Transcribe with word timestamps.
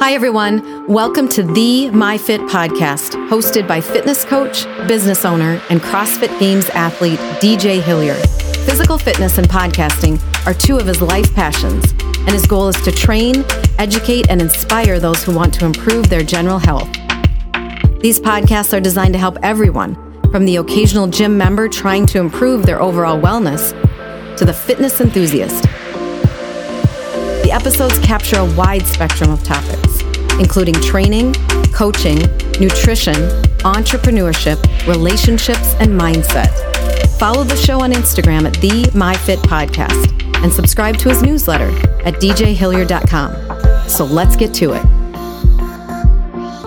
Hi, 0.00 0.14
everyone. 0.14 0.86
Welcome 0.86 1.28
to 1.28 1.42
the 1.42 1.90
MyFit 1.92 2.48
podcast, 2.48 3.10
hosted 3.28 3.68
by 3.68 3.82
fitness 3.82 4.24
coach, 4.24 4.64
business 4.88 5.26
owner, 5.26 5.60
and 5.68 5.78
CrossFit 5.82 6.40
Games 6.40 6.70
athlete 6.70 7.18
DJ 7.38 7.82
Hillier. 7.82 8.14
Physical 8.64 8.96
fitness 8.96 9.36
and 9.36 9.46
podcasting 9.46 10.18
are 10.46 10.54
two 10.54 10.78
of 10.78 10.86
his 10.86 11.02
life 11.02 11.34
passions, 11.34 11.92
and 12.00 12.30
his 12.30 12.46
goal 12.46 12.68
is 12.68 12.80
to 12.80 12.90
train, 12.90 13.44
educate, 13.78 14.30
and 14.30 14.40
inspire 14.40 14.98
those 14.98 15.22
who 15.22 15.36
want 15.36 15.52
to 15.52 15.66
improve 15.66 16.08
their 16.08 16.22
general 16.22 16.58
health. 16.58 16.88
These 18.00 18.20
podcasts 18.20 18.74
are 18.74 18.80
designed 18.80 19.12
to 19.12 19.18
help 19.18 19.36
everyone, 19.42 19.96
from 20.32 20.46
the 20.46 20.56
occasional 20.56 21.08
gym 21.08 21.36
member 21.36 21.68
trying 21.68 22.06
to 22.06 22.20
improve 22.20 22.64
their 22.64 22.80
overall 22.80 23.20
wellness 23.20 23.72
to 24.38 24.46
the 24.46 24.54
fitness 24.54 25.02
enthusiast. 25.02 25.66
The 27.50 27.56
episodes 27.56 27.98
capture 27.98 28.36
a 28.36 28.54
wide 28.54 28.86
spectrum 28.86 29.32
of 29.32 29.42
topics, 29.42 30.02
including 30.38 30.74
training, 30.74 31.34
coaching, 31.72 32.20
nutrition, 32.60 33.16
entrepreneurship, 33.66 34.56
relationships, 34.86 35.74
and 35.80 36.00
mindset. 36.00 36.48
Follow 37.18 37.42
the 37.42 37.56
show 37.56 37.80
on 37.80 37.90
Instagram 37.90 38.46
at 38.46 38.54
the 38.60 38.84
MyFit 38.92 39.38
Podcast 39.38 40.12
and 40.44 40.52
subscribe 40.52 40.96
to 40.98 41.08
his 41.08 41.24
newsletter 41.24 41.70
at 42.06 42.14
djhillier.com. 42.20 43.88
So 43.88 44.04
let's 44.04 44.36
get 44.36 44.54
to 44.54 44.74
it. 44.74 44.84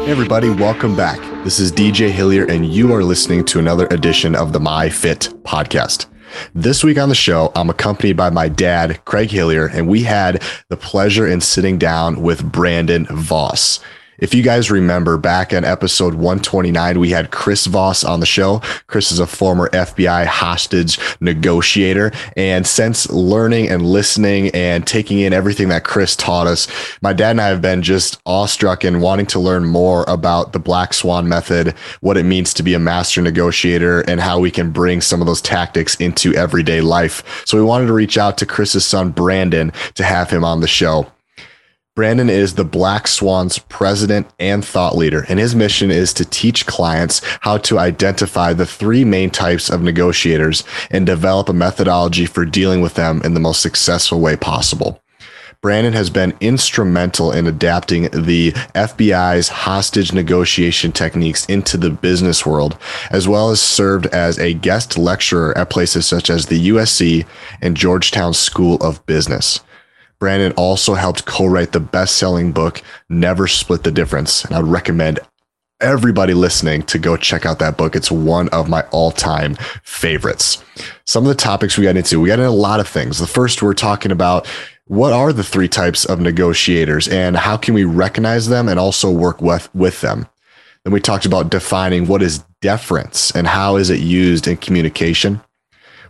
Hey 0.03 0.11
everybody, 0.11 0.49
welcome 0.49 0.97
back. 0.97 1.17
This 1.45 1.61
is 1.61 1.71
DJ 1.71 2.11
Hillier, 2.11 2.43
and 2.52 2.65
you 2.65 2.91
are 2.91 3.05
listening 3.05 3.45
to 3.45 3.59
another 3.59 3.88
edition 3.88 4.35
of 4.35 4.52
the 4.52 4.59
MyFit 4.59 5.29
Podcast. 5.43 6.07
This 6.55 6.83
week 6.83 6.97
on 6.97 7.09
the 7.09 7.15
show, 7.15 7.51
I'm 7.55 7.69
accompanied 7.69 8.17
by 8.17 8.29
my 8.29 8.47
dad, 8.47 9.03
Craig 9.05 9.29
Hillier, 9.29 9.67
and 9.67 9.87
we 9.87 10.03
had 10.03 10.41
the 10.69 10.77
pleasure 10.77 11.27
in 11.27 11.41
sitting 11.41 11.77
down 11.77 12.21
with 12.21 12.51
Brandon 12.51 13.05
Voss. 13.05 13.79
If 14.20 14.35
you 14.35 14.44
guys 14.44 14.70
remember 14.70 15.17
back 15.17 15.53
in 15.53 15.66
episode 15.66 16.14
129, 16.14 17.00
we 17.00 17.09
had 17.09 17.31
Chris 17.31 17.66
Voss 17.66 18.03
on 18.03 18.20
the 18.20 18.28
show. 18.28 18.59
Chris 18.86 19.11
is 19.11 19.17
a 19.17 19.25
former 19.25 19.70
FBI 19.70 20.28
hostage 20.28 21.00
negotiator. 21.20 22.11
And 22.38 22.67
since 22.67 23.09
learning 23.09 23.70
and 23.70 23.83
listening 23.83 24.50
and 24.52 24.86
taking 24.86 25.20
in 25.20 25.33
everything 25.33 25.70
that 25.70 25.83
Chris 25.83 26.16
taught 26.16 26.45
us, 26.45 26.67
my 27.02 27.11
dad 27.11 27.31
and 27.31 27.42
I 27.42 27.47
have 27.47 27.61
been 27.61 27.81
just 27.81 28.22
awestruck 28.25 28.83
and 28.83 29.02
wanting 29.02 29.25
to 29.28 29.39
learn 29.39 29.66
more 29.66 30.05
about 30.08 30.53
the 30.53 30.59
Black 30.59 30.94
Swan 30.94 31.27
method, 31.27 31.72
what 32.02 32.17
it 32.17 32.23
means 32.23 32.53
to 32.53 32.64
be 32.64 32.75
a 32.75 32.80
master 32.80 33.22
negotiator, 33.22 34.02
and 34.02 34.22
how 34.22 34.38
we 34.38 34.52
can 34.52 34.72
bring 34.72 35.02
some 35.02 35.22
of 35.22 35.27
those 35.27 35.42
tactics 35.42 35.95
into 35.95 36.36
everyday 36.36 36.81
life. 36.81 37.44
So 37.48 37.58
we 37.58 37.64
wanted 37.64 37.88
to 37.88 37.94
reach 37.94 38.20
out 38.20 38.38
to 38.38 38.45
Chris's 38.45 38.86
son, 38.86 39.09
Brandon, 39.09 39.72
to 39.95 40.03
have 40.03 40.30
him 40.30 40.44
on 40.44 40.59
the 40.59 40.67
show. 40.67 41.12
Brandon 41.95 42.27
is 42.27 42.55
the 42.55 42.63
Black 42.63 43.08
Swans 43.08 43.59
president 43.59 44.25
and 44.39 44.66
thought 44.66 44.97
leader, 44.97 45.27
and 45.30 45.38
his 45.38 45.53
mission 45.53 45.91
is 45.91 46.11
to 46.13 46.25
teach 46.25 46.66
clients 46.66 47.22
how 47.41 47.59
to 47.59 47.77
identify 47.77 48.52
the 48.52 48.66
three 48.66 49.05
main 49.05 49.30
types 49.30 49.69
of 49.69 49.83
negotiators 49.83 50.64
and 50.89 51.05
develop 51.05 51.49
a 51.49 51.53
methodology 51.53 52.25
for 52.25 52.45
dealing 52.45 52.81
with 52.81 52.95
them 52.95 53.21
in 53.23 53.36
the 53.36 53.39
most 53.39 53.61
successful 53.61 54.19
way 54.19 54.36
possible. 54.36 55.03
Brandon 55.61 55.94
has 55.94 56.09
been 56.09 56.33
instrumental 56.41 57.31
in 57.31 57.45
adapting 57.45 58.09
the 58.09 58.53
FBI's 58.73 59.49
hostage 59.49 60.11
negotiation 60.14 60.91
techniques 60.91 61.45
into 61.45 61.77
the 61.77 61.91
business 61.91 62.44
world, 62.44 62.75
as 63.11 63.27
well 63.27 63.52
as 63.52 63.61
served 63.61 64.08
as 64.08 64.39
a 64.39 64.55
guest 64.55 64.97
lecturer 64.97 65.55
at 65.55 65.69
places 65.69 66.08
such 66.08 66.31
as 66.31 66.47
the 66.47 66.69
USC 66.69 67.27
and 67.61 67.77
Georgetown 67.77 68.33
School 68.33 68.77
of 68.77 69.05
Business. 69.05 69.59
Brandon 70.23 70.53
also 70.53 70.93
helped 70.93 71.25
co-write 71.25 71.73
the 71.73 71.81
best-selling 71.81 72.53
book 72.53 72.81
Never 73.09 73.45
Split 73.45 73.83
the 73.83 73.91
Difference, 73.91 74.45
and 74.45 74.55
I'd 74.55 74.63
recommend 74.63 75.19
everybody 75.81 76.33
listening 76.33 76.83
to 76.83 76.97
go 76.97 77.17
check 77.17 77.45
out 77.45 77.59
that 77.59 77.75
book. 77.75 77.93
It's 77.93 78.09
one 78.09 78.47
of 78.47 78.69
my 78.69 78.83
all-time 78.83 79.55
favorites. 79.83 80.64
Some 81.05 81.25
of 81.25 81.27
the 81.27 81.36
topics 81.36 81.77
we 81.77 81.83
got 81.83 81.98
into, 81.98 82.21
we 82.21 82.30
got 82.30 82.39
into 82.39 82.48
a 82.48 82.52
lot 82.52 82.80
of 82.80 82.87
things. 82.87 83.20
The 83.20 83.27
first 83.27 83.61
we're 83.61 83.73
talking 83.73 84.14
about 84.14 84.48
what 84.86 85.11
are 85.11 85.33
the 85.33 85.43
three 85.43 85.67
types 85.67 86.05
of 86.05 86.21
negotiators 86.21 87.09
and 87.09 87.36
how 87.36 87.58
can 87.58 87.73
we 87.73 87.83
recognize 87.83 88.48
them 88.48 88.69
and 88.69 88.80
also 88.80 89.11
work 89.11 89.42
with 89.42 89.67
with 89.75 89.99
them. 89.99 90.30
Then 90.86 90.93
we 90.93 91.02
talked 91.02 91.25
about 91.25 91.49
defining 91.49 92.08
what 92.08 92.21
is 92.21 92.45
deference 92.61 93.31
and 93.31 93.45
how 93.45 93.75
is 93.75 93.89
it 93.89 93.99
used 93.99 94.48
in 94.48 94.55
communication. 94.55 95.42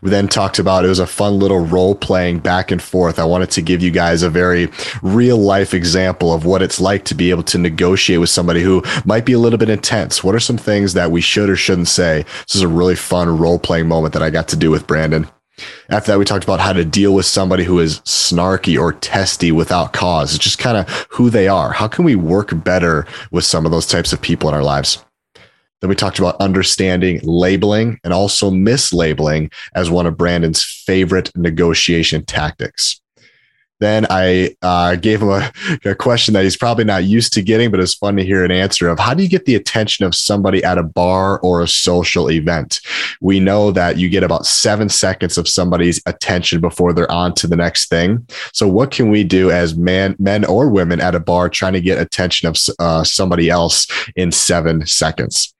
We 0.03 0.09
then 0.09 0.27
talked 0.27 0.59
about 0.59 0.83
it 0.83 0.89
was 0.89 0.99
a 0.99 1.07
fun 1.07 1.39
little 1.39 1.65
role 1.65 1.95
playing 1.95 2.39
back 2.39 2.71
and 2.71 2.81
forth. 2.81 3.19
I 3.19 3.23
wanted 3.23 3.51
to 3.51 3.61
give 3.61 3.81
you 3.81 3.89
guys 3.89 4.21
a 4.21 4.29
very 4.29 4.69
real 5.01 5.37
life 5.37 5.73
example 5.73 6.33
of 6.33 6.43
what 6.43 6.61
it's 6.61 6.81
like 6.81 7.05
to 7.05 7.15
be 7.15 7.29
able 7.29 7.43
to 7.43 7.57
negotiate 7.57 8.19
with 8.19 8.29
somebody 8.29 8.61
who 8.61 8.83
might 9.05 9.25
be 9.25 9.31
a 9.31 9.39
little 9.39 9.57
bit 9.57 9.69
intense. 9.69 10.21
What 10.21 10.35
are 10.35 10.41
some 10.41 10.57
things 10.57 10.91
that 10.93 11.09
we 11.09 11.21
should 11.21 11.49
or 11.49 11.55
shouldn't 11.55 11.87
say? 11.87 12.25
This 12.45 12.55
is 12.55 12.61
a 12.63 12.67
really 12.67 12.97
fun 12.97 13.37
role 13.37 13.57
playing 13.57 13.87
moment 13.87 14.13
that 14.13 14.21
I 14.21 14.29
got 14.29 14.49
to 14.49 14.57
do 14.57 14.69
with 14.69 14.87
Brandon. 14.87 15.25
After 15.87 16.11
that, 16.11 16.19
we 16.19 16.25
talked 16.25 16.43
about 16.43 16.59
how 16.59 16.73
to 16.73 16.83
deal 16.83 17.13
with 17.13 17.25
somebody 17.25 17.63
who 17.63 17.79
is 17.79 18.01
snarky 18.01 18.77
or 18.77 18.91
testy 18.91 19.53
without 19.53 19.93
cause. 19.93 20.35
It's 20.35 20.43
just 20.43 20.59
kind 20.59 20.75
of 20.75 21.07
who 21.11 21.29
they 21.29 21.47
are. 21.47 21.71
How 21.71 21.87
can 21.87 22.03
we 22.03 22.15
work 22.15 22.51
better 22.65 23.07
with 23.31 23.45
some 23.45 23.65
of 23.65 23.71
those 23.71 23.87
types 23.87 24.11
of 24.11 24.21
people 24.21 24.49
in 24.49 24.55
our 24.55 24.63
lives? 24.63 25.01
Then 25.83 25.89
we 25.89 25.95
talked 25.95 26.17
about 26.17 26.37
understanding 26.39 27.19
labeling 27.23 27.99
and 28.05 28.13
also 28.13 28.49
mislabeling 28.49 29.51
as 29.75 29.89
one 29.89 30.05
of 30.05 30.15
Brandon's 30.15 30.63
favorite 30.63 31.29
negotiation 31.35 32.23
tactics. 32.23 33.01
Then 33.81 34.05
I 34.09 34.55
uh, 34.61 34.95
gave 34.95 35.21
him 35.21 35.27
a, 35.27 35.51
a, 35.83 35.93
question 35.93 36.35
that 36.35 36.45
he's 36.45 36.55
probably 36.55 36.85
not 36.85 37.03
used 37.03 37.33
to 37.33 37.41
getting, 37.41 37.69
but 37.69 37.81
it's 37.81 37.95
fun 37.95 38.15
to 38.15 38.23
hear 38.23 38.45
an 38.45 38.51
answer 38.51 38.87
of 38.87 38.97
how 38.97 39.13
do 39.13 39.23
you 39.23 39.27
get 39.27 39.43
the 39.43 39.55
attention 39.55 40.05
of 40.05 40.15
somebody 40.15 40.63
at 40.63 40.77
a 40.77 40.83
bar 40.83 41.41
or 41.41 41.61
a 41.61 41.67
social 41.67 42.31
event? 42.31 42.79
We 43.19 43.41
know 43.41 43.71
that 43.71 43.97
you 43.97 44.07
get 44.07 44.23
about 44.23 44.45
seven 44.45 44.87
seconds 44.87 45.37
of 45.37 45.49
somebody's 45.49 46.01
attention 46.05 46.61
before 46.61 46.93
they're 46.93 47.11
on 47.11 47.33
to 47.35 47.47
the 47.47 47.57
next 47.57 47.89
thing. 47.89 48.25
So, 48.53 48.69
what 48.69 48.91
can 48.91 49.11
we 49.11 49.25
do 49.25 49.51
as 49.51 49.75
man, 49.75 50.15
men 50.17 50.45
or 50.45 50.69
women 50.69 51.01
at 51.01 51.13
a 51.13 51.19
bar 51.19 51.49
trying 51.49 51.73
to 51.73 51.81
get 51.81 51.99
attention 51.99 52.47
of 52.47 52.55
uh, 52.79 53.03
somebody 53.03 53.49
else 53.49 53.85
in 54.15 54.31
seven 54.31 54.85
seconds? 54.85 55.52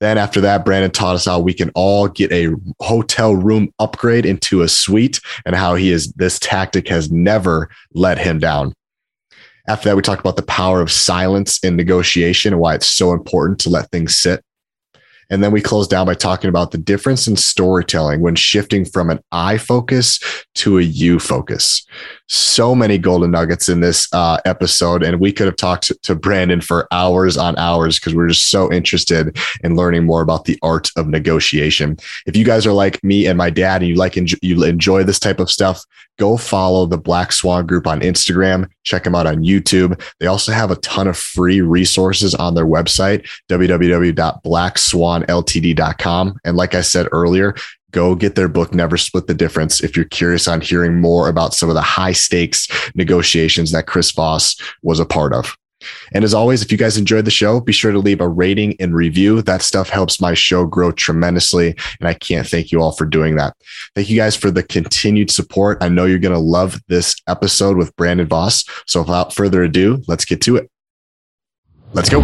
Then 0.00 0.16
after 0.16 0.40
that, 0.42 0.64
Brandon 0.64 0.90
taught 0.90 1.16
us 1.16 1.24
how 1.24 1.40
we 1.40 1.52
can 1.52 1.70
all 1.74 2.06
get 2.06 2.30
a 2.30 2.54
hotel 2.80 3.34
room 3.34 3.72
upgrade 3.78 4.26
into 4.26 4.62
a 4.62 4.68
suite 4.68 5.20
and 5.44 5.56
how 5.56 5.74
he 5.74 5.90
is 5.90 6.12
this 6.12 6.38
tactic 6.38 6.88
has 6.88 7.10
never 7.10 7.68
let 7.92 8.18
him 8.18 8.38
down. 8.38 8.74
After 9.66 9.88
that, 9.88 9.96
we 9.96 10.02
talked 10.02 10.20
about 10.20 10.36
the 10.36 10.42
power 10.42 10.80
of 10.80 10.90
silence 10.90 11.58
in 11.62 11.76
negotiation 11.76 12.52
and 12.52 12.60
why 12.60 12.74
it's 12.74 12.88
so 12.88 13.12
important 13.12 13.58
to 13.60 13.70
let 13.70 13.90
things 13.90 14.16
sit. 14.16 14.42
And 15.30 15.42
then 15.42 15.52
we 15.52 15.60
close 15.60 15.86
down 15.86 16.06
by 16.06 16.14
talking 16.14 16.48
about 16.48 16.70
the 16.70 16.78
difference 16.78 17.26
in 17.26 17.36
storytelling 17.36 18.20
when 18.20 18.34
shifting 18.34 18.84
from 18.84 19.10
an 19.10 19.20
I 19.30 19.58
focus 19.58 20.20
to 20.56 20.78
a 20.78 20.82
you 20.82 21.18
focus. 21.18 21.86
So 22.28 22.74
many 22.74 22.98
golden 22.98 23.30
nuggets 23.30 23.68
in 23.68 23.80
this 23.80 24.08
uh, 24.12 24.38
episode. 24.44 25.02
And 25.02 25.20
we 25.20 25.32
could 25.32 25.46
have 25.46 25.56
talked 25.56 25.92
to, 26.02 26.14
Brandon 26.14 26.60
for 26.60 26.88
hours 26.90 27.36
on 27.36 27.56
hours 27.58 27.98
because 27.98 28.14
we're 28.14 28.28
just 28.28 28.46
so 28.46 28.72
interested 28.72 29.38
in 29.62 29.76
learning 29.76 30.04
more 30.04 30.22
about 30.22 30.46
the 30.46 30.58
art 30.62 30.90
of 30.96 31.06
negotiation. 31.06 31.96
If 32.26 32.36
you 32.36 32.44
guys 32.44 32.66
are 32.66 32.72
like 32.72 33.02
me 33.04 33.26
and 33.26 33.38
my 33.38 33.50
dad 33.50 33.82
and 33.82 33.88
you 33.88 33.94
like, 33.94 34.16
you 34.16 34.64
enjoy 34.64 35.04
this 35.04 35.20
type 35.20 35.38
of 35.38 35.50
stuff, 35.50 35.84
go 36.18 36.36
follow 36.36 36.86
the 36.86 36.98
Black 36.98 37.32
Swan 37.32 37.66
Group 37.66 37.86
on 37.86 38.00
Instagram. 38.00 38.68
Check 38.88 39.04
them 39.04 39.14
out 39.14 39.26
on 39.26 39.44
YouTube. 39.44 40.02
They 40.18 40.26
also 40.26 40.50
have 40.50 40.70
a 40.70 40.76
ton 40.76 41.06
of 41.06 41.18
free 41.18 41.60
resources 41.60 42.34
on 42.34 42.54
their 42.54 42.64
website, 42.64 43.28
www.blackswanltd.com. 43.50 46.40
And 46.44 46.56
like 46.56 46.74
I 46.74 46.80
said 46.80 47.08
earlier, 47.12 47.54
go 47.90 48.14
get 48.14 48.34
their 48.34 48.48
book, 48.48 48.72
Never 48.72 48.96
Split 48.96 49.26
the 49.26 49.34
Difference, 49.34 49.82
if 49.82 49.94
you're 49.94 50.06
curious 50.06 50.48
on 50.48 50.62
hearing 50.62 50.98
more 51.00 51.28
about 51.28 51.52
some 51.52 51.68
of 51.68 51.74
the 51.74 51.82
high 51.82 52.12
stakes 52.12 52.66
negotiations 52.94 53.72
that 53.72 53.86
Chris 53.86 54.10
Voss 54.12 54.56
was 54.82 55.00
a 55.00 55.06
part 55.06 55.34
of. 55.34 55.54
And 56.12 56.24
as 56.24 56.34
always, 56.34 56.62
if 56.62 56.72
you 56.72 56.78
guys 56.78 56.96
enjoyed 56.96 57.24
the 57.24 57.30
show, 57.30 57.60
be 57.60 57.72
sure 57.72 57.92
to 57.92 57.98
leave 57.98 58.20
a 58.20 58.28
rating 58.28 58.76
and 58.80 58.94
review. 58.94 59.42
That 59.42 59.62
stuff 59.62 59.88
helps 59.88 60.20
my 60.20 60.34
show 60.34 60.66
grow 60.66 60.92
tremendously. 60.92 61.76
And 62.00 62.08
I 62.08 62.14
can't 62.14 62.46
thank 62.46 62.72
you 62.72 62.80
all 62.80 62.92
for 62.92 63.04
doing 63.04 63.36
that. 63.36 63.54
Thank 63.94 64.10
you 64.10 64.16
guys 64.16 64.36
for 64.36 64.50
the 64.50 64.62
continued 64.62 65.30
support. 65.30 65.78
I 65.80 65.88
know 65.88 66.04
you're 66.04 66.18
going 66.18 66.34
to 66.34 66.40
love 66.40 66.80
this 66.88 67.16
episode 67.28 67.76
with 67.76 67.94
Brandon 67.96 68.26
Voss. 68.26 68.64
So 68.86 69.00
without 69.00 69.34
further 69.34 69.62
ado, 69.62 70.02
let's 70.08 70.24
get 70.24 70.40
to 70.42 70.56
it. 70.56 70.70
Let's 71.92 72.10
go. 72.10 72.20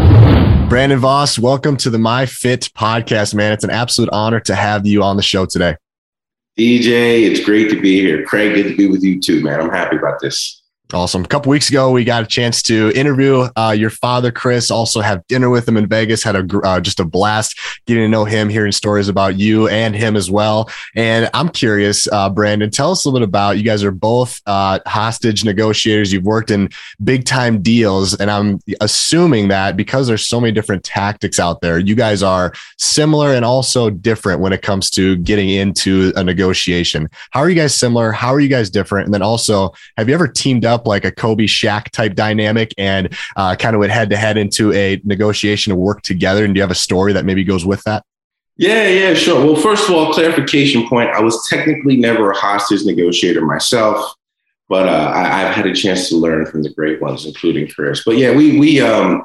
Brandon 0.68 0.98
Voss, 0.98 1.38
welcome 1.38 1.76
to 1.78 1.90
the 1.90 1.98
My 1.98 2.26
Fit 2.26 2.68
podcast, 2.76 3.34
man. 3.34 3.52
It's 3.52 3.64
an 3.64 3.70
absolute 3.70 4.10
honor 4.12 4.40
to 4.40 4.54
have 4.54 4.86
you 4.86 5.02
on 5.02 5.16
the 5.16 5.22
show 5.22 5.46
today. 5.46 5.76
DJ, 6.58 7.30
it's 7.30 7.44
great 7.44 7.70
to 7.70 7.80
be 7.80 8.00
here. 8.00 8.24
Craig, 8.24 8.54
good 8.54 8.70
to 8.70 8.76
be 8.76 8.88
with 8.88 9.02
you 9.02 9.20
too, 9.20 9.42
man. 9.42 9.60
I'm 9.60 9.70
happy 9.70 9.96
about 9.96 10.20
this. 10.20 10.62
Awesome. 10.94 11.24
A 11.24 11.26
couple 11.26 11.50
weeks 11.50 11.68
ago, 11.68 11.90
we 11.90 12.04
got 12.04 12.22
a 12.22 12.26
chance 12.26 12.62
to 12.62 12.92
interview 12.94 13.48
uh, 13.56 13.74
your 13.76 13.90
father, 13.90 14.30
Chris. 14.30 14.70
Also, 14.70 15.00
have 15.00 15.26
dinner 15.26 15.50
with 15.50 15.66
him 15.66 15.76
in 15.76 15.88
Vegas. 15.88 16.22
Had 16.22 16.36
a 16.36 16.58
uh, 16.60 16.78
just 16.78 17.00
a 17.00 17.04
blast 17.04 17.58
getting 17.86 18.04
to 18.04 18.08
know 18.08 18.24
him, 18.24 18.48
hearing 18.48 18.70
stories 18.70 19.08
about 19.08 19.36
you 19.36 19.66
and 19.66 19.96
him 19.96 20.14
as 20.14 20.30
well. 20.30 20.70
And 20.94 21.28
I'm 21.34 21.48
curious, 21.48 22.06
uh, 22.12 22.30
Brandon, 22.30 22.70
tell 22.70 22.92
us 22.92 23.04
a 23.04 23.08
little 23.08 23.26
bit 23.26 23.28
about. 23.28 23.56
You 23.56 23.64
guys 23.64 23.82
are 23.82 23.90
both 23.90 24.40
uh, 24.46 24.78
hostage 24.86 25.44
negotiators. 25.44 26.12
You've 26.12 26.22
worked 26.22 26.52
in 26.52 26.68
big 27.02 27.24
time 27.24 27.60
deals, 27.60 28.14
and 28.14 28.30
I'm 28.30 28.60
assuming 28.80 29.48
that 29.48 29.76
because 29.76 30.06
there's 30.06 30.24
so 30.24 30.40
many 30.40 30.52
different 30.52 30.84
tactics 30.84 31.40
out 31.40 31.60
there, 31.60 31.76
you 31.76 31.96
guys 31.96 32.22
are 32.22 32.52
similar 32.78 33.34
and 33.34 33.44
also 33.44 33.90
different 33.90 34.40
when 34.40 34.52
it 34.52 34.62
comes 34.62 34.90
to 34.90 35.16
getting 35.16 35.48
into 35.48 36.12
a 36.14 36.22
negotiation. 36.22 37.08
How 37.32 37.40
are 37.40 37.50
you 37.50 37.56
guys 37.56 37.74
similar? 37.74 38.12
How 38.12 38.32
are 38.32 38.38
you 38.38 38.48
guys 38.48 38.70
different? 38.70 39.06
And 39.06 39.14
then 39.14 39.22
also, 39.22 39.72
have 39.96 40.08
you 40.08 40.14
ever 40.14 40.28
teamed 40.28 40.64
up? 40.64 40.83
Like 40.86 41.04
a 41.04 41.12
Kobe 41.12 41.44
Shaq 41.44 41.90
type 41.90 42.14
dynamic 42.14 42.72
and 42.78 43.16
uh, 43.36 43.56
kind 43.56 43.74
of 43.74 43.80
went 43.80 43.92
head 43.92 44.10
to 44.10 44.16
head 44.16 44.36
into 44.36 44.72
a 44.72 45.00
negotiation 45.04 45.70
to 45.70 45.76
work 45.76 46.02
together? 46.02 46.44
And 46.44 46.54
do 46.54 46.58
you 46.58 46.62
have 46.62 46.70
a 46.70 46.76
story 46.76 47.12
that 47.12 47.24
maybe 47.24 47.44
goes 47.44 47.64
with 47.64 47.82
that? 47.84 48.04
Yeah, 48.56 48.86
yeah, 48.88 49.14
sure. 49.14 49.44
Well, 49.44 49.56
first 49.56 49.88
of 49.88 49.94
all, 49.94 50.12
clarification 50.12 50.88
point. 50.88 51.10
I 51.10 51.20
was 51.20 51.46
technically 51.48 51.96
never 51.96 52.30
a 52.30 52.36
hostage 52.36 52.84
negotiator 52.84 53.40
myself, 53.40 54.14
but 54.68 54.88
uh, 54.88 55.10
I, 55.12 55.40
have 55.40 55.54
had 55.54 55.66
a 55.66 55.74
chance 55.74 56.08
to 56.10 56.16
learn 56.16 56.46
from 56.46 56.62
the 56.62 56.72
great 56.72 57.00
ones, 57.00 57.26
including 57.26 57.68
Chris. 57.68 58.04
But 58.04 58.16
yeah, 58.16 58.30
we 58.30 58.58
we 58.58 58.80
um, 58.80 59.24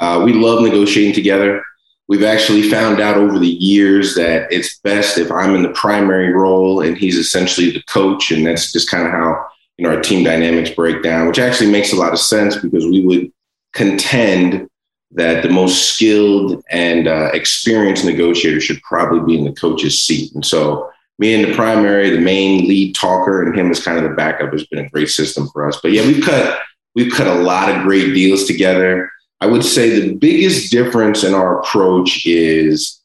uh, 0.00 0.22
we 0.24 0.32
love 0.32 0.62
negotiating 0.62 1.14
together. 1.14 1.62
We've 2.08 2.24
actually 2.24 2.68
found 2.68 3.00
out 3.00 3.16
over 3.16 3.38
the 3.38 3.46
years 3.46 4.16
that 4.16 4.52
it's 4.52 4.80
best 4.80 5.18
if 5.18 5.30
I'm 5.30 5.54
in 5.54 5.62
the 5.62 5.70
primary 5.70 6.32
role 6.32 6.82
and 6.82 6.98
he's 6.98 7.16
essentially 7.16 7.70
the 7.70 7.82
coach, 7.84 8.32
and 8.32 8.44
that's 8.44 8.72
just 8.72 8.90
kind 8.90 9.06
of 9.06 9.12
how 9.12 9.46
you 9.76 9.84
know, 9.84 9.94
our 9.94 10.00
team 10.00 10.24
dynamics 10.24 10.70
break 10.70 11.02
down, 11.02 11.26
which 11.26 11.38
actually 11.38 11.70
makes 11.70 11.92
a 11.92 11.96
lot 11.96 12.12
of 12.12 12.18
sense 12.18 12.56
because 12.56 12.84
we 12.86 13.04
would 13.04 13.32
contend 13.72 14.68
that 15.12 15.42
the 15.42 15.48
most 15.48 15.92
skilled 15.92 16.62
and 16.70 17.06
uh, 17.06 17.30
experienced 17.32 18.04
negotiator 18.04 18.60
should 18.60 18.82
probably 18.82 19.20
be 19.20 19.38
in 19.38 19.44
the 19.44 19.52
coach's 19.52 20.00
seat. 20.00 20.32
And 20.34 20.44
so, 20.44 20.90
me 21.18 21.32
in 21.32 21.48
the 21.48 21.54
primary, 21.54 22.10
the 22.10 22.20
main 22.20 22.66
lead 22.68 22.94
talker, 22.96 23.42
and 23.42 23.56
him 23.56 23.70
as 23.70 23.84
kind 23.84 23.96
of 23.96 24.04
the 24.04 24.16
backup 24.16 24.52
has 24.52 24.66
been 24.66 24.84
a 24.84 24.88
great 24.90 25.08
system 25.08 25.48
for 25.52 25.68
us. 25.68 25.78
But 25.80 25.92
yeah, 25.92 26.04
we've 26.04 26.24
cut 26.24 26.58
we've 26.94 27.12
cut 27.12 27.26
a 27.26 27.34
lot 27.34 27.70
of 27.70 27.82
great 27.82 28.14
deals 28.14 28.44
together. 28.44 29.10
I 29.40 29.46
would 29.46 29.64
say 29.64 30.00
the 30.00 30.14
biggest 30.14 30.72
difference 30.72 31.22
in 31.22 31.34
our 31.34 31.60
approach 31.60 32.26
is, 32.26 33.00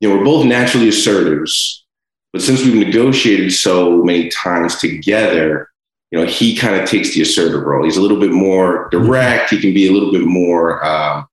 you 0.00 0.08
know, 0.08 0.16
we're 0.16 0.24
both 0.24 0.46
naturally 0.46 0.88
assertives, 0.88 1.84
but 2.32 2.42
since 2.42 2.64
we've 2.64 2.86
negotiated 2.86 3.52
so 3.52 4.02
many 4.02 4.28
times 4.30 4.76
together, 4.78 5.68
you 6.12 6.18
know, 6.18 6.26
he 6.26 6.54
kind 6.54 6.76
of 6.76 6.86
takes 6.86 7.14
the 7.14 7.22
assertive 7.22 7.62
role. 7.62 7.84
He's 7.84 7.96
a 7.96 8.02
little 8.02 8.20
bit 8.20 8.32
more 8.32 8.88
direct. 8.90 9.48
He 9.48 9.58
can 9.58 9.72
be 9.72 9.88
a 9.88 9.92
little 9.92 10.12
bit 10.12 10.26
more 10.26 10.84
um, 10.84 11.26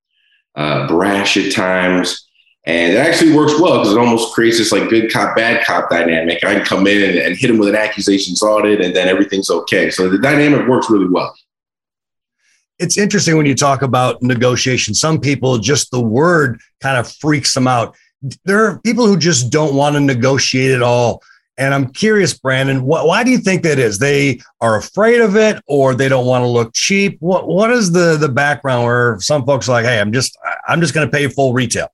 uh, 0.55 0.87
brash 0.87 1.35
at 1.35 1.53
times. 1.53 2.27
And 2.65 2.93
it 2.93 2.97
actually 2.97 3.33
works 3.35 3.59
well 3.59 3.79
because 3.79 3.93
it 3.93 3.99
almost 3.99 4.33
creates 4.33 4.57
this 4.57 4.71
like 4.71 4.89
good 4.89 5.11
cop, 5.11 5.35
bad 5.35 5.65
cop 5.65 5.89
dynamic. 5.89 6.45
I 6.45 6.55
can 6.55 6.63
come 6.63 6.87
in 6.87 7.09
and, 7.09 7.17
and 7.17 7.35
hit 7.35 7.49
him 7.49 7.57
with 7.57 7.67
an 7.67 7.75
accusations 7.75 8.41
audit 8.41 8.79
and 8.79 8.95
then 8.95 9.09
everything's 9.09 9.49
okay. 9.49 9.89
So 9.89 10.07
the 10.07 10.17
dynamic 10.17 10.65
works 10.67 10.89
really 10.89 11.09
well. 11.09 11.33
It's 12.77 12.97
interesting 12.97 13.35
when 13.35 13.45
you 13.45 13.55
talk 13.55 13.81
about 13.81 14.21
negotiation. 14.21 14.93
Some 14.93 15.19
people, 15.19 15.57
just 15.57 15.91
the 15.91 15.99
word 15.99 16.61
kind 16.79 16.97
of 16.97 17.11
freaks 17.11 17.53
them 17.53 17.67
out. 17.67 17.97
There 18.45 18.65
are 18.65 18.79
people 18.79 19.07
who 19.07 19.17
just 19.17 19.51
don't 19.51 19.75
want 19.75 19.95
to 19.95 19.99
negotiate 19.99 20.71
at 20.71 20.81
all. 20.81 21.21
And 21.59 21.73
I'm 21.73 21.91
curious, 21.91 22.33
Brandon, 22.33 22.79
wh- 22.79 23.05
why 23.05 23.25
do 23.25 23.31
you 23.31 23.37
think 23.37 23.63
that 23.63 23.77
is? 23.79 23.99
They 23.99 24.39
are 24.61 24.77
afraid 24.77 25.19
of 25.19 25.35
it, 25.35 25.61
or 25.67 25.93
they 25.93 26.07
don't 26.07 26.25
want 26.25 26.43
to 26.43 26.47
look 26.47 26.73
cheap. 26.73 27.17
What 27.19 27.49
What 27.49 27.69
is 27.69 27.91
the 27.91 28.15
the 28.15 28.29
background 28.29 28.85
where 28.85 29.19
some 29.19 29.45
folks 29.45 29.67
are 29.67 29.73
like, 29.73 29.85
hey, 29.85 29.99
I'm 29.99 30.13
just 30.13 30.37
I'm 30.67 30.79
just 30.79 30.93
going 30.93 31.05
to 31.05 31.11
pay 31.11 31.27
full 31.27 31.53
retail? 31.53 31.89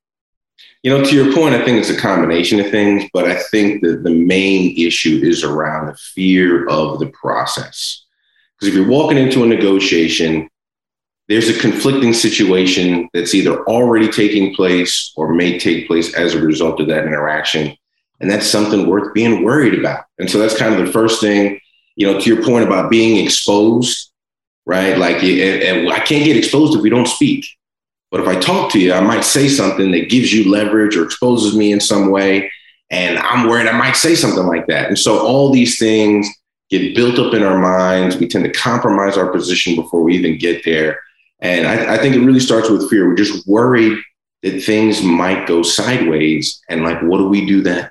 You 0.84 0.92
know, 0.92 1.04
to 1.04 1.16
your 1.16 1.34
point, 1.34 1.56
I 1.56 1.66
think 1.66 1.80
it's 1.80 1.90
a 1.90 2.00
combination 2.00 2.60
of 2.60 2.70
things, 2.70 3.10
but 3.12 3.26
I 3.26 3.42
think 3.50 3.82
that 3.82 4.04
the 4.04 4.12
main 4.12 4.78
issue 4.78 5.20
is 5.24 5.44
around 5.44 5.88
the 5.88 5.98
fear 6.14 6.68
of 6.68 7.00
the 7.00 7.08
process. 7.08 8.06
Because 8.54 8.68
if 8.68 8.76
you're 8.76 8.88
walking 8.88 9.18
into 9.18 9.44
a 9.44 9.48
negotiation, 9.48 10.48
there's 11.28 11.50
a 11.50 11.60
conflicting 11.60 12.14
situation 12.14 13.10
that's 13.16 13.34
either 13.34 13.64
already 13.64 14.10
taking 14.10 14.54
place 14.54 15.12
or 15.16 15.34
may 15.34 15.58
take 15.58 15.88
place 15.88 16.14
as 16.14 16.36
a 16.36 16.40
result 16.40 16.80
of 16.80 16.88
that 16.90 17.08
interaction 17.08 17.76
and 18.20 18.30
that's 18.30 18.48
something 18.48 18.88
worth 18.88 19.14
being 19.14 19.44
worried 19.44 19.78
about. 19.78 20.06
And 20.20 20.30
so 20.30 20.38
that's 20.38 20.58
kind 20.58 20.74
of 20.74 20.86
the 20.86 20.92
first 20.92 21.22
thing, 21.22 21.60
you 21.96 22.06
know, 22.06 22.20
to 22.20 22.34
your 22.34 22.44
point 22.44 22.66
about 22.66 22.90
being 22.90 23.24
exposed, 23.24 24.12
right? 24.66 24.98
Like, 24.98 25.24
and 25.24 25.90
I 25.92 26.00
can't 26.00 26.26
get 26.26 26.38
exposed 26.38 26.76
if 26.76 26.82
we 26.82 26.90
don't 26.90 27.08
speak. 27.08 27.46
But 28.12 28.22
if 28.22 28.28
I 28.28 28.40
talk 28.40 28.72
to 28.72 28.80
you, 28.80 28.94
I 28.94 29.02
might 29.02 29.26
say 29.26 29.50
something 29.50 29.92
that 29.92 30.10
gives 30.10 30.32
you 30.32 30.50
leverage 30.50 30.96
or 30.96 31.04
exposes 31.04 31.56
me 31.56 31.72
in 31.72 31.82
some 31.82 32.12
way. 32.12 32.50
And 32.90 33.18
I'm 33.18 33.50
worried 33.50 33.68
I 33.68 33.78
might 33.78 33.96
say 33.96 34.16
something 34.16 34.46
like 34.46 34.68
that. 34.68 34.88
And 34.88 34.98
so 34.98 35.20
all 35.20 35.52
these 35.52 35.78
things 35.78 36.30
get 36.70 36.96
built 36.96 37.20
up 37.20 37.34
in 37.34 37.44
our 37.44 37.58
minds. 37.58 38.16
We 38.16 38.28
tend 38.28 38.46
to 38.46 38.52
compromise 38.52 39.18
our 39.18 39.32
position 39.32 39.76
before 39.76 40.02
we 40.04 40.16
even 40.16 40.38
get 40.38 40.64
there. 40.64 41.00
And 41.40 41.68
I, 41.68 41.96
I 41.96 41.98
think 41.98 42.16
it 42.16 42.22
really 42.22 42.40
starts 42.40 42.70
with 42.70 42.90
fear. 42.90 43.08
We're 43.08 43.16
just 43.16 43.46
worried 43.48 43.98
that 44.44 44.64
things 44.64 45.02
might 45.04 45.48
go 45.48 45.62
sideways. 45.62 46.62
And 46.70 46.84
like, 46.84 47.02
what 47.02 47.18
do 47.18 47.28
we 47.28 47.46
do 47.46 47.62
then? 47.62 47.90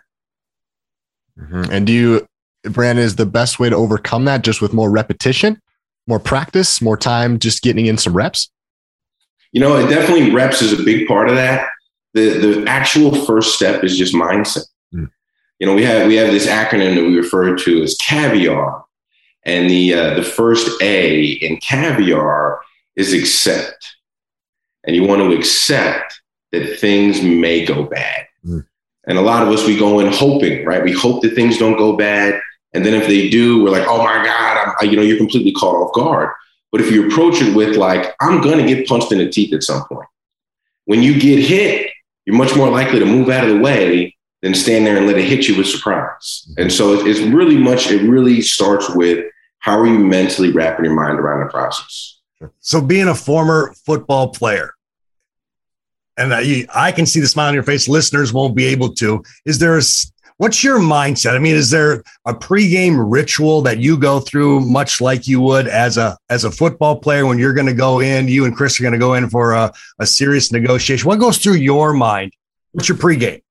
Mm-hmm. 1.38 1.64
And 1.70 1.86
do 1.86 1.92
you, 1.92 2.26
Brandon, 2.64 3.04
is 3.04 3.16
the 3.16 3.26
best 3.26 3.58
way 3.58 3.69
to 3.69 3.76
overcome 3.76 4.25
that 4.26 4.42
just 4.42 4.62
with 4.62 4.72
more 4.72 4.90
repetition, 4.90 5.60
more 6.06 6.20
practice, 6.20 6.81
more 6.81 6.96
time, 6.96 7.38
just 7.38 7.62
getting 7.62 7.86
in 7.86 7.98
some 7.98 8.14
reps? 8.14 8.50
You 9.52 9.60
know, 9.60 9.76
it 9.76 9.88
definitely 9.88 10.32
reps 10.32 10.62
is 10.62 10.78
a 10.78 10.82
big 10.82 11.06
part 11.06 11.28
of 11.28 11.36
that. 11.36 11.69
The 12.14 12.38
the 12.38 12.64
actual 12.69 13.25
first 13.25 13.54
step 13.54 13.84
is 13.84 13.96
just 13.96 14.14
mindset. 14.14 14.64
Mm. 14.94 15.10
You 15.58 15.66
know, 15.66 15.75
we 15.75 15.84
have 15.84 16.06
we 16.06 16.16
have 16.16 16.32
this 16.32 16.46
acronym 16.46 16.94
that 16.94 17.04
we 17.04 17.16
refer 17.16 17.56
to 17.56 17.82
as 17.82 17.96
caviar, 17.96 18.84
and 19.44 19.70
the 19.70 19.94
uh, 19.94 20.14
the 20.14 20.22
first 20.22 20.81
A 20.82 21.25
in 21.25 21.58
caviar 21.58 22.60
is 22.96 23.12
accept, 23.12 23.96
and 24.84 24.94
you 24.94 25.04
want 25.04 25.22
to 25.22 25.36
accept 25.36 26.20
that 26.52 26.78
things 26.78 27.22
may 27.22 27.64
go 27.64 27.84
bad. 27.84 28.26
And 29.06 29.18
a 29.18 29.22
lot 29.22 29.42
of 29.42 29.48
us, 29.50 29.66
we 29.66 29.78
go 29.78 30.00
in 30.00 30.12
hoping, 30.12 30.64
right? 30.64 30.82
We 30.82 30.92
hope 30.92 31.22
that 31.22 31.34
things 31.34 31.58
don't 31.58 31.76
go 31.76 31.96
bad. 31.96 32.40
And 32.72 32.84
then 32.84 32.94
if 32.94 33.06
they 33.06 33.28
do, 33.28 33.62
we're 33.62 33.70
like, 33.70 33.86
oh 33.86 33.98
my 33.98 34.24
God, 34.24 34.74
I, 34.80 34.84
you 34.84 34.96
know, 34.96 35.02
you're 35.02 35.18
completely 35.18 35.52
caught 35.52 35.76
off 35.76 35.92
guard. 35.94 36.30
But 36.72 36.80
if 36.80 36.90
you 36.90 37.06
approach 37.06 37.40
it 37.40 37.54
with 37.54 37.76
like, 37.76 38.14
I'm 38.20 38.40
going 38.40 38.58
to 38.58 38.66
get 38.66 38.88
punched 38.88 39.12
in 39.12 39.18
the 39.18 39.28
teeth 39.28 39.52
at 39.54 39.62
some 39.62 39.84
point. 39.84 40.08
When 40.86 41.02
you 41.02 41.18
get 41.20 41.38
hit, 41.38 41.90
you're 42.24 42.36
much 42.36 42.56
more 42.56 42.68
likely 42.70 42.98
to 42.98 43.06
move 43.06 43.28
out 43.28 43.44
of 43.44 43.54
the 43.54 43.60
way 43.60 44.16
than 44.42 44.54
stand 44.54 44.86
there 44.86 44.96
and 44.96 45.06
let 45.06 45.16
it 45.16 45.24
hit 45.24 45.46
you 45.48 45.56
with 45.56 45.66
surprise. 45.66 46.52
And 46.58 46.72
so 46.72 47.06
it's 47.06 47.20
really 47.20 47.56
much, 47.56 47.90
it 47.90 48.02
really 48.08 48.42
starts 48.42 48.94
with 48.94 49.24
how 49.60 49.78
are 49.78 49.86
you 49.86 49.98
mentally 49.98 50.50
wrapping 50.50 50.84
your 50.84 50.94
mind 50.94 51.18
around 51.18 51.46
the 51.46 51.50
process? 51.50 52.18
So 52.60 52.82
being 52.82 53.08
a 53.08 53.14
former 53.14 53.72
football 53.86 54.28
player, 54.28 54.73
and 56.16 56.34
I, 56.34 56.66
I 56.74 56.92
can 56.92 57.06
see 57.06 57.20
the 57.20 57.26
smile 57.26 57.48
on 57.48 57.54
your 57.54 57.62
face. 57.62 57.88
Listeners 57.88 58.32
won't 58.32 58.54
be 58.54 58.66
able 58.66 58.92
to. 58.94 59.22
Is 59.44 59.58
there 59.58 59.78
a, 59.78 59.82
what's 60.36 60.62
your 60.62 60.78
mindset? 60.78 61.34
I 61.34 61.38
mean, 61.38 61.56
is 61.56 61.70
there 61.70 62.02
a 62.24 62.34
pregame 62.34 63.04
ritual 63.10 63.62
that 63.62 63.78
you 63.78 63.96
go 63.96 64.20
through, 64.20 64.60
much 64.60 65.00
like 65.00 65.26
you 65.26 65.40
would 65.40 65.66
as 65.68 65.96
a 65.96 66.16
as 66.30 66.44
a 66.44 66.50
football 66.50 66.96
player 66.98 67.26
when 67.26 67.38
you're 67.38 67.52
going 67.52 67.66
to 67.66 67.74
go 67.74 68.00
in? 68.00 68.28
You 68.28 68.44
and 68.44 68.56
Chris 68.56 68.78
are 68.78 68.82
going 68.82 68.92
to 68.92 68.98
go 68.98 69.14
in 69.14 69.28
for 69.28 69.52
a, 69.52 69.72
a 69.98 70.06
serious 70.06 70.52
negotiation. 70.52 71.06
What 71.08 71.20
goes 71.20 71.38
through 71.38 71.54
your 71.54 71.92
mind? 71.92 72.32
What's 72.72 72.88
your 72.88 72.98
pregame? 72.98 73.42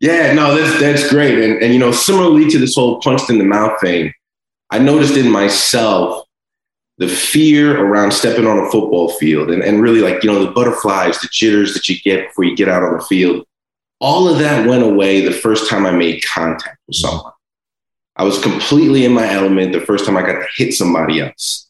Yeah, 0.00 0.34
no, 0.34 0.54
that's 0.54 0.80
that's 0.80 1.10
great. 1.10 1.38
And 1.38 1.62
and 1.62 1.72
you 1.72 1.78
know, 1.78 1.92
similarly 1.92 2.50
to 2.50 2.58
this 2.58 2.74
whole 2.74 3.00
punched 3.00 3.30
in 3.30 3.38
the 3.38 3.44
mouth 3.44 3.80
thing, 3.80 4.12
I 4.70 4.78
noticed 4.78 5.16
in 5.16 5.30
myself 5.30 6.25
the 6.98 7.08
fear 7.08 7.84
around 7.84 8.12
stepping 8.12 8.46
on 8.46 8.58
a 8.58 8.70
football 8.70 9.10
field 9.10 9.50
and, 9.50 9.62
and 9.62 9.82
really 9.82 10.00
like, 10.00 10.22
you 10.22 10.32
know, 10.32 10.44
the 10.44 10.50
butterflies, 10.52 11.18
the 11.18 11.28
jitters 11.30 11.74
that 11.74 11.88
you 11.88 11.98
get 12.00 12.28
before 12.28 12.44
you 12.44 12.56
get 12.56 12.68
out 12.68 12.82
on 12.82 12.96
the 12.96 13.04
field, 13.04 13.46
all 14.00 14.28
of 14.28 14.38
that 14.38 14.66
went 14.66 14.82
away 14.82 15.20
the 15.20 15.32
first 15.32 15.68
time 15.68 15.84
I 15.84 15.90
made 15.90 16.24
contact 16.24 16.78
with 16.86 16.96
someone. 16.96 17.32
I 18.16 18.24
was 18.24 18.38
completely 18.38 19.04
in 19.04 19.12
my 19.12 19.30
element 19.30 19.72
the 19.72 19.80
first 19.80 20.06
time 20.06 20.16
I 20.16 20.22
got 20.22 20.38
to 20.38 20.46
hit 20.56 20.72
somebody 20.72 21.20
else. 21.20 21.68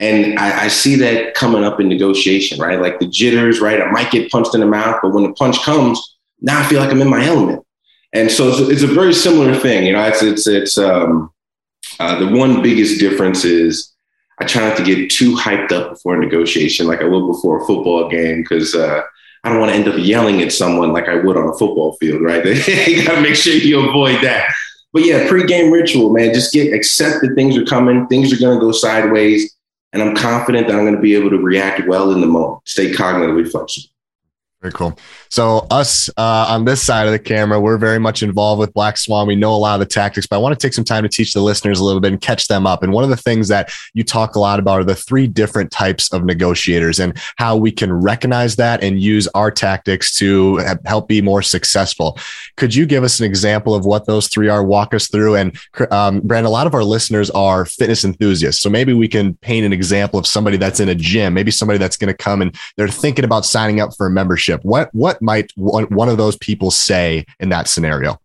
And 0.00 0.38
I, 0.40 0.64
I, 0.64 0.68
see 0.68 0.96
that 0.96 1.34
coming 1.34 1.62
up 1.62 1.78
in 1.78 1.88
negotiation, 1.88 2.58
right? 2.58 2.80
Like 2.80 2.98
the 2.98 3.06
jitters, 3.06 3.60
right? 3.60 3.80
I 3.80 3.88
might 3.92 4.10
get 4.10 4.30
punched 4.30 4.52
in 4.52 4.60
the 4.60 4.66
mouth, 4.66 4.98
but 5.00 5.12
when 5.12 5.22
the 5.22 5.32
punch 5.34 5.62
comes, 5.62 6.16
now 6.40 6.58
I 6.58 6.64
feel 6.64 6.80
like 6.80 6.90
I'm 6.90 7.00
in 7.00 7.08
my 7.08 7.24
element. 7.24 7.64
And 8.12 8.28
so 8.28 8.48
it's, 8.48 8.58
it's 8.58 8.82
a 8.82 8.88
very 8.88 9.14
similar 9.14 9.54
thing. 9.54 9.86
You 9.86 9.92
know, 9.92 10.02
it's, 10.02 10.20
it's, 10.20 10.48
it's 10.48 10.78
um, 10.78 11.32
uh, 12.00 12.18
the 12.18 12.36
one 12.36 12.60
biggest 12.60 12.98
difference 12.98 13.44
is 13.44 13.93
I 14.38 14.44
try 14.44 14.68
not 14.68 14.76
to 14.78 14.84
get 14.84 15.10
too 15.10 15.36
hyped 15.36 15.72
up 15.72 15.90
before 15.90 16.16
a 16.16 16.18
negotiation 16.18 16.86
like 16.86 17.00
I 17.00 17.04
would 17.04 17.26
before 17.26 17.62
a 17.62 17.66
football 17.66 18.08
game 18.08 18.42
because 18.42 18.74
uh, 18.74 19.02
I 19.44 19.48
don't 19.48 19.60
want 19.60 19.72
to 19.72 19.76
end 19.76 19.88
up 19.88 19.94
yelling 19.98 20.42
at 20.42 20.52
someone 20.52 20.92
like 20.92 21.08
I 21.08 21.16
would 21.16 21.36
on 21.36 21.48
a 21.48 21.54
football 21.54 21.96
field, 21.96 22.22
right? 22.22 22.44
you 22.88 23.04
got 23.04 23.16
to 23.16 23.20
make 23.20 23.36
sure 23.36 23.52
you 23.52 23.88
avoid 23.88 24.22
that. 24.24 24.52
But 24.92 25.04
yeah, 25.04 25.28
pre-game 25.28 25.72
ritual, 25.72 26.12
man. 26.12 26.32
Just 26.32 26.52
get 26.52 26.72
accept 26.72 27.20
that 27.22 27.34
things 27.34 27.56
are 27.56 27.64
coming, 27.64 28.06
things 28.06 28.32
are 28.32 28.38
going 28.38 28.58
to 28.58 28.64
go 28.64 28.72
sideways, 28.72 29.54
and 29.92 30.02
I'm 30.02 30.14
confident 30.16 30.68
that 30.68 30.76
I'm 30.76 30.84
going 30.84 30.94
to 30.94 31.00
be 31.00 31.14
able 31.14 31.30
to 31.30 31.38
react 31.38 31.86
well 31.88 32.12
in 32.12 32.20
the 32.20 32.26
moment, 32.26 32.62
stay 32.64 32.92
cognitively 32.92 33.50
flexible. 33.50 33.88
Very 34.62 34.72
cool. 34.72 34.98
So 35.34 35.66
us 35.68 36.08
uh, 36.16 36.46
on 36.48 36.64
this 36.64 36.80
side 36.80 37.08
of 37.08 37.12
the 37.12 37.18
camera, 37.18 37.58
we're 37.58 37.76
very 37.76 37.98
much 37.98 38.22
involved 38.22 38.60
with 38.60 38.72
Black 38.72 38.96
Swan. 38.96 39.26
We 39.26 39.34
know 39.34 39.52
a 39.52 39.56
lot 39.56 39.74
of 39.74 39.80
the 39.80 39.92
tactics, 39.92 40.28
but 40.28 40.36
I 40.36 40.38
want 40.38 40.56
to 40.56 40.64
take 40.64 40.72
some 40.72 40.84
time 40.84 41.02
to 41.02 41.08
teach 41.08 41.32
the 41.32 41.40
listeners 41.40 41.80
a 41.80 41.84
little 41.84 42.00
bit 42.00 42.12
and 42.12 42.20
catch 42.20 42.46
them 42.46 42.68
up. 42.68 42.84
And 42.84 42.92
one 42.92 43.02
of 43.02 43.10
the 43.10 43.16
things 43.16 43.48
that 43.48 43.72
you 43.94 44.04
talk 44.04 44.36
a 44.36 44.38
lot 44.38 44.60
about 44.60 44.82
are 44.82 44.84
the 44.84 44.94
three 44.94 45.26
different 45.26 45.72
types 45.72 46.12
of 46.12 46.24
negotiators 46.24 47.00
and 47.00 47.20
how 47.36 47.56
we 47.56 47.72
can 47.72 47.92
recognize 47.92 48.54
that 48.54 48.84
and 48.84 49.00
use 49.00 49.26
our 49.34 49.50
tactics 49.50 50.16
to 50.18 50.58
help 50.84 51.08
be 51.08 51.20
more 51.20 51.42
successful. 51.42 52.16
Could 52.56 52.72
you 52.72 52.86
give 52.86 53.02
us 53.02 53.18
an 53.18 53.26
example 53.26 53.74
of 53.74 53.84
what 53.84 54.06
those 54.06 54.28
three 54.28 54.48
are? 54.48 54.62
Walk 54.62 54.94
us 54.94 55.08
through. 55.08 55.34
And 55.34 55.58
um, 55.90 56.20
Brand, 56.20 56.46
a 56.46 56.50
lot 56.50 56.68
of 56.68 56.74
our 56.74 56.84
listeners 56.84 57.28
are 57.30 57.64
fitness 57.64 58.04
enthusiasts, 58.04 58.62
so 58.62 58.70
maybe 58.70 58.92
we 58.92 59.08
can 59.08 59.34
paint 59.38 59.66
an 59.66 59.72
example 59.72 60.16
of 60.16 60.28
somebody 60.28 60.58
that's 60.58 60.78
in 60.78 60.90
a 60.90 60.94
gym, 60.94 61.34
maybe 61.34 61.50
somebody 61.50 61.80
that's 61.80 61.96
going 61.96 62.06
to 62.06 62.16
come 62.16 62.40
and 62.40 62.56
they're 62.76 62.86
thinking 62.86 63.24
about 63.24 63.44
signing 63.44 63.80
up 63.80 63.90
for 63.96 64.06
a 64.06 64.10
membership 64.10 64.60
what 64.62 64.94
what 64.94 65.20
might 65.24 65.50
one, 65.56 65.84
one 65.84 66.08
of 66.08 66.16
those 66.16 66.36
people 66.36 66.70
say 66.70 67.24
in 67.40 67.48
that 67.48 67.68
scenario? 67.68 68.18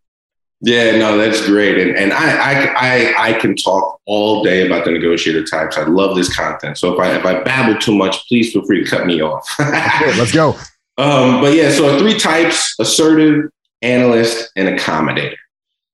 Yeah, 0.61 0.97
no, 0.97 1.17
that's 1.17 1.45
great, 1.45 1.79
and 1.79 1.95
and 1.95 2.11
I, 2.11 2.35
I 2.35 2.73
I 2.75 3.29
I 3.29 3.33
can 3.39 3.55
talk 3.55 4.01
all 4.05 4.43
day 4.43 4.65
about 4.65 4.83
the 4.83 4.91
negotiator 4.91 5.45
types. 5.45 5.77
I 5.77 5.85
love 5.85 6.17
this 6.17 6.35
content. 6.35 6.77
So 6.77 6.93
if 6.93 6.99
I 6.99 7.15
if 7.15 7.25
I 7.25 7.41
babble 7.43 7.79
too 7.79 7.95
much, 7.95 8.27
please 8.27 8.51
feel 8.51 8.65
free 8.65 8.83
to 8.83 8.89
cut 8.89 9.05
me 9.05 9.21
off. 9.21 9.47
Let's 9.59 10.31
go. 10.31 10.55
Um, 10.97 11.39
but 11.39 11.53
yeah, 11.53 11.71
so 11.71 11.97
three 11.97 12.19
types: 12.19 12.75
assertive, 12.77 13.49
analyst, 13.81 14.51
and 14.57 14.77
accommodator. 14.77 15.37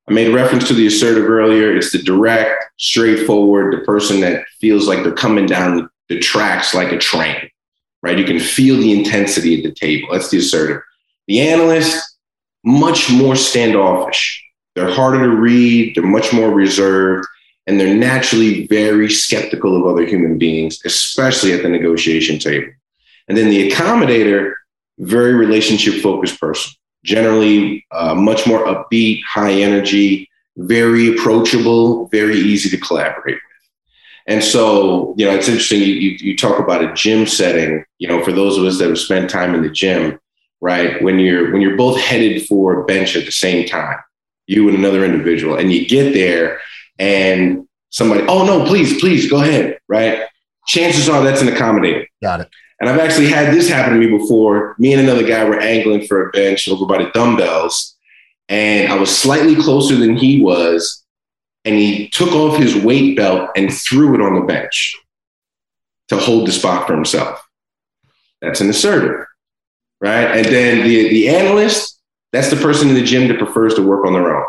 I 0.09 0.13
made 0.13 0.33
reference 0.33 0.67
to 0.69 0.73
the 0.73 0.87
assertive 0.87 1.29
earlier. 1.29 1.77
It's 1.77 1.91
the 1.91 1.99
direct, 1.99 2.55
straightforward, 2.79 3.71
the 3.71 3.85
person 3.85 4.19
that 4.21 4.45
feels 4.59 4.87
like 4.87 5.03
they're 5.03 5.13
coming 5.13 5.45
down 5.45 5.91
the 6.09 6.17
tracks 6.17 6.73
like 6.73 6.91
a 6.91 6.97
train 6.97 7.51
right? 8.05 8.19
You 8.19 8.23
can 8.23 8.39
feel 8.39 8.77
the 8.77 8.97
intensity 8.97 9.57
at 9.57 9.63
the 9.63 9.73
table. 9.73 10.09
That's 10.11 10.29
the 10.29 10.37
assertive. 10.37 10.81
The 11.27 11.41
analyst, 11.41 12.17
much 12.63 13.11
more 13.11 13.35
standoffish. 13.35 14.43
They're 14.75 14.91
harder 14.91 15.23
to 15.23 15.29
read, 15.29 15.95
they're 15.95 16.03
much 16.03 16.33
more 16.33 16.49
reserved, 16.49 17.27
and 17.67 17.79
they're 17.79 17.95
naturally 17.95 18.67
very 18.67 19.09
skeptical 19.09 19.75
of 19.75 19.85
other 19.85 20.05
human 20.05 20.37
beings, 20.37 20.79
especially 20.85 21.53
at 21.53 21.63
the 21.63 21.69
negotiation 21.69 22.39
table. 22.39 22.71
And 23.27 23.37
then 23.37 23.49
the 23.49 23.69
accommodator, 23.69 24.53
very 24.99 25.33
relationship 25.33 26.01
focused 26.01 26.39
person, 26.39 26.73
generally 27.03 27.85
uh, 27.91 28.13
much 28.15 28.45
more 28.45 28.65
upbeat, 28.65 29.21
high 29.23 29.51
energy, 29.51 30.29
very 30.57 31.15
approachable, 31.15 32.07
very 32.07 32.37
easy 32.37 32.69
to 32.69 32.77
collaborate 32.77 33.35
with. 33.35 33.41
and 34.27 34.43
so, 34.43 35.13
you 35.17 35.25
know, 35.25 35.35
it's 35.35 35.47
interesting. 35.47 35.81
You, 35.81 35.87
you, 35.87 36.17
you, 36.19 36.37
talk 36.37 36.59
about 36.59 36.83
a 36.83 36.93
gym 36.93 37.25
setting. 37.25 37.83
You 37.97 38.07
know, 38.07 38.23
for 38.23 38.31
those 38.31 38.57
of 38.57 38.63
us 38.63 38.79
that 38.79 38.87
have 38.87 38.99
spent 38.99 39.29
time 39.29 39.53
in 39.53 39.63
the 39.63 39.69
gym, 39.69 40.19
right? 40.61 41.01
When 41.01 41.19
you're 41.19 41.51
when 41.51 41.61
you're 41.61 41.77
both 41.77 41.99
headed 41.99 42.45
for 42.47 42.81
a 42.81 42.85
bench 42.85 43.15
at 43.15 43.25
the 43.25 43.31
same 43.31 43.67
time, 43.67 43.97
you 44.47 44.67
and 44.67 44.77
another 44.77 45.03
individual, 45.03 45.57
and 45.57 45.71
you 45.71 45.87
get 45.87 46.13
there, 46.13 46.59
and 46.99 47.67
somebody, 47.89 48.25
oh 48.27 48.45
no, 48.45 48.65
please, 48.65 48.99
please 48.99 49.29
go 49.29 49.41
ahead, 49.41 49.79
right? 49.87 50.23
Chances 50.67 51.07
are 51.09 51.23
that's 51.23 51.41
an 51.41 51.47
accommodator. 51.47 52.05
Got 52.21 52.41
it. 52.41 52.49
And 52.79 52.89
I've 52.89 52.99
actually 52.99 53.27
had 53.27 53.53
this 53.53 53.69
happen 53.69 53.93
to 53.93 53.99
me 53.99 54.17
before. 54.17 54.75
Me 54.77 54.91
and 54.91 55.01
another 55.01 55.25
guy 55.25 55.45
were 55.45 55.59
angling 55.59 56.05
for 56.07 56.27
a 56.27 56.31
bench 56.31 56.67
over 56.67 56.85
by 56.85 57.03
the 57.03 57.09
dumbbells, 57.11 57.95
and 58.49 58.91
I 58.91 58.95
was 58.95 59.15
slightly 59.15 59.55
closer 59.55 59.95
than 59.95 60.15
he 60.15 60.41
was 60.41 61.05
and 61.65 61.75
he 61.75 62.07
took 62.09 62.31
off 62.31 62.57
his 62.57 62.75
weight 62.75 63.17
belt 63.17 63.49
and 63.57 63.73
threw 63.73 64.13
it 64.13 64.21
on 64.21 64.35
the 64.35 64.45
bench 64.45 64.95
to 66.07 66.17
hold 66.17 66.47
the 66.47 66.51
spot 66.51 66.85
for 66.85 66.93
himself. 66.93 67.43
That's 68.41 68.61
an 68.61 68.69
assertive, 68.69 69.24
right? 70.05 70.37
And 70.37 70.45
then 70.45 70.83
the, 70.83 71.09
the 71.09 71.29
analyst, 71.29 71.99
that's 72.31 72.49
the 72.49 72.55
person 72.55 72.89
in 72.89 72.95
the 72.95 73.03
gym 73.03 73.27
that 73.27 73.39
prefers 73.39 73.73
to 73.75 73.81
work 73.81 74.05
on 74.05 74.13
their 74.13 74.35
own. 74.35 74.45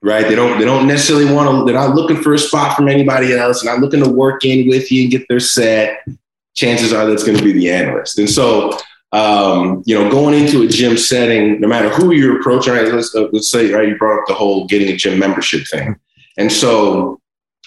Right. 0.00 0.28
They 0.28 0.36
don't 0.36 0.60
they 0.60 0.64
don't 0.64 0.86
necessarily 0.86 1.32
want 1.32 1.50
to, 1.50 1.64
they're 1.64 1.74
not 1.74 1.96
looking 1.96 2.22
for 2.22 2.34
a 2.34 2.38
spot 2.38 2.76
from 2.76 2.88
anybody 2.88 3.32
else, 3.32 3.64
not 3.64 3.80
looking 3.80 4.02
to 4.04 4.08
work 4.08 4.44
in 4.44 4.68
with 4.68 4.92
you 4.92 5.02
and 5.02 5.10
get 5.10 5.26
their 5.28 5.40
set. 5.40 6.06
Chances 6.54 6.92
are 6.92 7.04
that's 7.06 7.24
going 7.24 7.36
to 7.36 7.42
be 7.42 7.52
the 7.52 7.68
analyst. 7.68 8.18
And 8.18 8.30
so 8.30 8.78
um, 9.12 9.82
you 9.84 9.94
know, 9.94 10.10
going 10.10 10.34
into 10.34 10.62
a 10.62 10.68
gym 10.68 10.96
setting, 10.96 11.60
no 11.60 11.68
matter 11.68 11.90
who 11.90 12.12
you're 12.12 12.40
approaching, 12.40 12.72
right, 12.72 12.90
let's, 12.92 13.14
uh, 13.14 13.28
let's 13.32 13.50
say, 13.50 13.70
right, 13.70 13.88
you 13.88 13.96
brought 13.98 14.20
up 14.20 14.26
the 14.26 14.34
whole 14.34 14.66
getting 14.66 14.88
a 14.88 14.96
gym 14.96 15.18
membership 15.18 15.66
thing. 15.70 15.96
And 16.38 16.50
so 16.50 17.20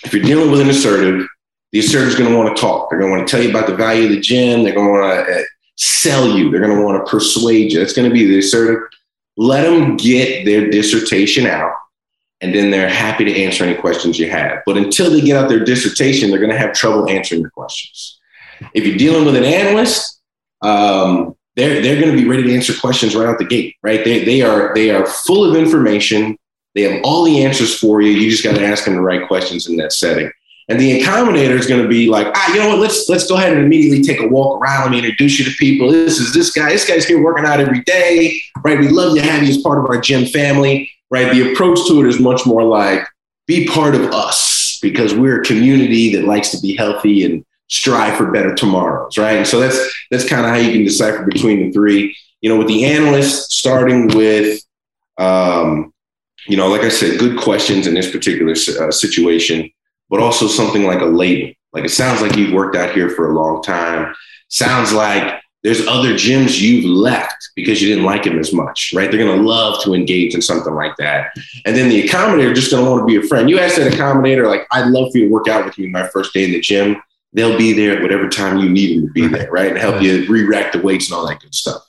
if 0.04 0.14
you're 0.14 0.24
dealing 0.24 0.50
with 0.50 0.62
an 0.62 0.70
assertive, 0.70 1.28
the 1.72 1.80
assertive 1.80 2.10
is 2.10 2.16
going 2.16 2.32
to 2.32 2.36
want 2.36 2.56
to 2.56 2.60
talk. 2.60 2.90
They're 2.90 3.00
going 3.00 3.12
to 3.12 3.18
want 3.18 3.28
to 3.28 3.32
tell 3.32 3.44
you 3.44 3.52
about 3.52 3.68
the 3.68 3.76
value 3.76 4.06
of 4.06 4.12
the 4.12 4.20
gym. 4.20 4.64
They're 4.64 4.74
going 4.74 4.88
to 4.88 4.92
want 4.92 5.28
to 5.28 5.42
uh, 5.42 5.44
sell 5.78 6.30
you. 6.30 6.50
They're 6.50 6.62
going 6.62 6.76
to 6.76 6.84
want 6.84 7.06
to 7.06 7.10
persuade 7.10 7.72
you. 7.72 7.82
It's 7.82 7.94
going 7.94 8.08
to 8.08 8.14
be 8.14 8.26
the 8.26 8.40
assertive. 8.40 8.82
Let 9.38 9.64
them 9.64 9.98
get 9.98 10.46
their 10.46 10.70
dissertation 10.70 11.46
out, 11.46 11.74
and 12.42 12.54
then 12.54 12.72
they're 12.72 12.90
happy 12.90 13.26
to 13.26 13.44
answer 13.44 13.66
any 13.66 13.76
questions 13.76 14.18
you 14.18 14.30
have. 14.30 14.60
But 14.66 14.78
until 14.78 15.12
they 15.12 15.22
get 15.22 15.36
out 15.36 15.50
their 15.50 15.64
dissertation, 15.64 16.30
they're 16.30 16.40
going 16.40 16.52
to 16.52 16.58
have 16.58 16.74
trouble 16.74 17.10
answering 17.10 17.42
your 17.42 17.50
questions. 17.50 18.20
If 18.74 18.86
you're 18.86 18.98
dealing 18.98 19.26
with 19.26 19.36
an 19.36 19.44
analyst, 19.44 20.22
um, 20.62 21.36
they're 21.56 21.82
they're 21.82 22.02
going 22.02 22.16
to 22.16 22.22
be 22.22 22.28
ready 22.28 22.44
to 22.44 22.56
answer 22.56 22.74
questions 22.80 23.16
right 23.16 23.28
out 23.28 23.38
the 23.38 23.46
gate. 23.46 23.76
Right? 23.84 24.04
They 24.04 24.24
they 24.24 24.42
are 24.42 24.74
they 24.74 24.92
are 24.92 25.06
full 25.06 25.50
of 25.50 25.56
information. 25.56 26.38
They 26.74 26.84
have 26.84 27.02
all 27.04 27.24
the 27.24 27.44
answers 27.44 27.78
for 27.78 28.02
you. 28.02 28.12
You 28.12 28.30
just 28.30 28.44
got 28.44 28.56
to 28.56 28.66
ask 28.66 28.86
them 28.86 28.96
the 28.96 29.02
right 29.02 29.28
questions 29.28 29.68
in 29.68 29.78
that 29.78 29.94
setting. 29.94 30.30
And 30.68 30.80
the 30.80 31.00
accommodator 31.00 31.52
is 31.52 31.68
going 31.68 31.84
to 31.84 31.88
be 31.88 32.10
like, 32.10 32.28
ah, 32.34 32.54
you 32.54 32.60
know 32.60 32.70
what? 32.70 32.80
Let's 32.80 33.08
let's 33.08 33.28
go 33.28 33.38
ahead 33.38 33.54
and 33.54 33.64
immediately 33.64 34.02
take 34.02 34.20
a 34.20 34.28
walk 34.28 34.60
around. 34.60 34.84
Let 34.84 34.92
me 34.92 34.98
introduce 34.98 35.38
you 35.38 35.46
to 35.46 35.52
people. 35.58 35.92
This 35.92 36.20
is 36.20 36.34
this 36.34 36.52
guy. 36.52 36.70
This 36.70 36.88
guy's 36.88 37.06
here 37.06 37.24
working 37.24 37.46
out 37.46 37.60
every 37.60 37.82
day, 37.82 38.42
right? 38.64 38.80
We 38.80 38.88
love 38.88 39.16
to 39.16 39.22
have 39.22 39.44
you 39.44 39.50
as 39.50 39.60
part 39.60 39.78
of 39.78 39.86
our 39.86 40.02
gym 40.02 40.26
family, 40.26 40.90
right? 41.12 41.32
The 41.32 41.52
approach 41.52 41.80
to 41.88 42.04
it 42.04 42.08
is 42.08 42.20
much 42.20 42.48
more 42.48 42.64
like, 42.64 43.08
be 43.46 43.68
part 43.68 43.94
of 43.94 44.12
us 44.12 44.80
because 44.82 45.14
we're 45.14 45.42
a 45.42 45.46
community 45.46 46.16
that 46.16 46.26
likes 46.26 46.50
to 46.50 46.60
be 46.60 46.76
healthy 46.76 47.26
and 47.26 47.46
strive 47.68 48.18
for 48.18 48.32
better 48.32 48.56
tomorrows, 48.56 49.18
right? 49.18 49.38
And 49.38 49.48
so 49.48 49.60
that's 49.60 49.80
that's 50.10 50.28
kind 50.28 50.46
of 50.46 50.52
how 50.52 50.58
you 50.58 50.72
can 50.72 50.84
decipher 50.84 51.24
between 51.26 51.60
the 51.60 51.72
three. 51.72 52.16
You 52.42 52.50
know, 52.50 52.58
with 52.58 52.68
the 52.68 52.86
analyst 52.86 53.52
starting 53.52 54.08
with, 54.10 54.62
um, 55.18 55.94
you 56.48 56.58
know, 56.58 56.68
like 56.68 56.82
I 56.82 56.90
said, 56.90 57.20
good 57.20 57.40
questions 57.40 57.88
in 57.88 57.96
this 57.96 58.12
particular 58.12 58.52
uh, 58.52 58.92
situation, 58.92 59.72
but 60.16 60.24
also 60.24 60.48
something 60.48 60.86
like 60.86 61.02
a 61.02 61.06
label. 61.06 61.54
Like 61.74 61.84
it 61.84 61.90
sounds 61.90 62.22
like 62.22 62.38
you've 62.38 62.54
worked 62.54 62.78
out 62.78 62.94
here 62.94 63.10
for 63.10 63.32
a 63.32 63.34
long 63.34 63.62
time. 63.62 64.16
Sounds 64.48 64.94
like 64.94 65.42
there's 65.62 65.86
other 65.88 66.14
gyms 66.14 66.62
you've 66.62 66.86
left 66.86 67.50
because 67.56 67.82
you 67.82 67.90
didn't 67.90 68.06
like 68.06 68.24
them 68.24 68.40
as 68.40 68.54
much, 68.54 68.94
right? 68.96 69.12
They're 69.12 69.20
going 69.20 69.38
to 69.38 69.44
love 69.44 69.84
to 69.84 69.94
engage 69.94 70.34
in 70.34 70.42
something 70.42 70.74
like 70.74 70.96
that. 70.98 71.32
And 71.66 71.76
then 71.76 71.90
the 71.90 72.08
accommodator 72.08 72.56
just 72.56 72.72
going 72.72 72.86
to 72.86 72.90
want 72.90 73.02
to 73.02 73.06
be 73.06 73.18
a 73.18 73.28
friend. 73.28 73.50
You 73.50 73.60
ask 73.60 73.76
that 73.76 73.92
accommodator, 73.92 74.48
like, 74.48 74.68
I'd 74.72 74.88
love 74.88 75.12
for 75.12 75.18
you 75.18 75.26
to 75.26 75.32
work 75.32 75.50
out 75.50 75.66
with 75.66 75.78
me 75.78 75.88
my 75.88 76.08
first 76.08 76.34
day 76.34 76.46
in 76.46 76.52
the 76.52 76.62
gym 76.62 77.02
they'll 77.36 77.58
be 77.58 77.74
there 77.74 77.98
at 77.98 78.02
whatever 78.02 78.30
time 78.30 78.60
you 78.60 78.70
need 78.70 78.98
them 78.98 79.08
to 79.08 79.14
be 79.14 79.28
there, 79.28 79.52
right? 79.52 79.68
And 79.68 79.78
help 79.78 80.02
you 80.02 80.26
re-rack 80.28 80.72
the 80.72 80.80
weights 80.80 81.12
and 81.12 81.18
all 81.18 81.28
that 81.28 81.42
good 81.42 81.54
stuff. 81.54 81.86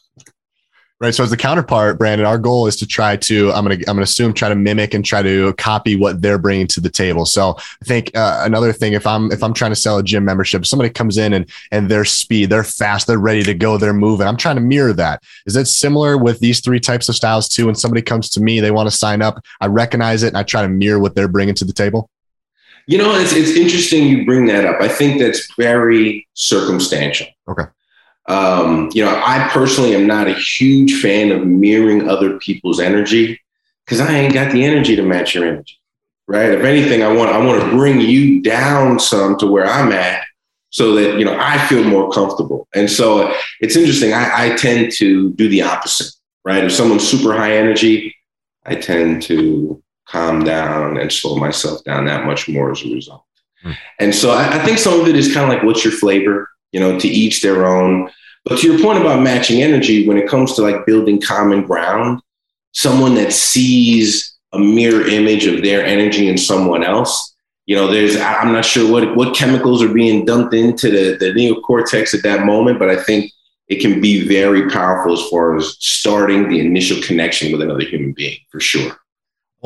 Right. 0.99 1.15
So 1.15 1.23
as 1.23 1.29
the 1.29 1.37
counterpart, 1.37 1.99
Brandon, 1.99 2.26
our 2.26 2.38
goal 2.38 2.67
is 2.67 2.76
to 2.76 2.87
try 2.87 3.17
to, 3.17 3.53
I'm 3.53 3.67
going 3.67 3.79
to, 3.79 3.85
I'm 3.85 3.97
going 3.97 3.99
to 3.99 4.05
assume 4.05 4.33
try 4.33 4.49
to 4.49 4.55
mimic 4.55 4.95
and 4.95 5.05
try 5.05 5.21
to 5.21 5.53
copy 5.55 5.95
what 5.95 6.23
they're 6.23 6.38
bringing 6.38 6.67
to 6.69 6.81
the 6.81 6.88
table. 6.88 7.26
So 7.26 7.55
I 7.59 7.85
think 7.85 8.17
uh, 8.17 8.45
another 8.47 8.73
thing, 8.73 8.95
if 8.95 9.07
I'm, 9.07 9.31
if 9.31 9.43
I'm 9.43 9.53
trying 9.53 9.73
to 9.73 9.76
sell 9.76 9.99
a 9.99 10.03
gym 10.03 10.25
membership, 10.25 10.65
somebody 10.65 10.88
comes 10.88 11.19
in 11.19 11.35
and, 11.35 11.50
and 11.71 11.91
their 11.91 12.07
speed, 12.07 12.49
they're 12.49 12.65
fast, 12.65 13.07
they're 13.07 13.19
ready 13.19 13.43
to 13.43 13.53
go, 13.53 13.76
they're 13.76 13.93
moving. 13.93 14.26
I'm 14.26 14.38
trying 14.38 14.55
to 14.55 14.62
mirror 14.62 14.95
that. 14.95 15.23
Is 15.45 15.55
it 15.55 15.67
similar 15.67 16.17
with 16.17 16.41
these 16.41 16.61
three 16.61 16.81
types 16.81 17.11
of 17.11 17.15
styles 17.15 17.47
too? 17.47 17.67
When 17.67 17.75
somebody 17.75 18.00
comes 18.00 18.31
to 18.31 18.41
me, 18.41 18.61
they 18.61 18.71
want 18.71 18.87
to 18.87 18.97
sign 18.97 19.21
up, 19.21 19.45
I 19.61 19.67
recognize 19.67 20.23
it 20.23 20.29
and 20.29 20.38
I 20.38 20.45
try 20.45 20.62
to 20.62 20.69
mirror 20.69 20.99
what 20.99 21.15
they're 21.15 21.29
bringing 21.29 21.55
to 21.57 21.67
the 21.67 21.75
table. 21.75 22.09
You 22.87 22.97
know, 22.97 23.15
it's, 23.17 23.35
it's 23.35 23.50
interesting 23.50 24.05
you 24.05 24.25
bring 24.25 24.47
that 24.47 24.65
up. 24.65 24.81
I 24.81 24.88
think 24.88 25.21
that's 25.21 25.53
very 25.57 26.26
circumstantial. 26.33 27.26
Okay. 27.49 27.65
Um, 28.28 28.90
you 28.92 29.04
know, 29.04 29.11
I 29.11 29.49
personally 29.52 29.95
am 29.95 30.06
not 30.06 30.26
a 30.26 30.35
huge 30.35 31.00
fan 31.00 31.30
of 31.30 31.47
mirroring 31.47 32.09
other 32.09 32.38
people's 32.38 32.80
energy 32.80 33.40
because 33.85 34.00
I 34.00 34.12
ain't 34.12 34.35
got 34.35 34.52
the 34.52 34.64
energy 34.64 34.97
to 34.97 35.02
match 35.02 35.35
your 35.35 35.47
energy. 35.47 35.78
Right. 36.28 36.50
If 36.50 36.64
anything, 36.64 37.04
I 37.04 37.12
want 37.12 37.30
I 37.30 37.38
want 37.38 37.62
to 37.62 37.71
bring 37.71 38.00
you 38.00 38.42
down 38.42 38.99
some 38.99 39.38
to 39.38 39.47
where 39.47 39.64
I'm 39.64 39.92
at 39.92 40.25
so 40.71 40.97
that 40.97 41.18
you 41.18 41.25
know 41.25 41.37
I 41.38 41.64
feel 41.68 41.85
more 41.85 42.11
comfortable. 42.11 42.66
And 42.75 42.90
so 42.90 43.33
it's 43.61 43.76
interesting. 43.76 44.12
I, 44.12 44.47
I 44.47 44.56
tend 44.56 44.90
to 44.95 45.33
do 45.35 45.49
the 45.49 45.62
opposite. 45.62 46.12
Right. 46.45 46.64
If 46.64 46.73
someone's 46.73 47.06
super 47.06 47.33
high 47.33 47.56
energy, 47.56 48.16
I 48.64 48.75
tend 48.75 49.23
to 49.23 49.80
calm 50.09 50.42
down 50.42 50.97
and 50.99 51.12
slow 51.12 51.37
myself 51.37 51.85
down 51.85 52.06
that 52.06 52.26
much 52.26 52.49
more 52.49 52.73
as 52.73 52.83
a 52.83 52.92
result. 52.92 53.25
Hmm. 53.62 53.73
And 54.00 54.14
so 54.14 54.30
I, 54.30 54.61
I 54.61 54.64
think 54.64 54.78
some 54.78 55.00
of 55.00 55.09
it 55.09 55.16
is 55.16 55.33
kind 55.33 55.50
of 55.50 55.56
like, 55.56 55.64
what's 55.64 55.85
your 55.85 55.92
flavor? 55.92 56.49
You 56.73 56.80
know, 56.80 56.99
to 56.99 57.08
each 57.08 57.42
their 57.42 57.66
own. 57.66 58.11
But 58.44 58.58
to 58.58 58.70
your 58.70 58.80
point 58.80 59.00
about 59.00 59.23
matching 59.23 59.62
energy, 59.62 60.06
when 60.06 60.18
it 60.18 60.28
comes 60.28 60.54
to 60.54 60.62
like 60.62 60.87
building 60.87 61.20
common 61.20 61.62
ground, 61.62 62.20
someone 62.73 63.14
that 63.14 63.32
sees 63.32 64.37
a 64.52 64.58
mirror 64.58 65.06
image 65.06 65.46
of 65.46 65.62
their 65.62 65.85
energy 65.85 66.28
in 66.28 66.38
someone 66.38 66.85
else, 66.85 67.35
you 67.66 67.75
know, 67.75 67.90
there's 67.90 68.16
I'm 68.16 68.52
not 68.52 68.64
sure 68.64 68.90
what 68.90 69.16
what 69.16 69.35
chemicals 69.35 69.82
are 69.82 69.92
being 69.92 70.25
dumped 70.25 70.54
into 70.54 70.90
the, 70.90 71.16
the 71.18 71.32
neocortex 71.32 72.14
at 72.14 72.23
that 72.23 72.46
moment, 72.46 72.78
but 72.78 72.90
I 72.90 73.02
think 73.02 73.32
it 73.68 73.80
can 73.80 74.00
be 74.00 74.28
very 74.28 74.70
powerful 74.70 75.12
as 75.12 75.28
far 75.28 75.56
as 75.56 75.76
starting 75.80 76.49
the 76.49 76.61
initial 76.61 77.02
connection 77.02 77.50
with 77.50 77.62
another 77.62 77.85
human 77.85 78.12
being 78.12 78.38
for 78.50 78.61
sure 78.61 78.96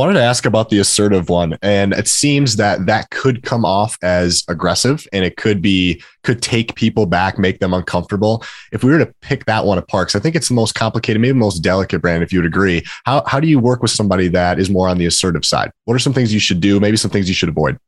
wanted 0.01 0.15
to 0.15 0.23
ask 0.23 0.47
about 0.47 0.71
the 0.71 0.79
assertive 0.79 1.29
one 1.29 1.59
and 1.61 1.93
it 1.93 2.09
seems 2.09 2.57
that 2.57 2.87
that 2.87 3.11
could 3.11 3.43
come 3.43 3.67
off 3.67 3.99
as 4.03 4.43
aggressive 4.49 5.07
and 5.13 5.27
it 5.27 5.37
could 5.37 5.61
be 5.61 6.03
could 6.23 6.41
take 6.41 6.75
people 6.75 7.05
back 7.05 7.39
make 7.39 7.61
them 7.61 7.75
uncomfortable. 7.75 8.43
If 8.73 8.83
we 8.83 8.93
were 8.93 8.99
to 8.99 9.13
pick 9.21 9.45
that 9.45 9.67
one 9.67 9.77
apart 9.77 10.09
because 10.09 10.19
i 10.19 10.23
think 10.23 10.37
it's 10.37 10.49
the 10.49 10.55
most 10.55 10.75
complicated 10.75 11.21
maybe 11.21 11.33
the 11.33 11.39
most 11.39 11.59
delicate 11.59 12.01
brand 12.01 12.23
if 12.23 12.33
you 12.33 12.39
would 12.39 12.47
agree. 12.47 12.83
How, 13.05 13.23
how 13.27 13.41
do 13.41 13.47
you 13.47 13.59
work 13.59 13.83
with 13.83 13.91
somebody 13.91 14.29
that 14.29 14.59
is 14.59 14.71
more 14.71 14.89
on 14.89 14.97
the 14.97 15.05
assertive 15.05 15.45
side? 15.45 15.71
What 15.85 15.95
are 15.95 15.99
some 15.99 16.15
things 16.15 16.33
you 16.33 16.41
should 16.41 16.61
do? 16.61 16.81
Maybe 16.81 16.97
some 16.97 17.11
things 17.11 17.29
you 17.29 17.35
should 17.35 17.51
avoid. 17.51 17.79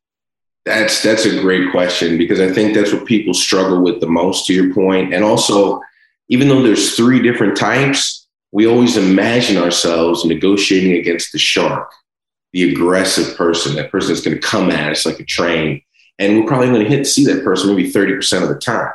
That's 0.67 1.03
that's 1.03 1.25
a 1.25 1.41
great 1.41 1.71
question 1.71 2.19
because 2.19 2.41
i 2.41 2.53
think 2.53 2.75
that's 2.75 2.93
what 2.93 3.07
people 3.07 3.33
struggle 3.33 3.83
with 3.83 4.01
the 4.01 4.07
most 4.07 4.47
to 4.49 4.53
your 4.53 4.75
point. 4.75 5.15
And 5.15 5.25
also 5.25 5.81
even 6.29 6.49
though 6.49 6.63
there's 6.63 6.95
three 6.95 7.23
different 7.23 7.57
types 7.57 8.23
we 8.53 8.67
always 8.67 8.99
imagine 8.99 9.57
ourselves 9.57 10.27
negotiating 10.27 10.93
against 10.93 11.33
the 11.33 11.39
shark 11.39 11.91
the 12.53 12.71
aggressive 12.71 13.37
person, 13.37 13.77
that 13.77 13.91
person 13.91 14.13
that's 14.13 14.25
going 14.25 14.37
to 14.37 14.47
come 14.47 14.71
at 14.71 14.93
us 14.93 15.07
like 15.07 15.21
a 15.21 15.25
train. 15.25 15.83
And 16.19 16.39
we're 16.39 16.47
probably 16.47 16.69
going 16.69 16.85
to 16.85 16.89
hit 16.89 17.07
see 17.07 17.25
that 17.27 17.43
person 17.43 17.75
maybe 17.75 17.91
30% 17.91 18.43
of 18.43 18.49
the 18.49 18.59
time. 18.59 18.93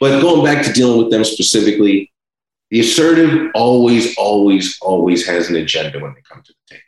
But 0.00 0.20
going 0.20 0.44
back 0.44 0.64
to 0.64 0.72
dealing 0.72 0.98
with 0.98 1.10
them 1.10 1.24
specifically, 1.24 2.12
the 2.70 2.80
assertive 2.80 3.50
always, 3.54 4.16
always, 4.16 4.78
always 4.80 5.26
has 5.26 5.50
an 5.50 5.56
agenda 5.56 5.98
when 5.98 6.14
they 6.14 6.22
come 6.22 6.42
to 6.42 6.52
the 6.52 6.74
table. 6.74 6.82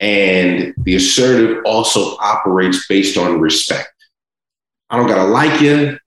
And 0.00 0.74
the 0.78 0.96
assertive 0.96 1.62
also 1.66 2.16
operates 2.16 2.86
based 2.88 3.18
on 3.18 3.40
respect. 3.40 3.92
I 4.88 4.96
don't 4.96 5.08
gotta 5.08 5.28
like 5.28 5.60
you. 5.60 5.98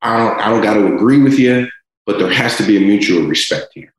I 0.00 0.16
don't, 0.16 0.40
I 0.40 0.48
don't 0.50 0.62
gotta 0.62 0.94
agree 0.94 1.20
with 1.20 1.38
you, 1.38 1.68
but 2.06 2.18
there 2.18 2.30
has 2.30 2.56
to 2.58 2.66
be 2.66 2.76
a 2.76 2.80
mutual 2.80 3.26
respect 3.26 3.72
here. 3.74 3.92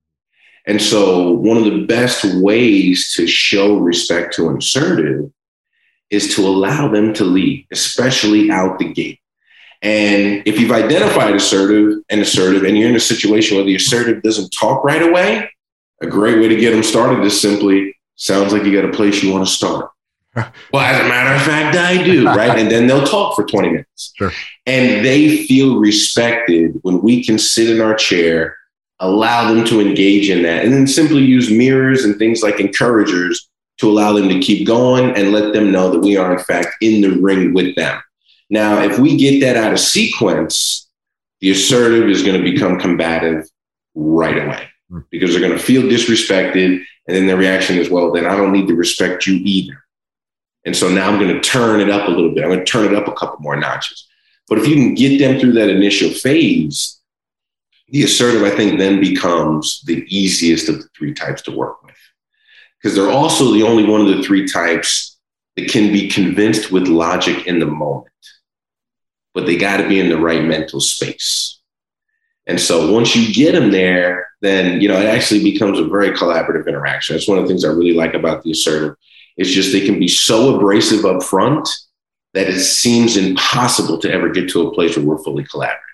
And 0.70 0.80
so, 0.80 1.32
one 1.32 1.58
of 1.58 1.64
the 1.64 1.86
best 1.88 2.24
ways 2.36 3.12
to 3.16 3.26
show 3.26 3.78
respect 3.78 4.36
to 4.36 4.50
an 4.50 4.60
assertive 4.60 5.32
is 6.12 6.36
to 6.36 6.46
allow 6.46 6.88
them 6.88 7.12
to 7.16 7.24
lead, 7.24 7.66
especially 7.72 8.52
out 8.52 8.78
the 8.78 8.94
gate. 8.94 9.20
And 9.82 10.44
if 10.46 10.60
you've 10.60 10.72
identified 10.72 11.34
assertive 11.34 12.04
and 12.10 12.22
assertive, 12.22 12.66
and 12.66 12.78
you're 12.78 12.88
in 12.88 12.96
a 12.96 13.00
situation 13.00 13.58
where 13.58 13.66
the 13.66 13.78
assertive 13.78 14.22
doesn't 14.22 14.52
talk 14.52 14.84
right 14.84 15.02
away, 15.02 15.50
a 16.04 16.08
great 16.08 16.38
way 16.38 16.48
to 16.48 16.56
get 16.56 16.70
them 16.70 16.84
started 16.84 17.26
is 17.26 17.42
simply 17.42 17.98
sounds 18.16 18.54
like 18.54 18.64
you 18.64 18.72
got 18.72 18.88
a 18.88 18.94
place 18.94 19.24
you 19.24 19.34
want 19.34 19.48
to 19.48 19.52
start. 19.52 19.90
well, 20.36 20.84
as 20.84 21.04
a 21.04 21.10
matter 21.10 21.34
of 21.34 21.42
fact, 21.42 21.76
I 21.78 22.04
do, 22.04 22.28
right? 22.28 22.60
and 22.60 22.70
then 22.70 22.86
they'll 22.86 23.08
talk 23.08 23.36
for 23.36 23.44
20 23.44 23.70
minutes. 23.70 24.14
Sure. 24.16 24.32
And 24.68 25.04
they 25.04 25.48
feel 25.48 25.80
respected 25.80 26.78
when 26.84 27.02
we 27.02 27.26
can 27.26 27.40
sit 27.40 27.72
in 27.72 27.82
our 27.82 27.96
chair 27.96 28.56
allow 29.00 29.54
them 29.54 29.66
to 29.66 29.82
engage 29.82 30.30
in 30.30 30.44
that, 30.44 30.64
and 30.66 30.74
then 30.74 30.88
simply 30.88 31.22
use 31.22 31.50
mirrors 31.50 32.04
and 32.04 32.18
things 32.18 32.44
like 32.44 32.60
encouragers 32.60 33.50
to 33.78 33.90
allow 33.90 34.14
them 34.14 34.28
to 34.28 34.40
keep 34.40 34.68
going 34.68 35.16
and 35.16 35.32
let 35.32 35.54
them 35.54 35.72
know 35.72 35.90
that 35.90 36.00
we 36.00 36.18
are, 36.18 36.34
in 36.38 36.44
fact, 36.44 36.68
in 36.82 37.02
the 37.02 37.12
ring 37.22 37.54
with 37.54 37.76
them. 37.76 38.02
Now, 38.50 38.82
if 38.82 39.00
we 39.00 39.16
get 39.16 39.40
that 39.42 39.56
out 39.56 39.72
of 39.72 39.80
sequence, 39.80 40.88
the 41.40 41.52
assertive 41.52 42.10
is 42.10 42.24
going 42.24 42.38
to 42.38 42.52
become 42.52 42.80
combative 42.80 43.48
right 43.96 44.38
away 44.38 44.68
hmm. 44.90 45.00
because 45.10 45.32
they're 45.32 45.42
going 45.42 45.58
to 45.58 45.64
feel 45.64 45.84
disrespected. 45.84 46.84
And 47.08 47.16
then 47.16 47.28
their 47.28 47.38
reaction 47.38 47.78
is, 47.78 47.90
well, 47.90 48.12
then 48.12 48.26
I 48.26 48.36
don't 48.36 48.52
need 48.52 48.68
to 48.68 48.76
respect 48.76 49.26
you 49.26 49.36
either. 49.44 49.82
And 50.66 50.76
so 50.76 50.90
now 50.90 51.10
I'm 51.10 51.20
going 51.20 51.34
to 51.34 51.42
turn 51.42 51.80
it 51.80 51.90
up 51.90 52.08
a 52.08 52.12
little 52.12 52.34
bit. 52.34 52.44
I'm 52.44 52.50
going 52.50 52.66
to 52.66 52.72
turn 52.72 52.86
it 52.86 52.96
up 52.96 53.08
a 53.08 53.14
couple 53.14 53.38
more 53.40 53.56
notches. 53.56 54.08
But 54.50 54.58
if 54.58 54.68
you 54.68 54.76
can 54.76 54.94
get 54.94 55.20
them 55.20 55.40
through 55.40 55.54
that 55.54 55.70
initial 55.70 56.10
phase, 56.10 56.99
the 57.92 58.04
assertive, 58.04 58.44
I 58.44 58.56
think, 58.56 58.78
then 58.78 59.00
becomes 59.00 59.82
the 59.86 60.06
easiest 60.08 60.70
of 60.70 60.78
the 60.78 60.88
three 60.98 61.14
types 61.14 61.42
to 61.44 61.52
work 61.52 61.84
with. 61.84 61.96
Because 62.82 62.96
they're 62.96 63.12
also 63.12 63.54
the 63.54 63.64
only 63.64 63.84
one 63.84 64.02
of 64.02 64.08
the 64.08 64.24
three 64.24 64.48
types 64.48 65.18
that 65.56 65.70
can 65.70 65.92
be 65.92 66.08
convinced 66.08 66.72
with 66.72 66.88
logic 66.88 67.48
in 67.48 67.60
the 67.60 67.66
moment, 67.66 68.08
but 69.34 69.46
they 69.46 69.58
got 69.58 69.78
to 69.78 69.88
be 69.88 70.00
in 70.00 70.10
the 70.10 70.20
right 70.20 70.44
mental 70.44 70.80
space. 70.80 71.60
And 72.48 72.60
so 72.60 72.92
once 72.92 73.16
you 73.16 73.34
get 73.34 73.54
them 73.54 73.72
there, 73.72 74.28
then 74.42 74.82
you 74.82 74.88
know 74.88 75.00
it 75.00 75.06
actually 75.06 75.44
becomes 75.44 75.78
a 75.78 75.84
very 75.84 76.12
collaborative 76.12 76.68
interaction. 76.68 77.16
That's 77.16 77.28
one 77.28 77.38
of 77.38 77.44
the 77.44 77.48
things 77.50 77.66
I 77.66 77.70
really 77.70 77.94
like 77.94 78.14
about 78.14 78.44
the 78.44 78.52
assertive. 78.52 78.96
It's 79.38 79.52
just 79.52 79.72
they 79.72 79.86
can 79.86 80.00
be 80.00 80.08
so 80.08 80.56
abrasive 80.56 81.06
up 81.06 81.22
front 81.22 81.68
that 82.34 82.48
it 82.48 82.60
seems 82.60 83.18
impossible 83.18 83.98
to 84.00 84.12
ever 84.12 84.30
get 84.30 84.50
to 84.50 84.68
a 84.68 84.74
place 84.74 84.96
where 84.96 85.06
we're 85.06 85.24
fully 85.24 85.44
collaborative 85.44 85.89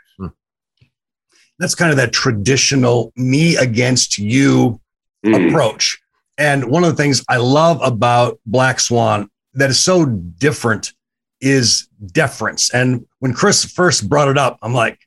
that's 1.59 1.75
kind 1.75 1.91
of 1.91 1.97
that 1.97 2.13
traditional 2.13 3.11
me 3.15 3.55
against 3.55 4.17
you 4.17 4.79
mm. 5.25 5.49
approach. 5.49 5.99
And 6.37 6.69
one 6.69 6.83
of 6.83 6.89
the 6.89 7.01
things 7.01 7.23
I 7.29 7.37
love 7.37 7.79
about 7.81 8.39
Black 8.45 8.79
Swan 8.79 9.29
that 9.53 9.69
is 9.69 9.79
so 9.79 10.05
different 10.05 10.93
is 11.39 11.87
deference. 12.07 12.73
And 12.73 13.05
when 13.19 13.33
Chris 13.33 13.63
first 13.65 14.09
brought 14.09 14.27
it 14.27 14.37
up, 14.37 14.57
I'm 14.61 14.73
like, 14.73 14.99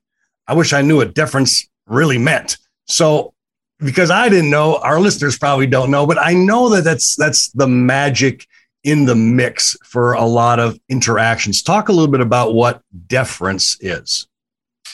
I 0.46 0.54
wish 0.54 0.72
I 0.72 0.82
knew 0.82 0.96
what 0.96 1.14
deference 1.14 1.68
really 1.86 2.18
meant. 2.18 2.56
So 2.86 3.34
because 3.78 4.10
I 4.10 4.28
didn't 4.28 4.50
know, 4.50 4.76
our 4.78 5.00
listeners 5.00 5.38
probably 5.38 5.66
don't 5.66 5.90
know, 5.90 6.06
but 6.06 6.18
I 6.18 6.34
know 6.34 6.70
that 6.70 6.84
that's 6.84 7.16
that's 7.16 7.50
the 7.52 7.68
magic 7.68 8.46
in 8.84 9.04
the 9.04 9.14
mix 9.14 9.76
for 9.84 10.14
a 10.14 10.24
lot 10.24 10.58
of 10.58 10.78
interactions. 10.88 11.62
Talk 11.62 11.88
a 11.88 11.92
little 11.92 12.10
bit 12.10 12.20
about 12.20 12.54
what 12.54 12.82
deference 13.06 13.76
is. 13.80 14.27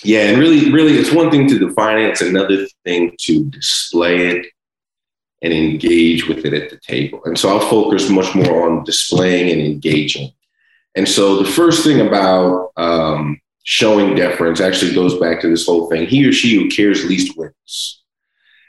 Yeah, 0.05 0.29
and 0.29 0.39
really, 0.39 0.71
really, 0.71 0.99
it's 0.99 1.11
one 1.11 1.31
thing 1.31 1.49
to 1.49 1.59
define 1.59 1.99
it; 1.99 2.11
it's 2.11 2.21
another 2.21 2.67
thing 2.85 3.17
to 3.21 3.45
display 3.47 4.29
it 4.29 4.47
and 5.41 5.53
engage 5.53 6.29
with 6.29 6.45
it 6.45 6.53
at 6.53 6.71
the 6.71 6.79
table. 6.79 7.23
And 7.25 7.39
so 7.39 7.49
I'll 7.49 7.69
focus 7.69 8.11
much 8.11 8.35
more 8.35 8.71
on 8.71 8.85
displaying 8.85 9.51
and 9.51 9.61
engaging. 9.63 10.31
And 10.95 11.09
so 11.09 11.43
the 11.43 11.51
first 11.51 11.85
thing 11.85 12.07
about 12.07 12.73
um, 12.77 13.41
showing 13.63 14.15
deference 14.15 14.61
actually 14.61 14.95
goes 14.95 15.19
back 15.19 15.41
to 15.41 15.49
this 15.49 15.65
whole 15.65 15.89
thing: 15.89 16.07
he 16.07 16.27
or 16.29 16.33
she 16.33 16.55
who 16.55 16.69
cares 16.69 17.07
least 17.07 17.37
wins. 17.39 18.03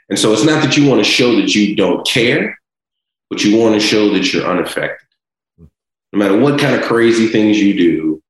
And 0.08 0.18
so 0.18 0.32
it's 0.32 0.44
not 0.44 0.62
that 0.62 0.76
you 0.76 0.88
want 0.88 1.04
to 1.04 1.10
show 1.10 1.36
that 1.36 1.54
you 1.54 1.76
don't 1.76 2.06
care, 2.06 2.58
but 3.28 3.44
you 3.44 3.58
want 3.58 3.74
to 3.74 3.80
show 3.80 4.08
that 4.14 4.32
you're 4.32 4.46
unaffected. 4.46 5.06
No 5.58 6.18
matter 6.18 6.38
what 6.38 6.58
kind 6.58 6.74
of 6.74 6.82
crazy 6.86 7.26
things 7.26 7.58
you 7.58 7.76
do, 7.76 8.22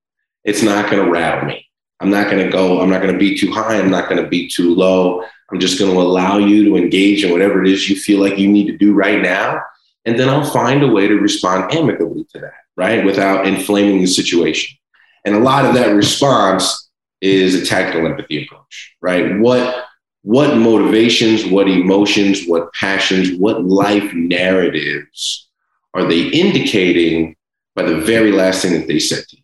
it's 0.43 0.63
not 0.63 0.91
going 0.91 1.05
to 1.05 1.11
rattle 1.11 1.47
me. 1.47 1.66
I'm 2.01 2.11
not 2.11 2.31
going 2.31 2.45
to 2.45 2.53
go, 2.53 2.81
I'm 2.81 2.91
not 2.91 3.01
going 3.01 3.13
to 3.13 3.19
be 3.19 3.39
too 3.39 3.51
high. 3.51 3.79
I'm 3.79 3.91
not 3.91 4.09
going 4.09 4.23
to 4.23 4.29
be 4.29 4.49
too 4.49 4.75
low. 4.75 5.23
I'm 5.51 5.61
just 5.61 5.79
going 5.79 5.93
to 5.93 6.01
allow 6.01 6.39
you 6.39 6.65
to 6.65 6.77
engage 6.77 7.25
in 7.25 7.33
whatever 7.33 7.63
it 7.63 7.71
is 7.71 7.89
you 7.89 7.97
feel 7.97 8.21
like 8.21 8.39
you 8.39 8.49
need 8.49 8.67
to 8.67 8.77
do 8.77 8.93
right 8.93 9.23
now. 9.23 9.61
And 10.05 10.19
then 10.19 10.29
I'll 10.29 10.45
find 10.45 10.83
a 10.83 10.89
way 10.89 11.09
to 11.09 11.15
respond 11.15 11.73
amicably 11.73 12.25
to 12.33 12.41
that, 12.41 12.53
right? 12.77 13.05
Without 13.05 13.47
inflaming 13.47 14.01
the 14.01 14.07
situation. 14.07 14.77
And 15.25 15.35
a 15.35 15.41
lot 15.41 15.65
of 15.65 15.75
that 15.75 15.95
response 15.95 16.91
is 17.21 17.55
a 17.55 17.65
tactical 17.65 18.07
empathy 18.07 18.45
approach, 18.45 18.97
right? 19.01 19.39
What 19.39 19.85
what 20.23 20.57
motivations, 20.57 21.47
what 21.47 21.69
emotions, 21.69 22.47
what 22.47 22.73
passions, 22.73 23.39
what 23.39 23.65
life 23.65 24.13
narratives 24.13 25.49
are 25.95 26.05
they 26.05 26.27
indicating 26.31 27.37
by 27.77 27.85
the 27.85 28.01
very 28.01 28.33
last 28.33 28.61
thing 28.61 28.73
that 28.73 28.89
they 28.89 28.99
said 28.99 29.23
to 29.29 29.37
you? 29.37 29.43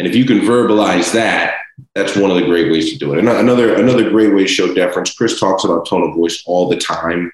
And 0.00 0.08
if 0.08 0.16
you 0.16 0.24
can 0.24 0.40
verbalize 0.40 1.12
that, 1.12 1.56
that's 1.94 2.16
one 2.16 2.30
of 2.30 2.38
the 2.38 2.46
great 2.46 2.72
ways 2.72 2.90
to 2.90 2.98
do 2.98 3.12
it. 3.12 3.18
And 3.18 3.28
Another 3.28 3.74
another 3.74 4.08
great 4.08 4.34
way 4.34 4.44
to 4.44 4.48
show 4.48 4.72
deference. 4.72 5.12
Chris 5.14 5.38
talks 5.38 5.62
about 5.62 5.86
tone 5.86 6.08
of 6.08 6.16
voice 6.16 6.42
all 6.46 6.70
the 6.70 6.78
time. 6.78 7.30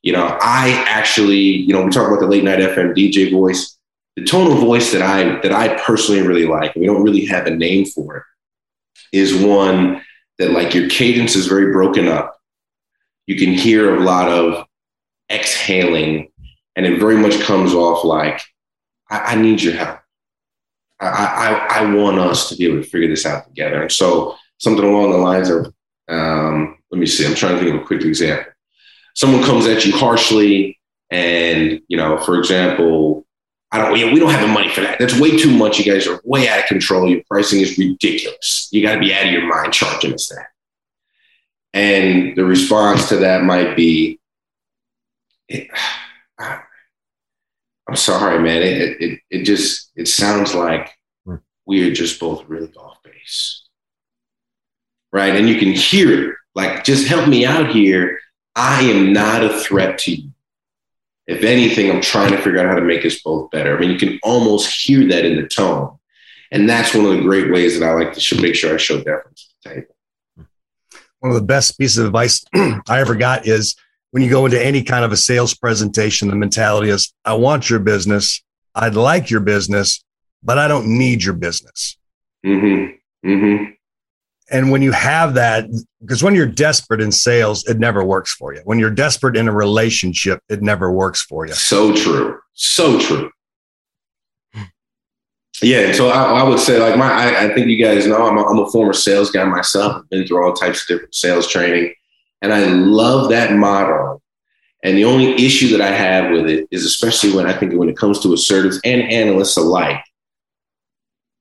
You 0.00 0.14
know, 0.14 0.38
I 0.40 0.70
actually, 0.88 1.36
you 1.38 1.74
know, 1.74 1.84
we 1.84 1.90
talk 1.90 2.08
about 2.08 2.20
the 2.20 2.26
late 2.26 2.44
night 2.44 2.60
FM 2.60 2.96
DJ 2.96 3.30
voice. 3.30 3.76
The 4.16 4.24
tone 4.24 4.50
of 4.50 4.58
voice 4.58 4.90
that 4.92 5.02
I 5.02 5.38
that 5.40 5.52
I 5.52 5.78
personally 5.82 6.22
really 6.22 6.46
like, 6.46 6.74
we 6.76 6.86
don't 6.86 7.02
really 7.02 7.26
have 7.26 7.46
a 7.46 7.54
name 7.54 7.84
for 7.84 8.16
it, 8.16 8.22
is 9.12 9.44
one 9.44 10.02
that 10.38 10.52
like 10.52 10.72
your 10.72 10.88
cadence 10.88 11.36
is 11.36 11.46
very 11.46 11.72
broken 11.72 12.08
up. 12.08 12.40
You 13.26 13.36
can 13.36 13.52
hear 13.52 13.96
a 13.96 14.00
lot 14.00 14.30
of 14.30 14.64
exhaling, 15.30 16.32
and 16.74 16.86
it 16.86 16.98
very 16.98 17.18
much 17.18 17.38
comes 17.40 17.74
off 17.74 18.02
like, 18.02 18.40
I, 19.10 19.18
I 19.18 19.34
need 19.34 19.60
your 19.62 19.74
help. 19.74 19.98
I, 21.00 21.06
I, 21.06 21.80
I 21.80 21.94
want 21.94 22.18
us 22.18 22.48
to 22.48 22.56
be 22.56 22.66
able 22.66 22.82
to 22.82 22.88
figure 22.88 23.08
this 23.08 23.26
out 23.26 23.46
together. 23.46 23.82
And 23.82 23.92
so 23.92 24.36
something 24.58 24.84
along 24.84 25.12
the 25.12 25.18
lines 25.18 25.48
of, 25.48 25.72
um, 26.08 26.78
let 26.90 26.98
me 26.98 27.06
see, 27.06 27.26
I'm 27.26 27.34
trying 27.34 27.54
to 27.54 27.60
think 27.60 27.74
of 27.74 27.82
a 27.82 27.86
quick 27.86 28.02
example. 28.02 28.52
Someone 29.14 29.42
comes 29.42 29.66
at 29.66 29.84
you 29.84 29.96
harshly, 29.96 30.78
and 31.10 31.80
you 31.88 31.96
know, 31.96 32.18
for 32.18 32.38
example, 32.38 33.26
I 33.70 33.78
don't, 33.78 33.98
you 33.98 34.06
know, 34.06 34.12
we 34.12 34.20
don't 34.20 34.30
have 34.30 34.40
the 34.40 34.48
money 34.48 34.70
for 34.70 34.80
that. 34.80 34.98
That's 34.98 35.18
way 35.18 35.36
too 35.36 35.54
much. 35.56 35.78
You 35.78 35.92
guys 35.92 36.06
are 36.06 36.20
way 36.24 36.48
out 36.48 36.60
of 36.60 36.66
control. 36.66 37.08
Your 37.08 37.22
pricing 37.28 37.60
is 37.60 37.76
ridiculous. 37.76 38.68
You 38.72 38.82
got 38.82 38.94
to 38.94 39.00
be 39.00 39.12
out 39.12 39.26
of 39.26 39.32
your 39.32 39.46
mind 39.46 39.72
charging 39.72 40.14
us 40.14 40.28
that. 40.28 40.46
And 41.74 42.34
the 42.36 42.44
response 42.44 43.08
to 43.10 43.16
that 43.16 43.42
might 43.42 43.76
be, 43.76 44.20
I'm 47.88 47.96
sorry, 47.96 48.38
man. 48.38 48.62
It, 48.62 49.00
it, 49.00 49.20
it 49.30 49.42
just, 49.44 49.90
it 49.96 50.08
sounds 50.08 50.54
like 50.54 50.90
Hmm. 51.26 51.36
we 51.66 51.88
are 51.88 51.92
just 51.94 52.20
both 52.20 52.46
really 52.48 52.72
off 52.74 53.02
base. 53.02 53.64
Right. 55.12 55.34
And 55.34 55.48
you 55.48 55.58
can 55.58 55.72
hear 55.72 56.30
it 56.32 56.36
like, 56.54 56.84
just 56.84 57.08
help 57.08 57.28
me 57.28 57.46
out 57.46 57.70
here. 57.70 58.18
I 58.54 58.82
am 58.82 59.12
not 59.12 59.42
a 59.44 59.58
threat 59.60 59.98
to 60.00 60.14
you. 60.14 60.30
If 61.26 61.44
anything, 61.44 61.90
I'm 61.90 62.00
trying 62.00 62.32
to 62.32 62.38
figure 62.38 62.58
out 62.58 62.66
how 62.66 62.74
to 62.74 62.80
make 62.80 63.04
us 63.04 63.20
both 63.22 63.50
better. 63.50 63.76
I 63.76 63.80
mean, 63.80 63.90
you 63.90 63.98
can 63.98 64.18
almost 64.22 64.70
hear 64.70 65.06
that 65.08 65.24
in 65.24 65.36
the 65.36 65.46
tone. 65.46 65.98
And 66.50 66.68
that's 66.68 66.94
one 66.94 67.04
of 67.04 67.16
the 67.16 67.22
great 67.22 67.52
ways 67.52 67.78
that 67.78 67.86
I 67.86 67.92
like 67.92 68.14
to 68.14 68.40
make 68.40 68.54
sure 68.54 68.74
I 68.74 68.78
show 68.78 68.96
deference 69.02 69.54
to 69.62 69.68
the 69.68 69.74
table. 69.74 69.94
One 71.20 71.30
of 71.32 71.34
the 71.38 71.46
best 71.46 71.78
pieces 71.78 71.98
of 71.98 72.06
advice 72.06 72.44
I 72.54 73.00
ever 73.00 73.14
got 73.14 73.46
is 73.46 73.76
when 74.18 74.24
you 74.24 74.30
go 74.30 74.46
into 74.46 74.60
any 74.60 74.82
kind 74.82 75.04
of 75.04 75.12
a 75.12 75.16
sales 75.16 75.54
presentation, 75.54 76.26
the 76.26 76.34
mentality 76.34 76.90
is, 76.90 77.14
I 77.24 77.34
want 77.34 77.70
your 77.70 77.78
business. 77.78 78.42
I'd 78.74 78.96
like 78.96 79.30
your 79.30 79.38
business, 79.38 80.04
but 80.42 80.58
I 80.58 80.66
don't 80.66 80.98
need 80.98 81.22
your 81.22 81.34
business. 81.34 81.96
Mm-hmm. 82.44 83.28
Mm-hmm. 83.30 83.64
And 84.50 84.72
when 84.72 84.82
you 84.82 84.90
have 84.90 85.34
that, 85.34 85.66
because 86.00 86.20
when 86.20 86.34
you're 86.34 86.46
desperate 86.48 87.00
in 87.00 87.12
sales, 87.12 87.64
it 87.68 87.78
never 87.78 88.02
works 88.02 88.34
for 88.34 88.52
you. 88.52 88.60
When 88.64 88.80
you're 88.80 88.90
desperate 88.90 89.36
in 89.36 89.46
a 89.46 89.52
relationship, 89.52 90.40
it 90.48 90.62
never 90.62 90.90
works 90.90 91.22
for 91.22 91.46
you. 91.46 91.52
So 91.52 91.94
true. 91.94 92.40
So 92.54 92.98
true. 92.98 93.30
Yeah, 95.62 95.92
so 95.92 96.08
I, 96.08 96.40
I 96.40 96.42
would 96.42 96.58
say, 96.58 96.80
like 96.80 96.96
my, 96.96 97.08
I, 97.08 97.44
I 97.44 97.54
think 97.54 97.68
you 97.68 97.80
guys 97.80 98.04
know, 98.08 98.26
I'm 98.26 98.36
a, 98.36 98.42
I'm 98.42 98.58
a 98.58 98.68
former 98.68 98.92
sales 98.92 99.30
guy 99.30 99.44
myself. 99.44 99.94
I've 99.94 100.10
been 100.10 100.26
through 100.26 100.44
all 100.44 100.54
types 100.54 100.82
of 100.82 100.88
different 100.88 101.14
sales 101.14 101.46
training, 101.46 101.94
and 102.42 102.52
I 102.52 102.66
love 102.66 103.30
that 103.30 103.52
model. 103.52 104.22
And 104.84 104.96
the 104.96 105.04
only 105.04 105.32
issue 105.44 105.76
that 105.76 105.80
I 105.80 105.90
have 105.90 106.30
with 106.30 106.46
it 106.46 106.68
is, 106.70 106.84
especially 106.84 107.32
when 107.32 107.46
I 107.46 107.52
think 107.52 107.74
when 107.74 107.88
it 107.88 107.96
comes 107.96 108.20
to 108.20 108.32
assertives 108.32 108.80
and 108.84 109.02
analysts 109.02 109.56
alike, 109.56 110.02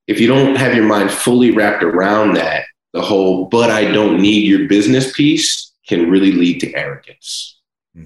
if 0.07 0.19
you 0.19 0.27
don't 0.27 0.55
have 0.55 0.73
your 0.73 0.85
mind 0.85 1.11
fully 1.11 1.51
wrapped 1.51 1.83
around 1.83 2.33
that, 2.33 2.65
the 2.93 3.01
whole 3.01 3.45
"but 3.45 3.69
I 3.69 3.91
don't 3.91 4.21
need 4.21 4.47
your 4.47 4.67
business" 4.67 5.11
piece 5.15 5.73
can 5.87 6.09
really 6.09 6.31
lead 6.31 6.59
to 6.61 6.73
arrogance. 6.73 7.59
Hmm. 7.93 8.05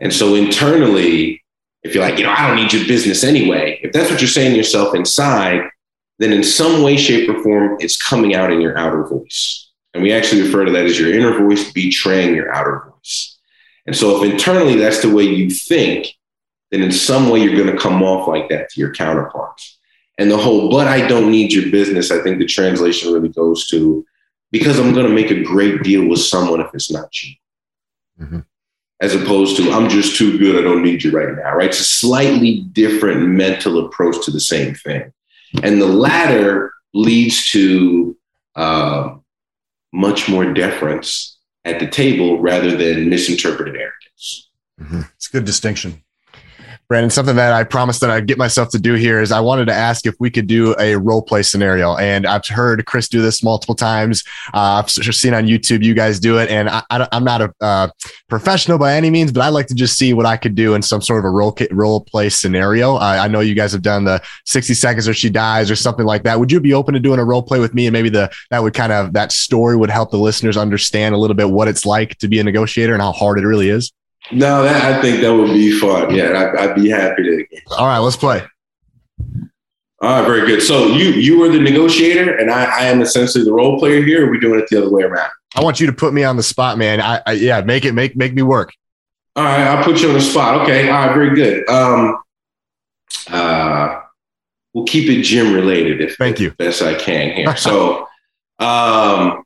And 0.00 0.12
so 0.12 0.34
internally, 0.34 1.42
if 1.82 1.94
you're 1.94 2.04
like, 2.04 2.18
you 2.18 2.24
know, 2.24 2.34
I 2.36 2.46
don't 2.46 2.56
need 2.56 2.72
your 2.72 2.86
business 2.86 3.24
anyway, 3.24 3.80
if 3.82 3.92
that's 3.92 4.10
what 4.10 4.20
you're 4.20 4.28
saying 4.28 4.52
to 4.52 4.56
yourself 4.56 4.94
inside, 4.94 5.62
then 6.18 6.32
in 6.32 6.44
some 6.44 6.82
way, 6.82 6.96
shape, 6.96 7.28
or 7.28 7.42
form, 7.42 7.76
it's 7.80 7.96
coming 7.96 8.34
out 8.34 8.52
in 8.52 8.60
your 8.60 8.76
outer 8.78 9.04
voice. 9.04 9.71
And 9.94 10.02
we 10.02 10.12
actually 10.12 10.42
refer 10.42 10.64
to 10.64 10.72
that 10.72 10.86
as 10.86 10.98
your 10.98 11.12
inner 11.12 11.38
voice 11.38 11.70
betraying 11.72 12.34
your 12.34 12.52
outer 12.54 12.84
voice. 12.88 13.38
And 13.86 13.96
so 13.96 14.22
if 14.22 14.30
internally 14.30 14.76
that's 14.76 15.02
the 15.02 15.12
way 15.12 15.24
you 15.24 15.50
think, 15.50 16.16
then 16.70 16.82
in 16.82 16.92
some 16.92 17.28
way 17.28 17.40
you're 17.40 17.56
going 17.56 17.74
to 17.74 17.80
come 17.80 18.02
off 18.02 18.28
like 18.28 18.48
that 18.48 18.70
to 18.70 18.80
your 18.80 18.94
counterparts. 18.94 19.78
And 20.18 20.30
the 20.30 20.36
whole, 20.36 20.70
but 20.70 20.86
I 20.88 21.06
don't 21.06 21.30
need 21.30 21.52
your 21.52 21.70
business, 21.70 22.10
I 22.10 22.22
think 22.22 22.38
the 22.38 22.46
translation 22.46 23.12
really 23.12 23.28
goes 23.28 23.66
to 23.68 24.06
because 24.50 24.78
I'm 24.78 24.92
going 24.92 25.06
to 25.06 25.12
make 25.12 25.30
a 25.30 25.42
great 25.42 25.82
deal 25.82 26.06
with 26.06 26.20
someone 26.20 26.60
if 26.60 26.68
it's 26.74 26.90
not 26.90 27.10
you. 27.22 27.34
Mhm. 28.20 28.44
As 29.00 29.14
opposed 29.14 29.56
to, 29.56 29.72
I'm 29.72 29.88
just 29.88 30.16
too 30.16 30.38
good, 30.38 30.56
I 30.56 30.62
don't 30.62 30.82
need 30.82 31.02
you 31.02 31.10
right 31.10 31.34
now, 31.34 31.56
right? 31.56 31.68
It's 31.68 31.80
a 31.80 31.84
slightly 31.84 32.60
different 32.72 33.26
mental 33.26 33.84
approach 33.84 34.24
to 34.24 34.30
the 34.30 34.40
same 34.40 34.74
thing. 34.74 35.12
And 35.62 35.80
the 35.80 35.86
latter 35.86 36.72
leads 36.94 37.50
to 37.50 38.16
uh, 38.54 39.16
much 39.92 40.28
more 40.28 40.52
deference 40.52 41.38
at 41.64 41.78
the 41.78 41.86
table 41.86 42.40
rather 42.40 42.76
than 42.76 43.08
misinterpreted 43.08 43.76
arrogance. 43.76 44.50
Mm-hmm. 44.80 45.02
It's 45.16 45.28
a 45.28 45.32
good 45.32 45.44
distinction. 45.44 46.02
Brandon, 46.92 47.08
something 47.08 47.36
that 47.36 47.54
I 47.54 47.64
promised 47.64 48.02
that 48.02 48.10
I'd 48.10 48.26
get 48.26 48.36
myself 48.36 48.68
to 48.72 48.78
do 48.78 48.92
here 48.92 49.22
is 49.22 49.32
I 49.32 49.40
wanted 49.40 49.64
to 49.64 49.72
ask 49.72 50.04
if 50.04 50.14
we 50.20 50.30
could 50.30 50.46
do 50.46 50.76
a 50.78 50.94
role 50.94 51.22
play 51.22 51.42
scenario. 51.42 51.96
And 51.96 52.26
I've 52.26 52.46
heard 52.46 52.84
Chris 52.84 53.08
do 53.08 53.22
this 53.22 53.42
multiple 53.42 53.74
times. 53.74 54.22
Uh, 54.52 54.84
I've 54.84 54.90
seen 54.90 55.32
on 55.32 55.46
YouTube 55.46 55.82
you 55.82 55.94
guys 55.94 56.20
do 56.20 56.36
it. 56.36 56.50
And 56.50 56.68
I, 56.68 56.82
am 56.90 57.24
not 57.24 57.40
a 57.40 57.54
uh, 57.62 57.88
professional 58.28 58.76
by 58.76 58.94
any 58.94 59.08
means, 59.08 59.32
but 59.32 59.40
I'd 59.40 59.54
like 59.54 59.68
to 59.68 59.74
just 59.74 59.96
see 59.96 60.12
what 60.12 60.26
I 60.26 60.36
could 60.36 60.54
do 60.54 60.74
in 60.74 60.82
some 60.82 61.00
sort 61.00 61.20
of 61.20 61.24
a 61.24 61.30
role, 61.30 61.56
role 61.70 62.02
play 62.02 62.28
scenario. 62.28 62.96
I, 62.96 63.24
I 63.24 63.28
know 63.28 63.40
you 63.40 63.54
guys 63.54 63.72
have 63.72 63.80
done 63.80 64.04
the 64.04 64.20
60 64.44 64.74
seconds 64.74 65.08
or 65.08 65.14
she 65.14 65.30
dies 65.30 65.70
or 65.70 65.76
something 65.76 66.04
like 66.04 66.24
that. 66.24 66.38
Would 66.38 66.52
you 66.52 66.60
be 66.60 66.74
open 66.74 66.92
to 66.92 67.00
doing 67.00 67.20
a 67.20 67.24
role 67.24 67.42
play 67.42 67.58
with 67.58 67.72
me? 67.72 67.86
And 67.86 67.94
maybe 67.94 68.10
the 68.10 68.30
that 68.50 68.62
would 68.62 68.74
kind 68.74 68.92
of 68.92 69.14
that 69.14 69.32
story 69.32 69.78
would 69.78 69.88
help 69.88 70.10
the 70.10 70.18
listeners 70.18 70.58
understand 70.58 71.14
a 71.14 71.18
little 71.18 71.36
bit 71.36 71.48
what 71.48 71.68
it's 71.68 71.86
like 71.86 72.18
to 72.18 72.28
be 72.28 72.38
a 72.38 72.44
negotiator 72.44 72.92
and 72.92 73.00
how 73.00 73.12
hard 73.12 73.38
it 73.38 73.46
really 73.46 73.70
is. 73.70 73.94
No, 74.30 74.62
that, 74.62 74.82
I 74.84 75.02
think 75.02 75.20
that 75.20 75.34
would 75.34 75.48
be 75.52 75.78
fun. 75.78 76.14
Yeah, 76.14 76.52
I'd, 76.54 76.70
I'd 76.70 76.74
be 76.74 76.88
happy 76.88 77.22
to. 77.22 77.46
All 77.76 77.86
right, 77.86 77.98
let's 77.98 78.16
play. 78.16 78.42
All 80.00 80.20
right, 80.20 80.26
very 80.26 80.46
good. 80.46 80.62
So 80.62 80.86
you 80.86 81.06
you 81.10 81.38
were 81.38 81.48
the 81.48 81.60
negotiator, 81.60 82.36
and 82.36 82.50
I, 82.50 82.64
I 82.64 82.84
am 82.84 83.02
essentially 83.02 83.44
the 83.44 83.52
role 83.52 83.78
player 83.78 84.02
here. 84.02 84.24
Or 84.24 84.28
are 84.28 84.30
we 84.30 84.40
doing 84.40 84.60
it 84.60 84.68
the 84.68 84.78
other 84.78 84.90
way 84.90 85.02
around? 85.02 85.30
I 85.54 85.62
want 85.62 85.80
you 85.80 85.86
to 85.86 85.92
put 85.92 86.14
me 86.14 86.24
on 86.24 86.36
the 86.36 86.42
spot, 86.42 86.78
man. 86.78 87.00
I, 87.00 87.20
I 87.26 87.32
yeah, 87.32 87.60
make 87.60 87.84
it 87.84 87.92
make 87.92 88.16
make 88.16 88.34
me 88.34 88.42
work. 88.42 88.72
All 89.36 89.44
right, 89.44 89.66
I'll 89.66 89.84
put 89.84 90.00
you 90.02 90.08
on 90.08 90.14
the 90.14 90.20
spot. 90.20 90.62
Okay, 90.62 90.88
all 90.88 91.06
right, 91.06 91.14
very 91.14 91.34
good. 91.34 91.68
Um, 91.68 92.22
uh, 93.30 94.00
we'll 94.74 94.84
keep 94.84 95.08
it 95.08 95.22
gym 95.22 95.54
related 95.54 96.00
if 96.00 96.16
Thank 96.16 96.40
you. 96.40 96.50
best 96.52 96.82
I 96.82 96.94
can 96.94 97.32
here. 97.32 97.56
So, 97.56 98.08
um, 98.58 99.44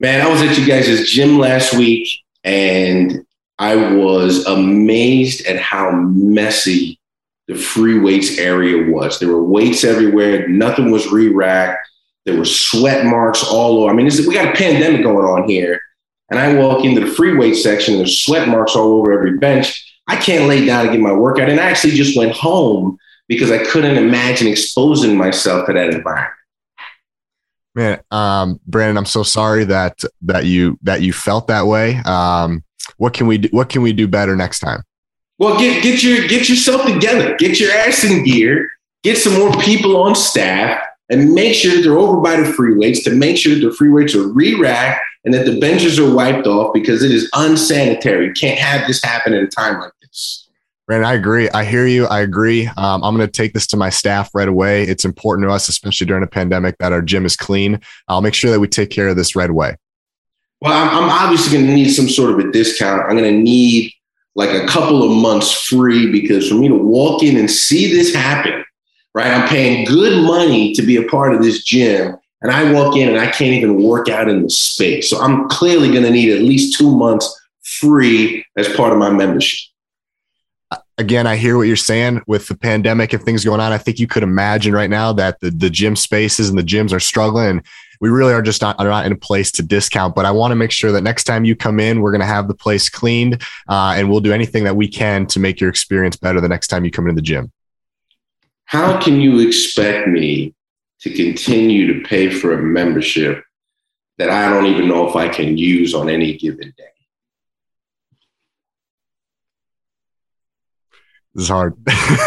man, 0.00 0.20
I 0.20 0.28
was 0.28 0.42
at 0.42 0.58
you 0.58 0.66
guys' 0.66 1.08
gym 1.08 1.38
last 1.38 1.74
week, 1.74 2.08
and 2.48 3.26
I 3.58 3.76
was 3.76 4.46
amazed 4.46 5.46
at 5.46 5.58
how 5.58 5.90
messy 5.90 6.98
the 7.46 7.54
free 7.54 7.98
weights 7.98 8.38
area 8.38 8.90
was. 8.90 9.18
There 9.18 9.28
were 9.28 9.44
weights 9.44 9.84
everywhere. 9.84 10.48
Nothing 10.48 10.90
was 10.90 11.12
re-racked. 11.12 11.86
There 12.24 12.38
were 12.38 12.46
sweat 12.46 13.04
marks 13.04 13.44
all 13.44 13.82
over. 13.82 13.90
I 13.90 13.94
mean, 13.94 14.06
we 14.26 14.32
got 14.32 14.54
a 14.54 14.56
pandemic 14.56 15.02
going 15.02 15.26
on 15.26 15.46
here. 15.46 15.78
And 16.30 16.38
I 16.38 16.54
walk 16.54 16.84
into 16.84 17.02
the 17.02 17.12
free 17.12 17.36
weight 17.36 17.54
section, 17.54 17.94
and 17.94 18.00
there's 18.00 18.20
sweat 18.20 18.48
marks 18.48 18.74
all 18.74 18.94
over 18.94 19.12
every 19.12 19.36
bench. 19.36 19.84
I 20.06 20.16
can't 20.16 20.48
lay 20.48 20.64
down 20.64 20.86
to 20.86 20.92
get 20.92 21.00
my 21.00 21.12
workout. 21.12 21.50
And 21.50 21.60
I 21.60 21.64
actually 21.64 21.94
just 21.94 22.16
went 22.16 22.32
home 22.32 22.98
because 23.28 23.50
I 23.50 23.62
couldn't 23.64 23.98
imagine 23.98 24.48
exposing 24.48 25.18
myself 25.18 25.66
to 25.66 25.74
that 25.74 25.90
environment. 25.90 26.32
Man, 27.74 28.00
um, 28.10 28.60
Brandon, 28.66 28.96
I'm 28.96 29.04
so 29.04 29.22
sorry 29.22 29.64
that 29.64 30.02
that 30.22 30.46
you 30.46 30.78
that 30.82 31.02
you 31.02 31.12
felt 31.12 31.46
that 31.48 31.66
way. 31.66 31.96
Um, 32.04 32.64
what 32.96 33.12
can 33.12 33.26
we 33.26 33.38
do? 33.38 33.48
What 33.52 33.68
can 33.68 33.82
we 33.82 33.92
do 33.92 34.08
better 34.08 34.34
next 34.34 34.60
time? 34.60 34.82
Well, 35.38 35.58
get 35.58 35.82
get 35.82 36.02
your 36.02 36.26
get 36.26 36.48
yourself 36.48 36.86
together, 36.86 37.36
get 37.36 37.60
your 37.60 37.70
ass 37.72 38.04
in 38.04 38.24
gear, 38.24 38.68
get 39.04 39.18
some 39.18 39.34
more 39.34 39.52
people 39.60 39.96
on 40.02 40.14
staff, 40.14 40.82
and 41.10 41.32
make 41.32 41.54
sure 41.54 41.76
that 41.76 41.82
they're 41.82 41.98
over 41.98 42.20
by 42.20 42.40
the 42.40 42.52
free 42.52 42.74
weights 42.74 43.04
to 43.04 43.10
make 43.10 43.36
sure 43.36 43.54
that 43.54 43.60
the 43.60 43.72
free 43.72 43.90
weights 43.90 44.14
are 44.14 44.28
re-racked 44.28 45.00
and 45.24 45.32
that 45.32 45.46
the 45.46 45.60
benches 45.60 45.98
are 45.98 46.12
wiped 46.12 46.46
off 46.46 46.72
because 46.74 47.02
it 47.02 47.12
is 47.12 47.30
unsanitary. 47.34 48.26
You 48.26 48.32
can't 48.32 48.58
have 48.58 48.86
this 48.86 49.02
happen 49.02 49.34
at 49.34 49.44
a 49.44 49.46
time 49.46 49.78
like 49.78 49.92
this. 50.02 50.47
Brandon, 50.88 51.06
I 51.06 51.12
agree. 51.12 51.50
I 51.50 51.66
hear 51.66 51.86
you. 51.86 52.06
I 52.06 52.20
agree. 52.20 52.66
Um, 52.78 53.04
I'm 53.04 53.14
going 53.14 53.26
to 53.26 53.30
take 53.30 53.52
this 53.52 53.66
to 53.68 53.76
my 53.76 53.90
staff 53.90 54.30
right 54.32 54.48
away. 54.48 54.84
It's 54.84 55.04
important 55.04 55.46
to 55.46 55.52
us, 55.52 55.68
especially 55.68 56.06
during 56.06 56.22
a 56.22 56.26
pandemic, 56.26 56.78
that 56.78 56.94
our 56.94 57.02
gym 57.02 57.26
is 57.26 57.36
clean. 57.36 57.78
I'll 58.08 58.22
make 58.22 58.32
sure 58.32 58.50
that 58.50 58.58
we 58.58 58.68
take 58.68 58.88
care 58.88 59.08
of 59.08 59.16
this 59.16 59.36
right 59.36 59.50
away. 59.50 59.76
Well, 60.62 60.72
I'm, 60.72 61.04
I'm 61.04 61.10
obviously 61.10 61.52
going 61.52 61.66
to 61.66 61.74
need 61.74 61.90
some 61.90 62.08
sort 62.08 62.30
of 62.30 62.38
a 62.38 62.50
discount. 62.50 63.02
I'm 63.02 63.18
going 63.18 63.30
to 63.30 63.38
need 63.38 63.92
like 64.34 64.48
a 64.48 64.66
couple 64.66 65.02
of 65.02 65.10
months 65.10 65.52
free 65.52 66.10
because 66.10 66.48
for 66.48 66.54
me 66.54 66.68
to 66.68 66.74
walk 66.74 67.22
in 67.22 67.36
and 67.36 67.50
see 67.50 67.92
this 67.92 68.14
happen, 68.14 68.64
right? 69.14 69.26
I'm 69.26 69.46
paying 69.46 69.84
good 69.84 70.24
money 70.24 70.72
to 70.72 70.80
be 70.80 70.96
a 70.96 71.06
part 71.06 71.34
of 71.34 71.42
this 71.42 71.64
gym. 71.64 72.16
And 72.40 72.50
I 72.50 72.72
walk 72.72 72.96
in 72.96 73.10
and 73.10 73.18
I 73.18 73.26
can't 73.26 73.52
even 73.52 73.82
work 73.82 74.08
out 74.08 74.30
in 74.30 74.42
the 74.42 74.48
space. 74.48 75.10
So 75.10 75.20
I'm 75.20 75.50
clearly 75.50 75.90
going 75.90 76.04
to 76.04 76.10
need 76.10 76.32
at 76.32 76.40
least 76.40 76.78
two 76.78 76.90
months 76.90 77.38
free 77.62 78.42
as 78.56 78.74
part 78.74 78.94
of 78.94 78.98
my 78.98 79.10
membership. 79.10 79.67
Again, 80.98 81.28
I 81.28 81.36
hear 81.36 81.56
what 81.56 81.68
you're 81.68 81.76
saying 81.76 82.22
with 82.26 82.48
the 82.48 82.56
pandemic 82.56 83.12
and 83.12 83.22
things 83.22 83.44
going 83.44 83.60
on. 83.60 83.72
I 83.72 83.78
think 83.78 84.00
you 84.00 84.08
could 84.08 84.24
imagine 84.24 84.72
right 84.74 84.90
now 84.90 85.12
that 85.12 85.38
the, 85.38 85.50
the 85.50 85.70
gym 85.70 85.94
spaces 85.94 86.48
and 86.48 86.58
the 86.58 86.64
gyms 86.64 86.92
are 86.92 86.98
struggling. 86.98 87.62
We 88.00 88.08
really 88.08 88.32
are 88.32 88.42
just 88.42 88.62
not, 88.62 88.80
are 88.80 88.88
not 88.88 89.06
in 89.06 89.12
a 89.12 89.16
place 89.16 89.52
to 89.52 89.62
discount. 89.62 90.16
But 90.16 90.24
I 90.24 90.32
want 90.32 90.50
to 90.50 90.56
make 90.56 90.72
sure 90.72 90.90
that 90.90 91.02
next 91.02 91.24
time 91.24 91.44
you 91.44 91.54
come 91.54 91.78
in, 91.78 92.00
we're 92.00 92.10
going 92.10 92.20
to 92.20 92.26
have 92.26 92.48
the 92.48 92.54
place 92.54 92.88
cleaned 92.88 93.40
uh, 93.68 93.94
and 93.96 94.10
we'll 94.10 94.20
do 94.20 94.32
anything 94.32 94.64
that 94.64 94.74
we 94.74 94.88
can 94.88 95.24
to 95.26 95.38
make 95.38 95.60
your 95.60 95.70
experience 95.70 96.16
better 96.16 96.40
the 96.40 96.48
next 96.48 96.66
time 96.66 96.84
you 96.84 96.90
come 96.90 97.06
into 97.06 97.14
the 97.14 97.22
gym. 97.22 97.52
How 98.64 99.00
can 99.00 99.20
you 99.20 99.38
expect 99.46 100.08
me 100.08 100.52
to 101.00 101.14
continue 101.14 101.94
to 101.94 102.08
pay 102.08 102.28
for 102.28 102.54
a 102.54 102.62
membership 102.62 103.44
that 104.18 104.30
I 104.30 104.50
don't 104.50 104.66
even 104.66 104.88
know 104.88 105.08
if 105.08 105.14
I 105.14 105.28
can 105.28 105.56
use 105.56 105.94
on 105.94 106.10
any 106.10 106.36
given 106.36 106.74
day? 106.76 106.90
This 111.38 111.44
is 111.44 111.50
hard. 111.50 111.74
I. 111.86 112.18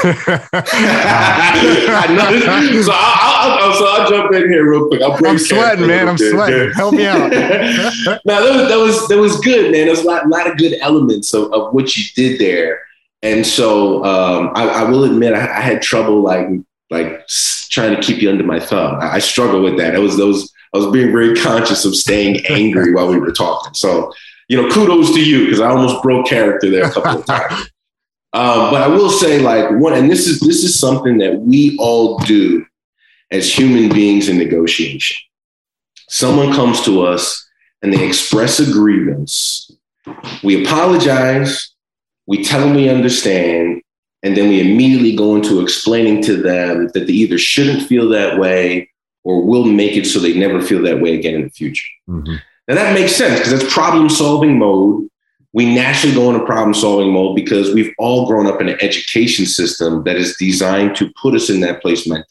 So 2.82 2.92
I'll, 2.94 3.52
I'll, 3.60 3.74
so 3.74 3.86
I'll 3.86 4.10
jump 4.10 4.34
in 4.34 4.50
here 4.50 4.72
real 4.72 4.88
quick. 4.88 5.02
Break 5.02 5.26
I'm 5.26 5.38
sweating, 5.38 5.86
man. 5.86 6.08
I'm 6.08 6.16
bit. 6.16 6.32
sweating. 6.32 6.72
Help 6.72 6.94
me 6.94 7.06
out. 7.06 7.30
no, 7.30 7.30
that 7.36 8.22
was, 8.26 8.70
that 8.70 8.78
was 8.78 9.08
that 9.10 9.18
was 9.18 9.38
good, 9.42 9.74
man. 9.74 9.88
There's 9.88 10.04
a 10.04 10.08
lot, 10.08 10.30
lot 10.30 10.50
of 10.50 10.58
good 10.58 10.78
elements 10.80 11.34
of, 11.34 11.52
of 11.52 11.74
what 11.74 11.98
you 11.98 12.06
did 12.16 12.40
there. 12.40 12.84
And 13.22 13.46
so 13.46 14.02
um, 14.06 14.52
I, 14.56 14.70
I, 14.70 14.84
will 14.90 15.04
admit 15.04 15.34
I, 15.34 15.42
I, 15.42 15.60
had 15.60 15.82
trouble 15.82 16.22
like 16.22 16.48
like 16.90 17.28
trying 17.70 17.94
to 17.94 18.02
keep 18.02 18.22
you 18.22 18.30
under 18.30 18.46
my 18.46 18.62
thumb. 18.62 18.96
I, 19.02 19.16
I 19.16 19.20
struggled 19.20 19.64
with 19.64 19.78
that. 19.78 19.94
It 19.94 20.00
was 20.00 20.16
those 20.16 20.54
I 20.74 20.78
was 20.78 20.88
being 20.88 21.12
very 21.12 21.36
conscious 21.36 21.84
of 21.84 21.98
staying 21.98 22.46
angry 22.46 22.94
while 22.94 23.10
we 23.10 23.20
were 23.20 23.34
talking. 23.34 23.74
So 23.74 24.14
you 24.48 24.62
know, 24.62 24.70
kudos 24.70 25.14
to 25.16 25.22
you 25.22 25.44
because 25.44 25.60
I 25.60 25.70
almost 25.70 26.02
broke 26.02 26.28
character 26.28 26.70
there 26.70 26.86
a 26.86 26.92
couple 26.92 27.20
of 27.20 27.26
times. 27.26 27.70
Um, 28.34 28.72
but 28.72 28.82
I 28.82 28.88
will 28.88 29.10
say, 29.10 29.40
like 29.40 29.70
one, 29.80 29.94
and 29.94 30.10
this 30.10 30.28
is 30.28 30.40
this 30.40 30.64
is 30.64 30.80
something 30.80 31.18
that 31.18 31.40
we 31.40 31.78
all 31.80 32.18
do 32.20 32.66
as 33.30 33.54
human 33.54 33.90
beings 33.90 34.30
in 34.30 34.38
negotiation. 34.38 35.18
Someone 36.08 36.54
comes 36.54 36.82
to 36.82 37.04
us 37.04 37.50
and 37.82 37.94
they 37.94 38.06
express 38.06 38.60
a 38.60 38.72
grievance. 38.72 39.72
We 40.44 40.64
apologize, 40.64 41.74
we 42.26 42.44
tell 42.44 42.62
them 42.62 42.76
we 42.76 42.90
understand, 42.90 43.82
and 44.24 44.36
then 44.38 44.50
we 44.50 44.62
immediately 44.62 45.16
go 45.16 45.36
into 45.36 45.62
explaining 45.62 46.24
to 46.24 46.38
them 46.38 46.90
that 46.94 47.08
they 47.08 47.14
either 47.14 47.38
shouldn't 47.38 47.88
feel 47.88 48.10
that 48.10 48.40
way 48.40 48.90
or 49.24 49.44
will 49.44 49.66
make 49.66 49.96
it 49.96 50.06
so 50.06 50.20
they 50.20 50.38
never 50.38 50.62
feel 50.62 50.82
that 50.84 51.02
way 51.02 51.16
again 51.16 51.36
in 51.36 51.44
the 51.44 51.50
future. 51.50 51.88
Mm-hmm. 52.10 52.36
Now 52.68 52.76
that 52.76 52.94
makes 52.94 53.16
sense 53.16 53.40
because 53.40 53.54
it's 53.54 53.74
problem 53.74 54.10
solving 54.10 54.58
mode. 54.58 55.08
We 55.54 55.74
naturally 55.74 56.16
go 56.16 56.32
into 56.32 56.46
problem 56.46 56.74
solving 56.74 57.12
mode 57.12 57.36
because 57.36 57.74
we've 57.74 57.94
all 57.98 58.26
grown 58.26 58.48
up 58.48 58.62
in 58.62 58.70
an 58.70 58.78
education 58.82 59.46
system 59.46 60.04
that 60.06 60.16
is 60.16 60.38
designed 60.38 60.96
to 60.98 61.12
put 61.22 61.36
us 61.36 61.50
in 61.50 61.60
that 61.62 61.82
place 61.82 62.08
mentally. 62.08 62.26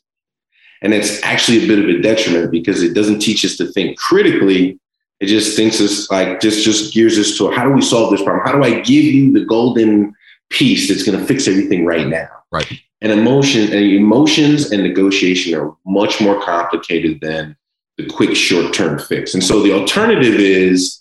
And 0.83 0.95
it's 0.95 1.23
actually 1.23 1.65
a 1.65 1.67
bit 1.67 1.79
of 1.79 1.89
a 1.89 2.01
detriment 2.01 2.51
because 2.51 2.83
it 2.83 2.95
doesn't 2.95 3.21
teach 3.21 3.45
us 3.45 3.57
to 3.59 3.67
think 3.67 3.99
critically. 3.99 4.79
It 5.21 5.27
just 5.27 5.55
thinks 5.55 5.81
us 5.81 6.11
like 6.11 6.41
just 6.41 6.65
just 6.65 6.95
gears 6.95 7.19
us 7.19 7.37
to 7.37 7.51
how 7.51 7.65
do 7.65 7.73
we 7.73 7.83
solve 7.83 8.11
this 8.11 8.23
problem? 8.23 8.47
How 8.47 8.53
do 8.53 8.65
I 8.65 8.81
give 8.81 9.05
you 9.05 9.33
the 9.33 9.45
golden 9.45 10.15
piece 10.49 10.89
that's 10.89 11.03
going 11.03 11.19
to 11.19 11.25
fix 11.27 11.47
everything 11.47 11.85
right 11.85 12.07
now? 12.07 12.29
Right. 12.51 12.81
And 13.03 13.13
emotion 13.13 13.65
and 13.65 13.85
emotions 13.85 14.73
and 14.73 14.83
negotiation 14.83 15.55
are 15.55 15.75
much 15.85 16.21
more 16.21 16.41
complicated 16.43 17.21
than 17.21 17.57
the 17.97 18.07
quick 18.07 18.35
short-term 18.35 18.99
fix. 18.99 19.35
And 19.35 19.45
so 19.45 19.63
the 19.63 19.73
alternative 19.73 20.35
is 20.35 21.00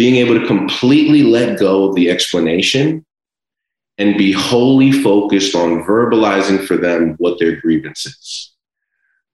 being 0.00 0.16
able 0.16 0.40
to 0.40 0.46
completely 0.46 1.22
let 1.22 1.58
go 1.58 1.86
of 1.86 1.94
the 1.94 2.08
explanation 2.08 3.04
and 3.98 4.16
be 4.16 4.32
wholly 4.32 4.90
focused 4.90 5.54
on 5.54 5.84
verbalizing 5.84 6.66
for 6.66 6.78
them 6.78 7.16
what 7.18 7.38
their 7.38 7.60
grievance 7.60 8.06
is. 8.06 8.54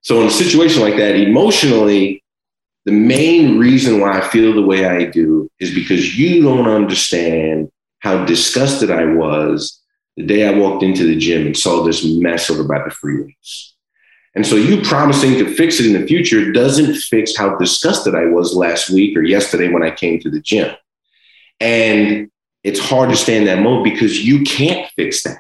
So 0.01 0.21
in 0.23 0.27
a 0.27 0.31
situation 0.33 0.83
like 0.83 0.97
that, 0.97 1.15
emotionally, 1.15 2.25
the 2.85 2.91
main 2.91 3.61
reason 3.61 4.01
why 4.01 4.19
I 4.19 4.29
feel 4.29 4.53
the 4.53 4.67
way 4.67 4.87
I 4.87 5.05
do 5.05 5.49
is 5.61 5.73
because 5.73 6.19
you 6.19 6.43
don't 6.43 6.67
understand 6.67 7.71
how 8.01 8.25
disgusted 8.25 8.91
I 8.91 9.05
was 9.05 9.81
the 10.17 10.27
day 10.27 10.49
I 10.49 10.59
walked 10.59 10.83
into 10.83 11.07
the 11.07 11.17
gym 11.17 11.47
and 11.47 11.57
saw 11.57 11.85
this 11.85 12.05
mess 12.05 12.51
over 12.51 12.65
by 12.65 12.83
the 12.83 12.91
free 12.91 13.23
weights. 13.23 13.76
And 14.37 14.47
so 14.47 14.55
you 14.55 14.83
promising 14.83 15.33
to 15.39 15.55
fix 15.55 15.81
it 15.81 15.87
in 15.87 16.01
the 16.01 16.07
future 16.07 16.53
doesn't 16.53 16.95
fix 16.95 17.37
how 17.37 17.57
disgusted 17.57 18.15
I 18.15 18.27
was 18.27 18.55
last 18.55 18.91
week 18.91 19.17
or 19.17 19.23
yesterday 19.23 19.69
when 19.69 19.83
I 19.83 19.91
came 19.91 20.21
to 20.21 20.31
the 20.31 20.41
gym. 20.41 20.77
And 21.59 22.31
it's 22.63 22.79
hard 22.79 23.11
to 23.11 23.17
stay 23.17 23.37
in 23.37 23.47
that 23.47 23.63
mode 23.63 23.83
because 23.83 24.25
you 24.25 24.45
can't 24.45 24.89
fix 24.95 25.25
that 25.25 25.39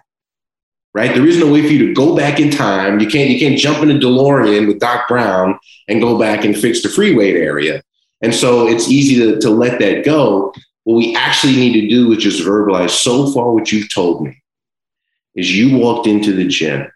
right? 0.97 1.15
There 1.15 1.27
is 1.27 1.39
no 1.39 1.53
way 1.53 1.61
for 1.61 1.75
you 1.75 1.89
to 1.89 1.93
go 1.93 2.17
back 2.17 2.41
in 2.41 2.51
time. 2.51 3.01
You 3.01 3.07
can't 3.07 3.29
you 3.29 3.39
can't 3.39 3.59
jump 3.59 3.83
in 3.83 3.91
a 3.91 4.01
DeLorean 4.01 4.67
with 4.67 4.81
Doc 4.81 5.07
Brown 5.09 5.59
and 5.89 6.01
go 6.01 6.19
back 6.19 6.43
and 6.43 6.57
fix 6.57 6.83
the 6.83 6.89
free 6.89 7.15
weight 7.15 7.37
area. 7.37 7.83
And 8.23 8.35
so 8.35 8.67
it's 8.67 8.89
easy 8.89 9.17
to, 9.17 9.39
to 9.41 9.51
let 9.51 9.79
that 9.81 10.07
go. 10.07 10.55
What 10.85 10.97
we 10.97 11.15
actually 11.15 11.55
need 11.57 11.79
to 11.83 11.89
do 11.89 12.13
is 12.13 12.23
just 12.23 12.43
verbalize 12.43 12.91
so 12.91 13.31
far 13.31 13.53
what 13.53 13.71
you've 13.71 13.93
told 13.93 14.25
me 14.25 14.43
is 15.35 15.55
you 15.55 15.77
walked 15.77 16.07
into 16.07 16.33
the 16.33 16.47
gym 16.47 16.91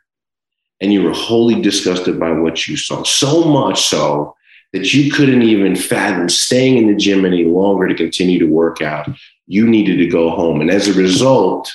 and 0.80 0.92
you 0.92 1.02
were 1.02 1.12
wholly 1.12 1.60
disgusted 1.60 2.18
by 2.18 2.30
what 2.32 2.66
you 2.66 2.76
saw, 2.76 3.02
so 3.02 3.44
much 3.44 3.86
so 3.86 4.34
that 4.72 4.94
you 4.94 5.10
couldn't 5.10 5.42
even 5.42 5.74
fathom 5.76 6.28
staying 6.28 6.78
in 6.78 6.86
the 6.86 6.94
gym 6.94 7.24
any 7.24 7.44
longer 7.44 7.88
to 7.88 7.94
continue 7.94 8.38
to 8.38 8.46
work 8.46 8.80
out. 8.80 9.08
You 9.46 9.68
needed 9.68 9.96
to 9.96 10.06
go 10.06 10.30
home. 10.30 10.60
And 10.60 10.70
as 10.70 10.88
a 10.88 10.94
result, 10.94 11.72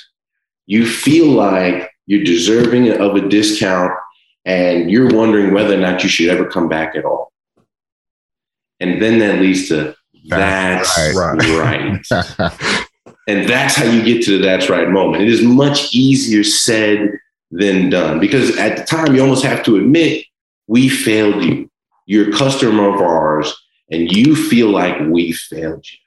you 0.66 0.86
feel 0.86 1.26
like 1.26 1.90
you're 2.06 2.24
deserving 2.24 2.90
of 3.00 3.14
a 3.16 3.28
discount, 3.28 3.92
and 4.44 4.90
you're 4.90 5.14
wondering 5.14 5.52
whether 5.52 5.74
or 5.74 5.80
not 5.80 6.02
you 6.02 6.08
should 6.08 6.28
ever 6.28 6.48
come 6.48 6.68
back 6.68 6.94
at 6.94 7.04
all. 7.04 7.32
And 8.80 9.02
then 9.02 9.18
that 9.18 9.40
leads 9.40 9.68
to 9.68 9.94
that's, 10.28 10.96
right. 11.16 12.02
right. 12.10 12.80
and 13.28 13.48
that's 13.48 13.76
how 13.76 13.84
you 13.84 14.02
get 14.02 14.24
to 14.24 14.38
the 14.38 14.44
that's 14.44 14.68
right 14.68 14.88
moment. 14.88 15.22
It 15.22 15.28
is 15.28 15.42
much 15.42 15.94
easier 15.94 16.42
said 16.42 17.18
than 17.50 17.90
done 17.90 18.18
because 18.20 18.56
at 18.58 18.76
the 18.76 18.84
time 18.84 19.14
you 19.14 19.20
almost 19.20 19.44
have 19.44 19.62
to 19.64 19.76
admit 19.76 20.24
we 20.66 20.88
failed 20.88 21.42
you. 21.44 21.70
You're 22.06 22.30
a 22.30 22.36
customer 22.36 22.94
of 22.94 23.00
ours 23.00 23.54
and 23.90 24.10
you 24.10 24.34
feel 24.34 24.68
like 24.68 24.96
we 25.08 25.32
failed 25.32 25.84
you. 25.90 25.98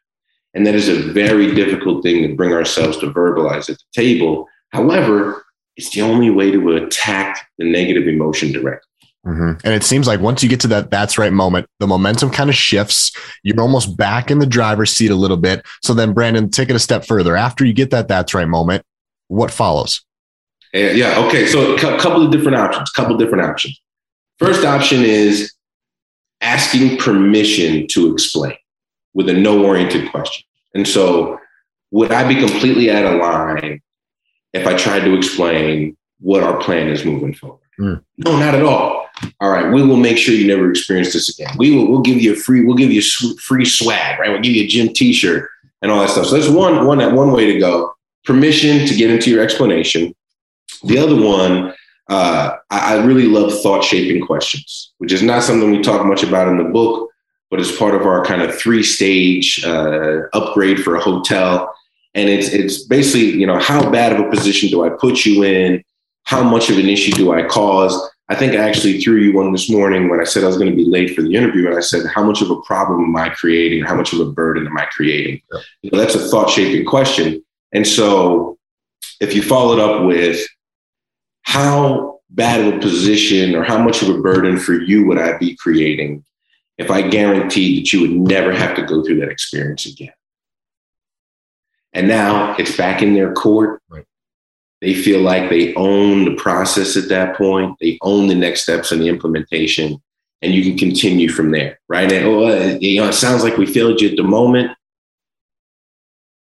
And 0.54 0.66
that 0.66 0.76
is 0.76 0.90
a 0.90 1.12
very 1.14 1.54
difficult 1.54 2.04
thing 2.04 2.28
to 2.28 2.36
bring 2.36 2.54
ourselves 2.54 2.98
to 3.00 3.12
verbalize 3.12 3.70
at 3.70 3.78
the 3.78 3.86
table. 3.94 4.48
However, 4.70 5.46
it's 5.78 5.92
the 5.92 6.02
only 6.02 6.30
way 6.30 6.52
to 6.52 6.76
attack 6.76 7.48
the 7.58 7.70
negative 7.70 8.08
emotion 8.08 8.52
directly. 8.52 8.90
Mm-hmm. 9.26 9.66
And 9.66 9.74
it 9.74 9.84
seems 9.84 10.08
like 10.08 10.20
once 10.22 10.42
you 10.42 10.50
get 10.50 10.62
to 10.62 10.68
that 10.70 10.92
that's 10.92 11.18
right 11.18 11.32
moment, 11.32 11.68
the 11.80 11.88
momentum 11.88 12.32
kind 12.32 12.50
of 12.50 12.56
shifts. 12.56 13.12
You're 13.44 13.62
almost 13.62 13.98
back 13.98 14.32
in 14.32 14.40
the 14.40 14.46
driver's 14.46 14.92
seat 14.92 15.12
a 15.12 15.16
little 15.16 15.38
bit. 15.38 15.66
So 15.84 15.94
then, 15.94 16.14
Brandon, 16.14 16.50
take 16.50 16.70
it 16.70 16.76
a 16.76 16.80
step 16.80 17.06
further. 17.06 17.36
After 17.36 17.66
you 17.66 17.74
get 17.74 17.92
that 17.92 18.08
that's 18.08 18.34
right 18.34 18.48
moment, 18.48 18.84
what 19.28 19.52
follows? 19.52 20.04
Yeah. 20.74 20.92
yeah 20.92 21.26
okay. 21.26 21.46
So 21.46 21.76
a 21.76 21.80
couple 21.80 22.24
of 22.24 22.32
different 22.32 22.58
options. 22.58 22.90
Couple 22.92 23.18
different 23.18 23.46
options. 23.46 23.80
First 24.38 24.66
option 24.66 25.04
is 25.04 25.54
asking 26.42 26.98
permission 26.98 27.88
to 27.88 28.14
explain 28.14 28.56
with 29.14 29.28
a 29.30 29.34
no-oriented 29.34 30.10
question. 30.12 30.46
And 30.74 30.88
so, 30.88 31.40
would 31.92 32.12
I 32.12 32.28
be 32.28 32.36
completely 32.36 32.92
out 32.92 33.04
of 33.04 33.20
line 33.20 33.82
if 34.54 34.68
I 34.68 34.76
tried 34.76 35.02
to 35.02 35.16
explain 35.16 35.98
what 36.20 36.44
our 36.44 36.58
plan 36.60 36.90
is 36.90 37.06
moving 37.06 37.34
forward. 37.34 37.60
Mm. 37.80 38.04
No, 38.18 38.38
not 38.38 38.56
at 38.56 38.64
all. 38.64 39.08
All 39.40 39.50
right, 39.50 39.72
we 39.72 39.84
will 39.84 39.98
make 39.98 40.18
sure 40.18 40.34
you 40.34 40.48
never 40.48 40.70
experience 40.70 41.14
this 41.14 41.30
again. 41.30 41.54
We 41.58 41.76
will 41.76 41.90
we'll 41.90 42.02
give 42.02 42.22
you 42.22 42.34
a 42.34 42.36
free 42.36 42.66
we'll 42.66 42.76
give 42.76 42.92
you 42.92 43.02
free 43.38 43.66
swag, 43.66 44.20
right? 44.20 44.30
We'll 44.30 44.42
give 44.42 44.54
you 44.54 44.64
a 44.64 44.68
gym 44.68 44.94
T-shirt 44.94 45.50
and 45.82 45.92
all 45.92 46.00
that 46.02 46.10
stuff. 46.10 46.28
So 46.28 46.36
that's 46.36 46.50
one 46.50 46.86
one 46.86 47.16
one 47.16 47.32
way 47.32 47.52
to 47.52 47.60
go. 47.60 47.94
Permission 48.26 48.86
to 48.86 48.96
get 48.96 49.10
into 49.10 49.30
your 49.30 49.42
explanation. 49.42 50.14
The 50.84 50.98
other 50.98 51.16
one, 51.16 51.74
uh, 52.10 52.56
I, 52.70 52.96
I 52.96 53.04
really 53.04 53.26
love 53.26 53.62
thought 53.62 53.84
shaping 53.84 54.26
questions, 54.26 54.94
which 54.98 55.12
is 55.12 55.22
not 55.22 55.44
something 55.44 55.72
we 55.72 55.82
talk 55.82 56.06
much 56.06 56.24
about 56.24 56.48
in 56.48 56.58
the 56.58 56.64
book, 56.64 57.10
but 57.50 57.60
it's 57.60 57.76
part 57.76 57.96
of 57.96 58.06
our 58.06 58.24
kind 58.24 58.42
of 58.42 58.56
three 58.56 58.84
stage 58.84 59.64
uh, 59.66 60.22
upgrade 60.34 60.84
for 60.84 60.96
a 60.96 61.00
hotel 61.02 61.74
and 62.16 62.30
it's 62.30 62.50
it's 62.50 62.84
basically 62.84 63.40
you 63.40 63.48
know 63.48 63.60
how 63.60 63.90
bad 63.90 64.14
of 64.14 64.20
a 64.20 64.30
position 64.30 64.70
do 64.70 64.84
I 64.84 64.90
put 64.90 65.26
you 65.26 65.44
in? 65.44 65.84
How 66.24 66.44
much 66.44 66.70
of 66.70 66.78
an 66.78 66.88
issue 66.88 67.12
do 67.12 67.32
I 67.32 67.44
cause? 67.48 67.96
I 68.30 68.36
think 68.36 68.54
I 68.54 68.58
actually 68.58 69.02
threw 69.02 69.16
you 69.16 69.34
one 69.34 69.52
this 69.52 69.70
morning 69.70 70.08
when 70.08 70.20
I 70.20 70.24
said 70.24 70.44
I 70.44 70.48
was 70.48 70.58
going 70.58 70.70
to 70.70 70.76
be 70.76 70.86
late 70.86 71.16
for 71.16 71.24
the 71.24 71.34
interview, 71.34 71.68
and 71.68 71.76
I 71.76 71.82
said, 71.82 72.06
"How 72.08 72.24
much 72.24 72.42
of 72.42 72.52
a 72.52 72.62
problem 72.62 73.04
am 73.04 73.16
I 73.16 73.30
creating? 73.30 73.84
How 73.84 73.96
much 73.96 74.14
of 74.14 74.20
a 74.20 74.32
burden 74.32 74.68
am 74.68 74.78
I 74.78 74.86
creating?" 74.86 75.42
Yeah. 75.52 75.60
You 75.82 75.92
know, 75.92 76.00
that's 76.00 76.16
a 76.16 76.28
thought 76.28 76.50
shaping 76.50 76.86
question, 76.86 77.44
and 77.72 77.86
so 77.86 78.58
if 79.20 79.34
you 79.34 79.42
follow 79.42 79.74
it 79.74 79.80
up 79.80 80.06
with 80.06 80.48
how 81.50 82.20
bad 82.30 82.62
of 82.62 82.76
a 82.76 82.80
position 82.80 83.56
or 83.56 83.64
how 83.64 83.82
much 83.82 84.04
of 84.04 84.10
a 84.10 84.22
burden 84.22 84.56
for 84.56 84.74
you 84.74 85.08
would 85.08 85.18
I 85.18 85.36
be 85.40 85.56
creating 85.56 86.24
if 86.78 86.92
I 86.92 87.02
guaranteed 87.02 87.82
that 87.82 87.92
you 87.92 88.02
would 88.02 88.12
never 88.12 88.52
have 88.52 88.76
to 88.76 88.84
go 88.84 89.04
through 89.04 89.20
that 89.22 89.30
experience 89.30 89.88
again? 89.88 90.14
And 91.92 92.08
now 92.08 92.56
it's 92.60 92.78
back 92.78 93.02
in 93.02 93.16
their 93.16 93.34
court. 93.34 93.82
Right. 93.90 94.06
They 94.82 94.94
feel 94.94 95.22
like 95.22 95.50
they 95.50 95.74
own 95.74 96.26
the 96.26 96.36
process 96.36 96.96
at 96.96 97.10
that 97.10 97.36
point. 97.36 97.76
They 97.82 97.98
own 98.04 98.28
the 98.28 98.36
next 98.36 98.62
steps 98.62 98.92
in 98.92 99.00
the 99.00 99.08
implementation, 99.08 100.00
and 100.44 100.54
you 100.54 100.64
can 100.64 100.78
continue 100.78 101.30
from 101.30 101.50
there, 101.50 101.80
right? 101.90 102.12
And 102.12 102.28
oh, 102.28 102.46
uh, 102.46 102.78
you 102.80 103.02
know, 103.02 103.10
it 103.10 103.14
sounds 103.14 103.44
like 103.44 103.58
we 103.58 103.66
failed 103.66 104.02
you 104.02 104.10
at 104.10 104.18
the 104.18 104.24
moment, 104.24 104.70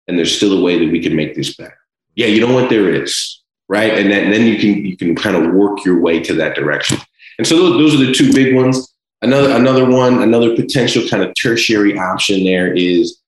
and 0.07 0.15
there's 0.15 0.37
still 0.37 0.55
a 0.59 0.61
way 0.61 0.77
that 0.77 0.91
we 0.91 1.01
can 1.01 1.15
make 1.15 1.33
this 1.33 1.55
better. 1.55 1.79
Yeah, 2.13 2.27
you 2.27 2.39
know 2.45 2.53
what? 2.53 2.69
There 2.69 2.93
is, 2.93 3.40
right? 3.71 3.97
And 3.97 4.11
then, 4.11 4.25
and 4.25 4.33
then 4.33 4.45
you 4.45 4.59
can 4.59 4.85
you 4.85 4.97
can 4.97 5.15
kind 5.15 5.35
of 5.37 5.53
work 5.53 5.85
your 5.85 6.01
way 6.01 6.19
to 6.19 6.33
that 6.35 6.55
direction. 6.55 6.97
And 7.37 7.47
so 7.47 7.55
those, 7.55 7.77
those 7.77 7.93
are 7.95 8.05
the 8.05 8.13
two 8.13 8.33
big 8.33 8.53
ones. 8.53 8.93
Another 9.21 9.55
another 9.55 9.89
one, 9.89 10.21
another 10.21 10.55
potential 10.55 11.07
kind 11.07 11.23
of 11.23 11.33
tertiary 11.41 11.97
option 11.97 12.43
there 12.43 12.73
is 12.73 13.19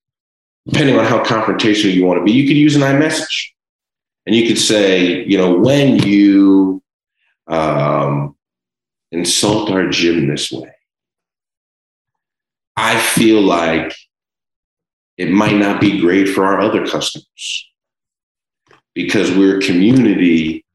depending 0.67 0.99
on 0.99 1.05
how 1.05 1.23
confrontational 1.23 1.93
you 1.93 2.05
want 2.05 2.19
to 2.19 2.23
be, 2.23 2.31
you 2.33 2.47
could 2.47 2.57
use 2.57 2.75
an 2.75 2.83
I 2.83 2.93
message. 2.93 3.53
And 4.25 4.35
you 4.35 4.47
could 4.47 4.57
say, 4.57 5.23
you 5.25 5.37
know, 5.37 5.57
when 5.57 5.97
you 5.97 6.81
um, 7.47 8.35
insult 9.11 9.69
our 9.69 9.89
gym 9.89 10.27
this 10.27 10.51
way, 10.51 10.71
I 12.77 12.99
feel 12.99 13.41
like 13.41 13.93
it 15.17 15.29
might 15.29 15.57
not 15.57 15.81
be 15.81 15.99
great 15.99 16.29
for 16.29 16.45
our 16.45 16.61
other 16.61 16.85
customers. 16.85 17.72
Because 18.93 19.31
we're 19.31 19.59
a 19.59 19.61
community 19.61 20.65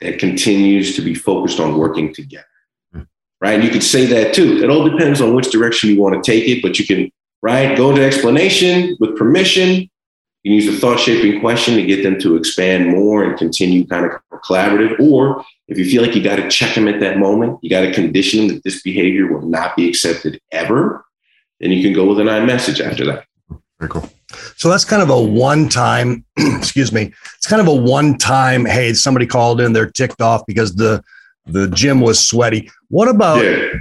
that 0.00 0.18
continues 0.18 0.96
to 0.96 1.02
be 1.02 1.14
focused 1.14 1.60
on 1.60 1.78
working 1.78 2.12
together. 2.12 2.46
Hmm. 2.92 3.02
Right. 3.40 3.54
And 3.54 3.64
you 3.64 3.70
could 3.70 3.82
say 3.82 4.06
that 4.06 4.34
too. 4.34 4.62
It 4.62 4.70
all 4.70 4.88
depends 4.88 5.20
on 5.20 5.34
which 5.34 5.50
direction 5.50 5.90
you 5.90 6.00
want 6.00 6.22
to 6.22 6.30
take 6.30 6.48
it, 6.48 6.62
but 6.62 6.78
you 6.78 6.86
can, 6.86 7.10
right, 7.42 7.76
go 7.76 7.94
to 7.94 8.04
explanation 8.04 8.96
with 9.00 9.16
permission. 9.16 9.88
You 10.42 10.50
can 10.50 10.52
use 10.52 10.66
the 10.66 10.78
thought 10.78 11.00
shaping 11.00 11.40
question 11.40 11.76
to 11.76 11.86
get 11.86 12.02
them 12.02 12.20
to 12.20 12.36
expand 12.36 12.88
more 12.88 13.24
and 13.24 13.38
continue 13.38 13.86
kind 13.86 14.04
of 14.04 14.40
collaborative. 14.42 15.00
Or 15.00 15.44
if 15.68 15.78
you 15.78 15.88
feel 15.88 16.02
like 16.02 16.14
you 16.14 16.22
got 16.22 16.36
to 16.36 16.50
check 16.50 16.74
them 16.74 16.86
at 16.86 17.00
that 17.00 17.18
moment, 17.18 17.58
you 17.62 17.70
got 17.70 17.80
to 17.80 17.92
condition 17.92 18.40
them 18.46 18.56
that 18.56 18.64
this 18.64 18.82
behavior 18.82 19.32
will 19.32 19.46
not 19.46 19.74
be 19.74 19.88
accepted 19.88 20.40
ever, 20.52 21.04
then 21.60 21.70
you 21.70 21.82
can 21.82 21.94
go 21.94 22.06
with 22.06 22.20
an 22.20 22.28
I 22.28 22.44
message 22.44 22.80
after 22.80 23.06
that. 23.06 23.24
Very 23.78 23.90
cool. 23.90 24.10
So 24.56 24.68
that's 24.68 24.84
kind 24.84 25.02
of 25.02 25.10
a 25.10 25.20
one 25.20 25.68
time, 25.68 26.24
excuse 26.36 26.92
me, 26.92 27.12
it's 27.36 27.46
kind 27.46 27.60
of 27.60 27.68
a 27.68 27.74
one 27.74 28.18
time, 28.18 28.64
hey, 28.64 28.92
somebody 28.94 29.26
called 29.26 29.60
in, 29.60 29.72
they're 29.72 29.90
ticked 29.90 30.20
off 30.20 30.44
because 30.46 30.74
the 30.74 31.02
the 31.46 31.68
gym 31.68 32.00
was 32.00 32.26
sweaty. 32.26 32.70
What 32.88 33.08
about 33.08 33.44
yeah. 33.44 33.72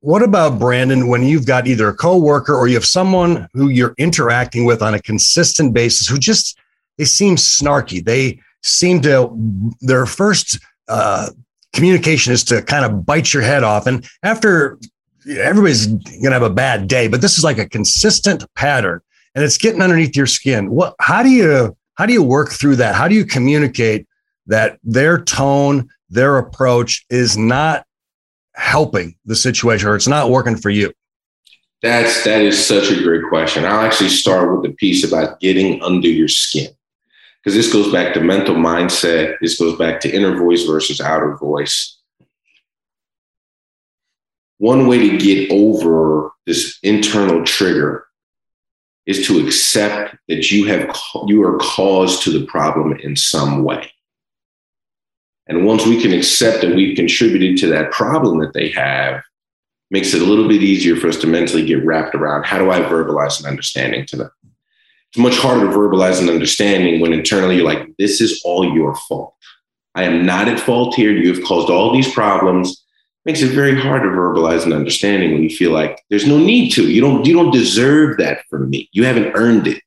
what 0.00 0.22
about 0.22 0.58
Brandon 0.58 1.08
when 1.08 1.22
you've 1.22 1.46
got 1.46 1.66
either 1.66 1.88
a 1.88 1.94
coworker 1.94 2.54
or 2.54 2.66
you 2.66 2.74
have 2.74 2.86
someone 2.86 3.46
who 3.52 3.68
you're 3.68 3.94
interacting 3.98 4.64
with 4.64 4.82
on 4.82 4.94
a 4.94 5.02
consistent 5.02 5.74
basis 5.74 6.06
who 6.06 6.18
just 6.18 6.58
they 6.96 7.04
seem 7.04 7.36
snarky. 7.36 8.04
They 8.04 8.40
seem 8.62 9.00
to 9.02 9.34
their 9.80 10.06
first 10.06 10.58
uh, 10.88 11.30
communication 11.72 12.32
is 12.32 12.44
to 12.44 12.62
kind 12.62 12.84
of 12.84 13.06
bite 13.06 13.32
your 13.32 13.42
head 13.42 13.62
off. 13.62 13.86
And 13.86 14.06
after 14.22 14.78
everybody's 15.26 15.86
going 15.86 16.24
to 16.24 16.32
have 16.32 16.42
a 16.42 16.50
bad 16.50 16.88
day, 16.88 17.08
but 17.08 17.20
this 17.20 17.38
is 17.38 17.44
like 17.44 17.58
a 17.58 17.68
consistent 17.68 18.44
pattern 18.54 19.00
and 19.40 19.46
it's 19.46 19.56
getting 19.56 19.80
underneath 19.80 20.14
your 20.14 20.26
skin. 20.26 20.70
What, 20.70 20.94
how 21.00 21.22
do 21.22 21.30
you, 21.30 21.74
how 21.94 22.04
do 22.04 22.12
you 22.12 22.22
work 22.22 22.50
through 22.50 22.76
that? 22.76 22.94
How 22.94 23.08
do 23.08 23.14
you 23.14 23.24
communicate 23.24 24.06
that 24.48 24.78
their 24.84 25.18
tone, 25.24 25.88
their 26.10 26.36
approach 26.36 27.06
is 27.08 27.38
not 27.38 27.86
helping 28.54 29.16
the 29.24 29.34
situation 29.34 29.88
or 29.88 29.96
it's 29.96 30.06
not 30.06 30.28
working 30.28 30.56
for 30.56 30.68
you? 30.68 30.92
That's, 31.80 32.22
that 32.24 32.42
is 32.42 32.62
such 32.62 32.90
a 32.90 33.02
great 33.02 33.22
question. 33.30 33.64
I'll 33.64 33.80
actually 33.80 34.10
start 34.10 34.52
with 34.52 34.62
the 34.62 34.76
piece 34.76 35.10
about 35.10 35.40
getting 35.40 35.82
under 35.82 36.08
your 36.08 36.28
skin 36.28 36.68
because 37.42 37.56
this 37.56 37.72
goes 37.72 37.90
back 37.90 38.12
to 38.12 38.20
mental 38.20 38.56
mindset. 38.56 39.36
This 39.40 39.58
goes 39.58 39.78
back 39.78 40.00
to 40.00 40.14
inner 40.14 40.36
voice 40.36 40.64
versus 40.64 41.00
outer 41.00 41.34
voice. 41.38 41.96
One 44.58 44.86
way 44.86 45.08
to 45.08 45.16
get 45.16 45.50
over 45.50 46.32
this 46.44 46.78
internal 46.82 47.42
trigger 47.46 48.04
is 49.06 49.26
to 49.26 49.44
accept 49.44 50.16
that 50.28 50.50
you 50.50 50.66
have 50.66 50.94
you 51.26 51.42
are 51.42 51.58
caused 51.58 52.22
to 52.22 52.30
the 52.30 52.46
problem 52.46 52.98
in 53.00 53.16
some 53.16 53.64
way. 53.64 53.90
And 55.46 55.66
once 55.66 55.84
we 55.84 56.00
can 56.00 56.12
accept 56.12 56.60
that 56.60 56.76
we've 56.76 56.96
contributed 56.96 57.56
to 57.58 57.66
that 57.68 57.90
problem 57.90 58.38
that 58.38 58.52
they 58.52 58.68
have, 58.70 59.22
makes 59.90 60.14
it 60.14 60.22
a 60.22 60.24
little 60.24 60.46
bit 60.46 60.62
easier 60.62 60.94
for 60.96 61.08
us 61.08 61.16
to 61.18 61.26
mentally 61.26 61.66
get 61.66 61.84
wrapped 61.84 62.14
around 62.14 62.44
how 62.44 62.58
do 62.58 62.70
I 62.70 62.80
verbalize 62.80 63.40
an 63.40 63.46
understanding 63.46 64.06
to 64.06 64.16
them? 64.16 64.30
It's 65.10 65.18
much 65.18 65.36
harder 65.38 65.66
to 65.66 65.76
verbalize 65.76 66.22
an 66.22 66.28
understanding 66.28 67.00
when 67.00 67.12
internally 67.12 67.56
you're 67.56 67.64
like, 67.64 67.88
this 67.98 68.20
is 68.20 68.40
all 68.44 68.72
your 68.72 68.94
fault. 68.94 69.34
I 69.96 70.04
am 70.04 70.24
not 70.24 70.46
at 70.46 70.60
fault 70.60 70.94
here. 70.94 71.10
You 71.10 71.34
have 71.34 71.42
caused 71.42 71.68
all 71.68 71.92
these 71.92 72.12
problems 72.12 72.84
makes 73.24 73.42
it 73.42 73.52
very 73.52 73.78
hard 73.78 74.02
to 74.02 74.08
verbalize 74.08 74.64
an 74.64 74.72
understanding 74.72 75.32
when 75.32 75.42
you 75.42 75.50
feel 75.50 75.72
like 75.72 76.02
there's 76.08 76.26
no 76.26 76.38
need 76.38 76.70
to. 76.70 76.90
You 76.90 77.00
don't 77.00 77.24
you 77.26 77.34
don't 77.34 77.50
deserve 77.50 78.18
that 78.18 78.44
from 78.48 78.70
me. 78.70 78.88
You 78.92 79.04
haven't 79.04 79.32
earned 79.34 79.66
it. 79.66 79.82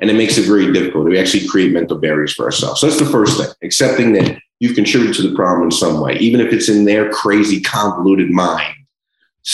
And 0.00 0.10
it 0.10 0.14
makes 0.14 0.38
it 0.38 0.46
very 0.46 0.72
difficult. 0.72 1.08
We 1.08 1.18
actually 1.18 1.48
create 1.48 1.72
mental 1.72 1.98
barriers 1.98 2.32
for 2.32 2.44
ourselves. 2.44 2.80
So 2.80 2.86
that's 2.86 3.00
the 3.00 3.06
first 3.10 3.36
thing, 3.36 3.48
accepting 3.62 4.12
that 4.12 4.38
you've 4.60 4.76
contributed 4.76 5.16
to 5.16 5.28
the 5.28 5.34
problem 5.34 5.64
in 5.64 5.70
some 5.72 6.00
way, 6.00 6.16
even 6.18 6.40
if 6.40 6.52
it's 6.52 6.68
in 6.68 6.84
their 6.84 7.10
crazy, 7.10 7.60
convoluted 7.60 8.30
mind, 8.30 8.76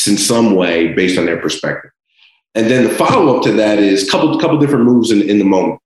in 0.06 0.18
some 0.18 0.54
way 0.54 0.92
based 0.92 1.18
on 1.18 1.24
their 1.24 1.40
perspective. 1.40 1.90
And 2.54 2.70
then 2.70 2.84
the 2.84 2.90
follow-up 2.90 3.42
to 3.44 3.52
that 3.52 3.78
is 3.78 4.06
a 4.06 4.10
couple, 4.10 4.38
couple 4.38 4.58
different 4.58 4.84
moves 4.84 5.10
in, 5.10 5.22
in 5.22 5.38
the 5.38 5.44
moment. 5.44 5.80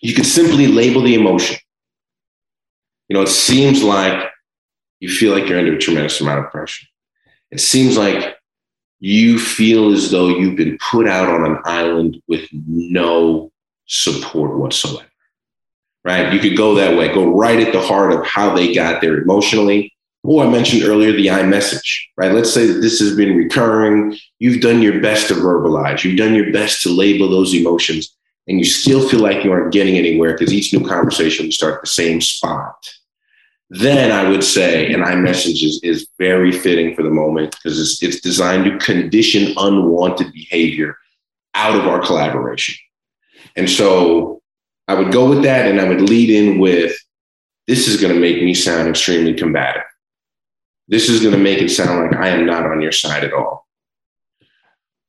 You 0.00 0.14
can 0.14 0.24
simply 0.24 0.66
label 0.66 1.00
the 1.00 1.14
emotion. 1.14 1.56
You 3.08 3.14
know, 3.14 3.22
it 3.22 3.28
seems 3.28 3.82
like 3.82 4.30
you 5.00 5.08
feel 5.08 5.32
like 5.32 5.48
you're 5.48 5.58
under 5.58 5.74
a 5.74 5.78
tremendous 5.78 6.20
amount 6.20 6.44
of 6.44 6.50
pressure. 6.50 6.86
It 7.50 7.60
seems 7.60 7.96
like 7.96 8.36
you 8.98 9.38
feel 9.38 9.92
as 9.92 10.10
though 10.10 10.28
you've 10.28 10.56
been 10.56 10.78
put 10.90 11.06
out 11.06 11.28
on 11.28 11.44
an 11.44 11.58
island 11.64 12.20
with 12.28 12.48
no 12.52 13.52
support 13.86 14.58
whatsoever. 14.58 15.06
Right? 16.04 16.32
You 16.32 16.38
could 16.38 16.56
go 16.56 16.74
that 16.76 16.96
way, 16.96 17.12
go 17.12 17.36
right 17.36 17.58
at 17.58 17.72
the 17.72 17.80
heart 17.80 18.12
of 18.12 18.24
how 18.26 18.54
they 18.54 18.72
got 18.74 19.00
there 19.00 19.20
emotionally. 19.20 19.92
Or 20.22 20.44
I 20.44 20.48
mentioned 20.48 20.82
earlier 20.82 21.12
the 21.12 21.30
I 21.30 21.44
message, 21.44 22.10
right? 22.16 22.32
Let's 22.32 22.52
say 22.52 22.66
that 22.66 22.80
this 22.80 22.98
has 22.98 23.16
been 23.16 23.36
recurring. 23.36 24.16
You've 24.40 24.60
done 24.60 24.82
your 24.82 25.00
best 25.00 25.28
to 25.28 25.34
verbalize, 25.34 26.02
you've 26.02 26.18
done 26.18 26.34
your 26.34 26.52
best 26.52 26.82
to 26.82 26.88
label 26.88 27.28
those 27.28 27.54
emotions, 27.54 28.16
and 28.48 28.58
you 28.58 28.64
still 28.64 29.08
feel 29.08 29.20
like 29.20 29.44
you 29.44 29.52
aren't 29.52 29.72
getting 29.72 29.96
anywhere 29.96 30.32
because 30.32 30.52
each 30.52 30.72
new 30.72 30.84
conversation 30.84 31.46
you 31.46 31.52
start 31.52 31.74
at 31.74 31.80
the 31.82 31.86
same 31.86 32.20
spot 32.20 32.74
then 33.68 34.12
I 34.12 34.28
would 34.28 34.44
say 34.44 34.92
an 34.92 35.02
I 35.02 35.16
message 35.16 35.62
is, 35.64 35.80
is 35.82 36.08
very 36.18 36.52
fitting 36.52 36.94
for 36.94 37.02
the 37.02 37.10
moment 37.10 37.52
because 37.52 37.80
it's, 37.80 38.02
it's 38.02 38.20
designed 38.20 38.64
to 38.64 38.78
condition 38.78 39.54
unwanted 39.56 40.32
behavior 40.32 40.96
out 41.54 41.74
of 41.74 41.86
our 41.86 42.00
collaboration. 42.00 42.76
And 43.56 43.68
so 43.68 44.40
I 44.86 44.94
would 44.94 45.12
go 45.12 45.28
with 45.28 45.42
that 45.42 45.66
and 45.66 45.80
I 45.80 45.88
would 45.88 46.00
lead 46.00 46.30
in 46.30 46.58
with 46.58 46.96
this 47.66 47.88
is 47.88 48.00
going 48.00 48.14
to 48.14 48.20
make 48.20 48.36
me 48.36 48.54
sound 48.54 48.88
extremely 48.88 49.34
combative. 49.34 49.82
This 50.86 51.08
is 51.08 51.20
going 51.20 51.34
to 51.34 51.40
make 51.40 51.60
it 51.60 51.70
sound 51.70 52.00
like 52.00 52.20
I 52.20 52.28
am 52.28 52.46
not 52.46 52.64
on 52.64 52.80
your 52.80 52.92
side 52.92 53.24
at 53.24 53.32
all. 53.32 53.66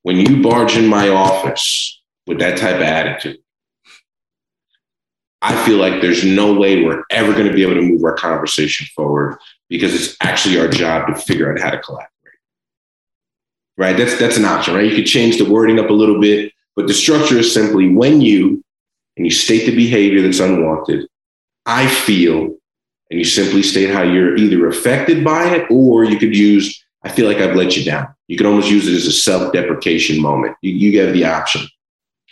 When 0.02 0.16
you 0.16 0.42
barge 0.42 0.76
in 0.76 0.86
my 0.86 1.08
office 1.10 2.00
with 2.26 2.40
that 2.40 2.58
type 2.58 2.76
of 2.76 2.82
attitude, 2.82 3.38
I 5.40 5.64
feel 5.64 5.78
like 5.78 6.00
there's 6.00 6.24
no 6.24 6.52
way 6.54 6.82
we're 6.82 7.04
ever 7.10 7.32
going 7.32 7.46
to 7.46 7.52
be 7.52 7.62
able 7.62 7.74
to 7.74 7.82
move 7.82 8.02
our 8.04 8.14
conversation 8.14 8.86
forward 8.94 9.38
because 9.68 9.94
it's 9.94 10.16
actually 10.20 10.58
our 10.58 10.68
job 10.68 11.06
to 11.08 11.14
figure 11.14 11.52
out 11.52 11.60
how 11.60 11.70
to 11.70 11.78
collaborate. 11.78 12.08
Right? 13.76 13.96
That's 13.96 14.18
that's 14.18 14.36
an 14.36 14.44
option, 14.44 14.74
right? 14.74 14.86
You 14.86 14.96
could 14.96 15.06
change 15.06 15.38
the 15.38 15.48
wording 15.48 15.78
up 15.78 15.90
a 15.90 15.92
little 15.92 16.20
bit, 16.20 16.52
but 16.74 16.88
the 16.88 16.94
structure 16.94 17.38
is 17.38 17.54
simply 17.54 17.94
when 17.94 18.20
you 18.20 18.64
and 19.16 19.26
you 19.26 19.30
state 19.30 19.66
the 19.66 19.76
behavior 19.76 20.22
that's 20.22 20.40
unwanted, 20.40 21.08
I 21.66 21.86
feel, 21.86 22.56
and 23.10 23.18
you 23.18 23.24
simply 23.24 23.62
state 23.62 23.90
how 23.90 24.02
you're 24.02 24.36
either 24.36 24.66
affected 24.68 25.24
by 25.24 25.54
it 25.54 25.70
or 25.70 26.04
you 26.04 26.18
could 26.18 26.36
use, 26.36 26.84
I 27.04 27.08
feel 27.08 27.26
like 27.26 27.38
I've 27.38 27.56
let 27.56 27.76
you 27.76 27.84
down. 27.84 28.08
You 28.26 28.36
can 28.36 28.46
almost 28.46 28.70
use 28.70 28.88
it 28.88 28.94
as 28.94 29.06
a 29.06 29.12
self-deprecation 29.12 30.20
moment. 30.20 30.56
You, 30.62 30.72
you 30.72 31.00
have 31.00 31.12
the 31.12 31.24
option. 31.24 31.66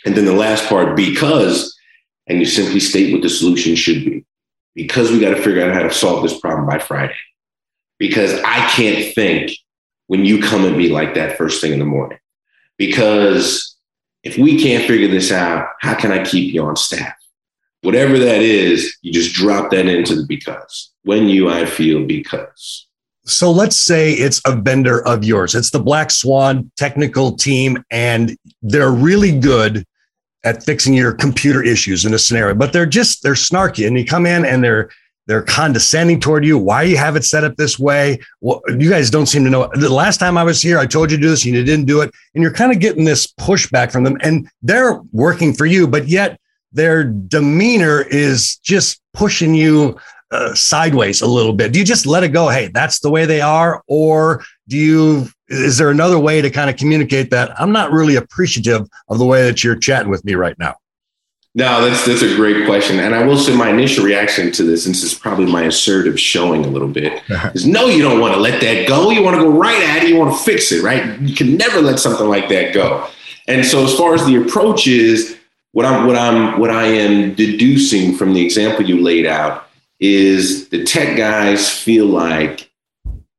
And 0.04 0.14
then 0.14 0.24
the 0.24 0.32
last 0.32 0.68
part, 0.68 0.96
because 0.96 1.75
and 2.26 2.38
you 2.38 2.46
simply 2.46 2.80
state 2.80 3.12
what 3.12 3.22
the 3.22 3.28
solution 3.28 3.76
should 3.76 4.04
be. 4.04 4.24
Because 4.74 5.10
we 5.10 5.20
got 5.20 5.30
to 5.30 5.42
figure 5.42 5.64
out 5.64 5.74
how 5.74 5.82
to 5.82 5.92
solve 5.92 6.22
this 6.22 6.38
problem 6.38 6.66
by 6.66 6.78
Friday. 6.78 7.16
Because 7.98 8.38
I 8.44 8.68
can't 8.70 9.14
think 9.14 9.52
when 10.06 10.24
you 10.24 10.42
come 10.42 10.64
at 10.64 10.76
me 10.76 10.88
like 10.88 11.14
that 11.14 11.38
first 11.38 11.60
thing 11.60 11.72
in 11.72 11.78
the 11.78 11.86
morning. 11.86 12.18
Because 12.76 13.76
if 14.22 14.36
we 14.36 14.60
can't 14.60 14.86
figure 14.86 15.08
this 15.08 15.32
out, 15.32 15.68
how 15.80 15.94
can 15.94 16.12
I 16.12 16.24
keep 16.24 16.52
you 16.52 16.62
on 16.62 16.76
staff? 16.76 17.14
Whatever 17.82 18.18
that 18.18 18.42
is, 18.42 18.96
you 19.02 19.12
just 19.12 19.32
drop 19.32 19.70
that 19.70 19.86
into 19.86 20.14
the 20.14 20.26
because. 20.26 20.90
When 21.04 21.28
you, 21.28 21.48
I 21.48 21.64
feel 21.64 22.04
because. 22.04 22.86
So 23.24 23.50
let's 23.50 23.76
say 23.76 24.12
it's 24.12 24.40
a 24.44 24.54
vendor 24.54 25.04
of 25.06 25.24
yours. 25.24 25.54
It's 25.54 25.70
the 25.70 25.80
Black 25.80 26.10
Swan 26.10 26.70
technical 26.76 27.36
team, 27.36 27.82
and 27.90 28.36
they're 28.62 28.90
really 28.90 29.38
good 29.38 29.84
at 30.46 30.62
fixing 30.62 30.94
your 30.94 31.12
computer 31.12 31.62
issues 31.62 32.04
in 32.04 32.14
a 32.14 32.18
scenario, 32.18 32.54
but 32.54 32.72
they're 32.72 32.86
just 32.86 33.22
they're 33.22 33.34
snarky 33.34 33.86
and 33.86 33.98
you 33.98 34.04
come 34.04 34.24
in 34.24 34.44
and 34.44 34.62
they're 34.62 34.88
they're 35.26 35.42
condescending 35.42 36.20
toward 36.20 36.44
you. 36.44 36.56
Why 36.56 36.84
you 36.84 36.96
have 36.96 37.16
it 37.16 37.24
set 37.24 37.42
up 37.42 37.56
this 37.56 37.80
way? 37.80 38.20
Well, 38.40 38.62
you 38.68 38.88
guys 38.88 39.10
don't 39.10 39.26
seem 39.26 39.42
to 39.42 39.50
know. 39.50 39.68
The 39.74 39.92
last 39.92 40.18
time 40.18 40.38
I 40.38 40.44
was 40.44 40.62
here, 40.62 40.78
I 40.78 40.86
told 40.86 41.10
you 41.10 41.16
to 41.16 41.20
do 41.20 41.28
this, 41.30 41.44
and 41.44 41.52
you 41.52 41.64
didn't 41.64 41.86
do 41.86 42.00
it, 42.00 42.12
and 42.34 42.42
you're 42.42 42.52
kind 42.52 42.70
of 42.70 42.78
getting 42.78 43.04
this 43.04 43.26
pushback 43.26 43.90
from 43.90 44.04
them, 44.04 44.16
and 44.22 44.48
they're 44.62 45.00
working 45.10 45.52
for 45.52 45.66
you, 45.66 45.88
but 45.88 46.06
yet 46.06 46.38
their 46.70 47.02
demeanor 47.02 48.02
is 48.02 48.58
just 48.58 49.00
pushing 49.14 49.52
you 49.52 49.98
uh, 50.30 50.54
sideways 50.54 51.22
a 51.22 51.26
little 51.26 51.52
bit. 51.52 51.72
Do 51.72 51.78
you 51.78 51.84
just 51.84 52.06
let 52.06 52.24
it 52.24 52.28
go? 52.28 52.48
Hey, 52.48 52.68
that's 52.68 53.00
the 53.00 53.10
way 53.10 53.26
they 53.26 53.40
are, 53.40 53.82
or 53.86 54.44
do 54.68 54.76
you 54.76 55.28
is 55.48 55.78
there 55.78 55.90
another 55.90 56.18
way 56.18 56.42
to 56.42 56.50
kind 56.50 56.68
of 56.68 56.76
communicate 56.76 57.30
that 57.30 57.58
I'm 57.60 57.70
not 57.70 57.92
really 57.92 58.16
appreciative 58.16 58.88
of 59.08 59.18
the 59.18 59.24
way 59.24 59.44
that 59.44 59.62
you're 59.62 59.76
chatting 59.76 60.10
with 60.10 60.24
me 60.24 60.34
right 60.34 60.58
now? 60.58 60.74
No, 61.54 61.88
that's 61.88 62.04
that's 62.04 62.22
a 62.22 62.36
great 62.36 62.66
question, 62.66 62.98
and 62.98 63.14
I 63.14 63.24
will 63.24 63.38
say 63.38 63.56
my 63.56 63.70
initial 63.70 64.04
reaction 64.04 64.52
to 64.52 64.62
this, 64.62 64.84
and 64.84 64.94
this 64.94 65.02
is 65.02 65.14
probably 65.14 65.46
my 65.46 65.62
assertive 65.62 66.20
showing 66.20 66.66
a 66.66 66.68
little 66.68 66.88
bit, 66.88 67.22
is 67.54 67.66
no, 67.66 67.86
you 67.86 68.02
don't 68.02 68.20
want 68.20 68.34
to 68.34 68.40
let 68.40 68.60
that 68.60 68.86
go. 68.86 69.10
You 69.10 69.22
want 69.22 69.36
to 69.36 69.42
go 69.42 69.50
right 69.50 69.82
at 69.82 70.02
it. 70.02 70.10
You 70.10 70.16
want 70.16 70.36
to 70.36 70.44
fix 70.44 70.70
it, 70.70 70.82
right? 70.82 71.18
You 71.20 71.34
can 71.34 71.56
never 71.56 71.80
let 71.80 71.98
something 71.98 72.28
like 72.28 72.48
that 72.50 72.74
go. 72.74 73.08
And 73.48 73.64
so, 73.64 73.84
as 73.84 73.96
far 73.96 74.12
as 74.12 74.26
the 74.26 74.36
approach 74.36 74.86
is, 74.86 75.38
what 75.72 75.86
I'm 75.86 76.06
what 76.06 76.16
I'm 76.16 76.60
what 76.60 76.70
I 76.70 76.84
am 76.84 77.34
deducing 77.34 78.14
from 78.16 78.34
the 78.34 78.44
example 78.44 78.84
you 78.84 79.00
laid 79.00 79.24
out 79.24 79.65
is 80.00 80.68
the 80.68 80.84
tech 80.84 81.16
guys 81.16 81.70
feel 81.70 82.06
like 82.06 82.70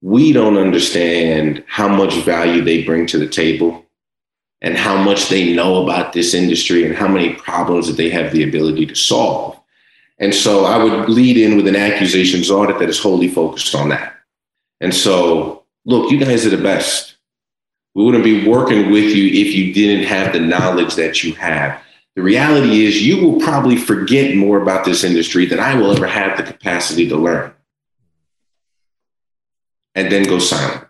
we 0.01 0.31
don't 0.31 0.57
understand 0.57 1.63
how 1.67 1.87
much 1.87 2.15
value 2.21 2.61
they 2.61 2.83
bring 2.83 3.05
to 3.07 3.17
the 3.17 3.27
table 3.27 3.85
and 4.61 4.77
how 4.77 5.01
much 5.01 5.29
they 5.29 5.53
know 5.53 5.83
about 5.83 6.13
this 6.13 6.33
industry 6.33 6.85
and 6.85 6.95
how 6.95 7.07
many 7.07 7.33
problems 7.35 7.87
that 7.87 7.97
they 7.97 8.09
have 8.09 8.31
the 8.31 8.43
ability 8.43 8.85
to 8.85 8.95
solve. 8.95 9.59
And 10.19 10.33
so 10.33 10.65
I 10.65 10.83
would 10.83 11.09
lead 11.09 11.37
in 11.37 11.57
with 11.57 11.67
an 11.67 11.75
accusations 11.75 12.49
audit 12.49 12.79
that 12.79 12.89
is 12.89 12.99
wholly 12.99 13.27
focused 13.27 13.75
on 13.75 13.89
that. 13.89 14.15
And 14.81 14.93
so, 14.93 15.63
look, 15.85 16.11
you 16.11 16.19
guys 16.19 16.45
are 16.45 16.55
the 16.55 16.61
best. 16.61 17.17
We 17.93 18.03
wouldn't 18.03 18.23
be 18.23 18.47
working 18.47 18.91
with 18.91 19.15
you 19.15 19.27
if 19.27 19.53
you 19.53 19.73
didn't 19.73 20.05
have 20.05 20.33
the 20.33 20.39
knowledge 20.39 20.95
that 20.95 21.23
you 21.23 21.33
have. 21.35 21.81
The 22.17 22.23
reality 22.23 22.83
is, 22.83 23.05
you 23.05 23.17
will 23.23 23.39
probably 23.39 23.75
forget 23.75 24.35
more 24.35 24.59
about 24.59 24.83
this 24.83 25.03
industry 25.03 25.45
than 25.45 25.59
I 25.59 25.75
will 25.75 25.91
ever 25.91 26.07
have 26.07 26.35
the 26.35 26.41
capacity 26.41 27.07
to 27.09 27.15
learn. 27.15 27.53
And 29.93 30.11
then 30.11 30.23
go 30.23 30.39
silent. 30.39 30.87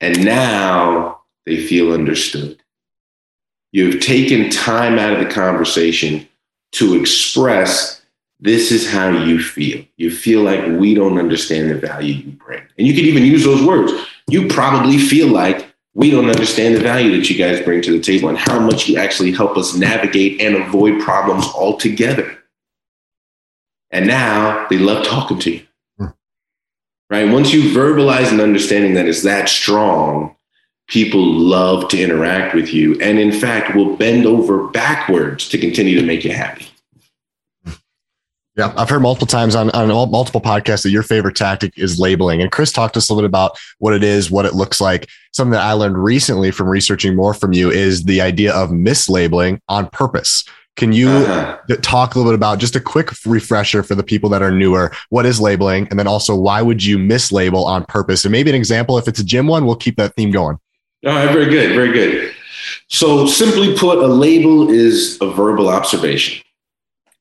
And 0.00 0.24
now 0.24 1.22
they 1.46 1.66
feel 1.66 1.92
understood. 1.92 2.62
You've 3.72 4.00
taken 4.00 4.50
time 4.50 5.00
out 5.00 5.14
of 5.14 5.18
the 5.18 5.34
conversation 5.34 6.28
to 6.74 6.94
express 6.94 8.06
this 8.38 8.70
is 8.70 8.88
how 8.88 9.08
you 9.08 9.42
feel. 9.42 9.84
You 9.96 10.12
feel 10.12 10.42
like 10.42 10.64
we 10.78 10.94
don't 10.94 11.18
understand 11.18 11.70
the 11.70 11.74
value 11.74 12.14
you 12.14 12.30
bring. 12.30 12.62
And 12.78 12.86
you 12.86 12.94
can 12.94 13.06
even 13.06 13.24
use 13.24 13.42
those 13.42 13.66
words. 13.66 13.92
You 14.28 14.46
probably 14.46 14.96
feel 14.98 15.26
like 15.26 15.65
we 15.96 16.10
don't 16.10 16.28
understand 16.28 16.76
the 16.76 16.80
value 16.80 17.16
that 17.16 17.30
you 17.30 17.38
guys 17.38 17.64
bring 17.64 17.80
to 17.80 17.90
the 17.90 18.04
table 18.04 18.28
and 18.28 18.36
how 18.36 18.60
much 18.60 18.86
you 18.86 18.98
actually 18.98 19.32
help 19.32 19.56
us 19.56 19.74
navigate 19.74 20.38
and 20.42 20.54
avoid 20.54 21.00
problems 21.00 21.46
altogether. 21.46 22.36
And 23.90 24.06
now 24.06 24.66
they 24.68 24.76
love 24.76 25.06
talking 25.06 25.38
to 25.38 25.52
you. 25.52 25.66
Hmm. 25.96 26.06
Right? 27.08 27.32
Once 27.32 27.54
you 27.54 27.74
verbalize 27.74 28.30
an 28.30 28.42
understanding 28.42 28.92
that 28.92 29.06
is 29.06 29.22
that 29.22 29.48
strong, 29.48 30.36
people 30.86 31.24
love 31.24 31.88
to 31.88 32.02
interact 32.02 32.54
with 32.54 32.74
you 32.74 33.00
and 33.00 33.18
in 33.18 33.32
fact 33.32 33.74
will 33.74 33.96
bend 33.96 34.26
over 34.26 34.68
backwards 34.68 35.48
to 35.48 35.56
continue 35.56 35.98
to 35.98 36.06
make 36.06 36.24
you 36.24 36.32
happy. 36.32 36.66
Yeah, 38.56 38.72
I've 38.76 38.88
heard 38.88 39.02
multiple 39.02 39.26
times 39.26 39.54
on, 39.54 39.70
on 39.70 39.88
multiple 40.10 40.40
podcasts 40.40 40.82
that 40.84 40.90
your 40.90 41.02
favorite 41.02 41.36
tactic 41.36 41.76
is 41.76 42.00
labeling. 42.00 42.40
And 42.40 42.50
Chris 42.50 42.72
talked 42.72 42.94
to 42.94 42.98
us 42.98 43.10
a 43.10 43.12
little 43.12 43.28
bit 43.28 43.30
about 43.30 43.58
what 43.78 43.92
it 43.92 44.02
is, 44.02 44.30
what 44.30 44.46
it 44.46 44.54
looks 44.54 44.80
like. 44.80 45.10
Something 45.32 45.52
that 45.52 45.62
I 45.62 45.72
learned 45.72 46.02
recently 46.02 46.50
from 46.50 46.66
researching 46.66 47.14
more 47.14 47.34
from 47.34 47.52
you 47.52 47.70
is 47.70 48.04
the 48.04 48.22
idea 48.22 48.54
of 48.54 48.70
mislabeling 48.70 49.60
on 49.68 49.90
purpose. 49.90 50.44
Can 50.76 50.92
you 50.92 51.08
uh-huh. 51.08 51.76
talk 51.82 52.14
a 52.14 52.18
little 52.18 52.32
bit 52.32 52.36
about 52.36 52.58
just 52.58 52.76
a 52.76 52.80
quick 52.80 53.10
refresher 53.26 53.82
for 53.82 53.94
the 53.94 54.02
people 54.02 54.30
that 54.30 54.42
are 54.42 54.50
newer? 54.50 54.90
What 55.10 55.26
is 55.26 55.38
labeling? 55.38 55.86
And 55.90 55.98
then 55.98 56.06
also, 56.06 56.34
why 56.34 56.62
would 56.62 56.82
you 56.82 56.96
mislabel 56.96 57.66
on 57.66 57.84
purpose? 57.84 58.24
And 58.24 58.32
maybe 58.32 58.50
an 58.50 58.56
example, 58.56 58.96
if 58.96 59.06
it's 59.06 59.20
a 59.20 59.24
gym 59.24 59.46
one, 59.46 59.66
we'll 59.66 59.76
keep 59.76 59.96
that 59.96 60.14
theme 60.14 60.30
going. 60.30 60.58
All 61.04 61.12
right, 61.12 61.30
very 61.30 61.50
good, 61.50 61.74
very 61.74 61.92
good. 61.92 62.34
So, 62.88 63.26
simply 63.26 63.76
put, 63.76 63.98
a 63.98 64.06
label 64.06 64.70
is 64.70 65.18
a 65.20 65.30
verbal 65.30 65.68
observation. 65.68 66.42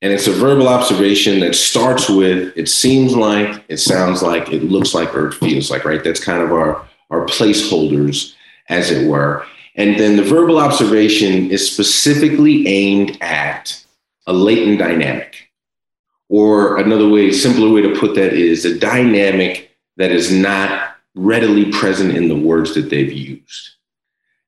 And 0.06 0.14
it's 0.14 0.28
a 0.28 0.34
verbal 0.34 0.68
observation 0.68 1.40
that 1.40 1.56
starts 1.56 2.08
with 2.08 2.56
it 2.56 2.70
seems 2.70 3.16
like, 3.16 3.66
it 3.70 3.78
sounds 3.78 4.22
like, 4.22 4.52
it 4.52 4.66
looks 4.66 4.94
like, 4.94 5.16
or 5.16 5.30
it 5.30 5.34
feels 5.34 5.72
like, 5.72 5.84
right? 5.84 6.04
That's 6.04 6.24
kind 6.24 6.44
of 6.44 6.52
our, 6.52 6.88
our 7.10 7.26
placeholders, 7.26 8.36
as 8.70 8.92
it 8.92 9.08
were. 9.08 9.48
And 9.74 10.00
then 10.00 10.16
the 10.16 10.22
verbal 10.22 10.60
observation 10.60 11.50
is 11.50 11.72
specifically 11.72 12.68
aimed 12.68 13.18
at 13.20 13.84
a 14.28 14.34
latent 14.34 14.78
dynamic. 14.78 15.50
Or 16.30 16.78
another 16.78 17.10
way, 17.10 17.32
simpler 17.32 17.72
way 17.72 17.82
to 17.82 18.00
put 18.00 18.14
that 18.14 18.34
is 18.34 18.64
a 18.64 18.78
dynamic 18.78 19.76
that 19.98 20.12
is 20.12 20.32
not 20.32 20.98
readily 21.16 21.72
present 21.72 22.16
in 22.16 22.28
the 22.28 22.38
words 22.38 22.76
that 22.76 22.92
they've 22.92 23.12
used. 23.12 23.72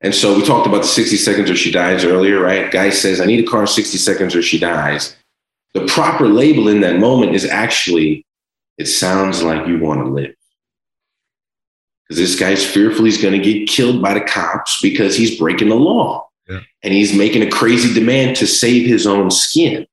And 0.01 0.13
so 0.13 0.37
we 0.37 0.45
talked 0.45 0.67
about 0.67 0.83
the 0.83 0.87
60 0.87 1.17
seconds 1.17 1.49
or 1.49 1.55
she 1.55 1.71
dies 1.71 2.05
earlier, 2.05 2.39
right? 2.39 2.71
Guy 2.71 2.91
says, 2.91 3.19
I 3.19 3.25
need 3.25 3.43
a 3.43 3.49
car 3.49 3.61
in 3.61 3.67
60 3.67 3.97
seconds 3.97 4.35
or 4.35 4.43
she 4.43 4.59
dies 4.59 5.15
the 5.73 5.85
proper 5.85 6.27
label 6.27 6.67
in 6.67 6.81
that 6.81 6.99
moment 6.99 7.35
is 7.35 7.45
actually, 7.45 8.25
it 8.77 8.85
sounds 8.85 9.43
like 9.43 9.67
you 9.67 9.79
want 9.79 10.05
to 10.05 10.11
live. 10.11 10.33
Because 12.07 12.19
this 12.19 12.39
guy's 12.39 12.65
fearful 12.65 13.05
he's 13.05 13.21
going 13.21 13.39
to 13.39 13.53
get 13.53 13.67
killed 13.67 14.01
by 14.01 14.13
the 14.13 14.21
cops 14.21 14.81
because 14.81 15.15
he's 15.15 15.37
breaking 15.37 15.69
the 15.69 15.75
law. 15.75 16.29
Yeah. 16.47 16.61
And 16.83 16.93
he's 16.93 17.13
making 17.13 17.43
a 17.43 17.51
crazy 17.51 17.93
demand 17.93 18.37
to 18.37 18.47
save 18.47 18.87
his 18.87 19.05
own 19.05 19.29
skin. 19.29 19.85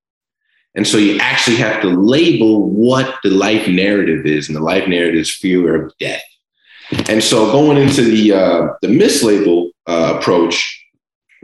And 0.77 0.87
so 0.87 0.99
you 0.99 1.19
actually 1.19 1.57
have 1.57 1.81
to 1.83 1.89
label 1.89 2.69
what 2.71 3.17
the 3.23 3.31
life 3.31 3.69
narrative 3.69 4.27
is, 4.27 4.49
and 4.49 4.57
the 4.57 4.63
life 4.63 4.89
narrative 4.89 5.21
is 5.21 5.35
fear 5.35 5.85
of 5.85 5.93
death. 5.99 6.23
And 7.09 7.23
so 7.23 7.51
going 7.51 7.79
into 7.79 8.03
the 8.03 8.33
uh, 8.33 8.69
the 8.83 8.89
mislabel 8.89 9.71
uh, 9.87 10.19
approach, 10.19 10.84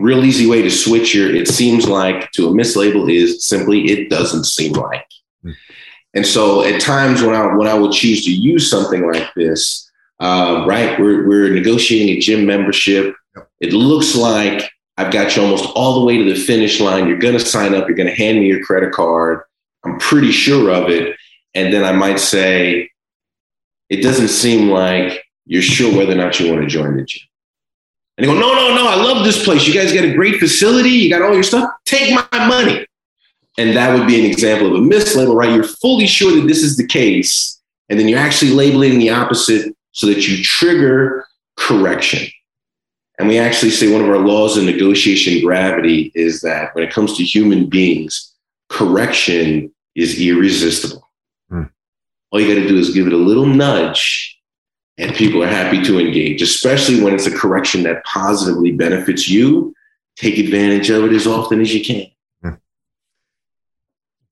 real 0.00 0.24
easy 0.24 0.46
way 0.46 0.62
to 0.62 0.70
switch 0.70 1.14
your 1.14 1.34
it 1.34 1.48
seems 1.48 1.88
like 1.88 2.30
to 2.32 2.48
a 2.48 2.52
mislabel 2.52 3.12
is 3.12 3.46
simply 3.46 3.90
it 3.90 4.10
doesn't 4.10 4.44
seem 4.44 4.72
like. 4.72 5.06
Mm. 5.44 5.54
And 6.14 6.26
so 6.26 6.62
at 6.64 6.80
times 6.80 7.22
when 7.22 7.34
I 7.34 7.54
when 7.54 7.68
I 7.68 7.74
would 7.74 7.92
choose 7.92 8.24
to 8.24 8.32
use 8.32 8.70
something 8.70 9.10
like 9.10 9.32
this, 9.34 9.90
uh, 10.20 10.64
right, 10.66 10.98
we're 10.98 11.26
we're 11.26 11.50
negotiating 11.50 12.16
a 12.16 12.20
gym 12.20 12.46
membership. 12.46 13.14
It 13.60 13.72
looks 13.72 14.16
like 14.16 14.70
I've 14.96 15.12
got 15.12 15.34
you 15.34 15.42
almost 15.42 15.70
all 15.74 15.98
the 15.98 16.04
way 16.04 16.18
to 16.18 16.24
the 16.24 16.38
finish 16.38 16.78
line. 16.78 17.08
You're 17.08 17.18
going 17.18 17.38
to 17.38 17.40
sign 17.40 17.74
up. 17.74 17.88
You're 17.88 17.96
going 17.96 18.08
to 18.08 18.14
hand 18.14 18.38
me 18.38 18.48
your 18.48 18.62
credit 18.64 18.92
card. 18.92 19.40
I'm 19.82 19.98
pretty 19.98 20.30
sure 20.30 20.70
of 20.70 20.90
it. 20.90 21.16
And 21.54 21.72
then 21.72 21.84
I 21.84 21.92
might 21.92 22.20
say, 22.20 22.90
it 23.88 24.02
doesn't 24.02 24.28
seem 24.28 24.68
like 24.68 25.24
you're 25.46 25.62
sure 25.62 25.96
whether 25.96 26.12
or 26.12 26.16
not 26.16 26.38
you 26.38 26.52
want 26.52 26.62
to 26.62 26.68
join 26.68 26.96
the 26.96 27.04
gym. 27.04 27.22
And 28.20 28.28
they 28.28 28.34
go, 28.34 28.38
no, 28.38 28.52
no, 28.52 28.74
no, 28.74 28.86
I 28.86 28.96
love 28.96 29.24
this 29.24 29.42
place. 29.42 29.66
You 29.66 29.72
guys 29.72 29.94
got 29.94 30.04
a 30.04 30.12
great 30.12 30.38
facility. 30.38 30.90
You 30.90 31.08
got 31.08 31.22
all 31.22 31.32
your 31.32 31.42
stuff. 31.42 31.70
Take 31.86 32.12
my 32.12 32.46
money. 32.46 32.86
And 33.56 33.74
that 33.74 33.98
would 33.98 34.06
be 34.06 34.20
an 34.20 34.30
example 34.30 34.66
of 34.66 34.74
a 34.74 34.86
mislabel, 34.86 35.34
right? 35.34 35.54
You're 35.54 35.64
fully 35.64 36.06
sure 36.06 36.36
that 36.36 36.46
this 36.46 36.62
is 36.62 36.76
the 36.76 36.86
case. 36.86 37.58
And 37.88 37.98
then 37.98 38.08
you're 38.08 38.18
actually 38.18 38.50
labeling 38.50 38.98
the 38.98 39.08
opposite 39.08 39.74
so 39.92 40.06
that 40.08 40.28
you 40.28 40.44
trigger 40.44 41.24
correction. 41.56 42.28
And 43.18 43.26
we 43.26 43.38
actually 43.38 43.70
say 43.70 43.90
one 43.90 44.02
of 44.02 44.08
our 44.10 44.18
laws 44.18 44.58
of 44.58 44.64
negotiation 44.64 45.42
gravity 45.42 46.12
is 46.14 46.42
that 46.42 46.74
when 46.74 46.84
it 46.84 46.92
comes 46.92 47.16
to 47.16 47.24
human 47.24 47.70
beings, 47.70 48.34
correction 48.68 49.72
is 49.94 50.20
irresistible. 50.20 51.08
Hmm. 51.48 51.62
All 52.30 52.40
you 52.42 52.54
got 52.54 52.60
to 52.60 52.68
do 52.68 52.76
is 52.76 52.92
give 52.92 53.06
it 53.06 53.14
a 53.14 53.16
little 53.16 53.46
nudge 53.46 54.39
and 54.98 55.14
people 55.14 55.42
are 55.42 55.48
happy 55.48 55.82
to 55.82 55.98
engage, 55.98 56.42
especially 56.42 57.02
when 57.02 57.14
it's 57.14 57.26
a 57.26 57.36
correction 57.36 57.82
that 57.84 58.04
positively 58.04 58.72
benefits 58.72 59.28
you. 59.28 59.74
Take 60.16 60.38
advantage 60.38 60.90
of 60.90 61.04
it 61.04 61.12
as 61.12 61.26
often 61.26 61.60
as 61.60 61.72
you 61.72 61.82
can. 61.84 62.06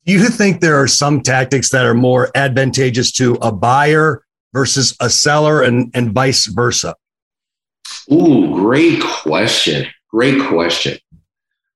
Do 0.05 0.15
you 0.15 0.29
think 0.29 0.61
there 0.61 0.81
are 0.81 0.87
some 0.87 1.21
tactics 1.21 1.69
that 1.71 1.85
are 1.85 1.93
more 1.93 2.31
advantageous 2.35 3.13
to 3.13 3.35
a 3.43 3.53
buyer 3.53 4.25
versus 4.55 4.97
a 5.01 5.11
seller 5.11 5.63
and, 5.63 5.91
and 5.95 6.13
vice 6.13 6.47
versa? 6.47 6.95
Ooh, 8.11 8.55
great 8.55 9.03
question. 9.03 9.87
Great 10.11 10.43
question. 10.49 10.99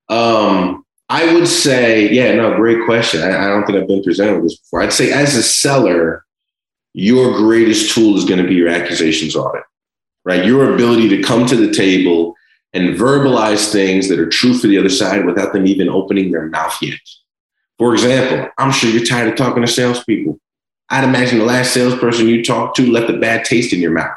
Um, 0.09 0.83
I 1.09 1.31
would 1.31 1.47
say, 1.47 2.09
yeah, 2.11 2.33
no, 2.33 2.55
great 2.55 2.85
question. 2.85 3.21
I, 3.21 3.45
I 3.45 3.47
don't 3.49 3.65
think 3.65 3.77
I've 3.77 3.87
been 3.87 4.03
presented 4.03 4.35
with 4.35 4.45
this 4.45 4.57
before. 4.57 4.81
I'd 4.81 4.93
say 4.93 5.11
as 5.11 5.35
a 5.35 5.43
seller, 5.43 6.22
your 6.93 7.37
greatest 7.37 7.93
tool 7.93 8.17
is 8.17 8.25
going 8.25 8.41
to 8.41 8.47
be 8.47 8.55
your 8.55 8.69
accusations 8.69 9.35
audit, 9.35 9.63
right? 10.25 10.45
Your 10.45 10.73
ability 10.73 11.09
to 11.09 11.23
come 11.23 11.45
to 11.47 11.55
the 11.55 11.73
table 11.73 12.35
and 12.73 12.95
verbalize 12.95 13.71
things 13.71 14.09
that 14.09 14.19
are 14.19 14.29
true 14.29 14.57
for 14.57 14.67
the 14.67 14.77
other 14.77 14.89
side 14.89 15.25
without 15.25 15.53
them 15.53 15.67
even 15.67 15.89
opening 15.89 16.31
their 16.31 16.47
mouth 16.47 16.75
yet. 16.81 16.99
For 17.77 17.93
example, 17.93 18.49
I'm 18.57 18.71
sure 18.71 18.89
you're 18.89 19.05
tired 19.05 19.29
of 19.29 19.35
talking 19.35 19.63
to 19.63 19.67
salespeople. 19.67 20.39
I'd 20.89 21.03
imagine 21.03 21.39
the 21.39 21.45
last 21.45 21.73
salesperson 21.73 22.27
you 22.27 22.43
talked 22.43 22.77
to 22.77 22.91
left 22.91 23.09
a 23.09 23.17
bad 23.17 23.45
taste 23.45 23.73
in 23.73 23.79
your 23.79 23.91
mouth. 23.91 24.15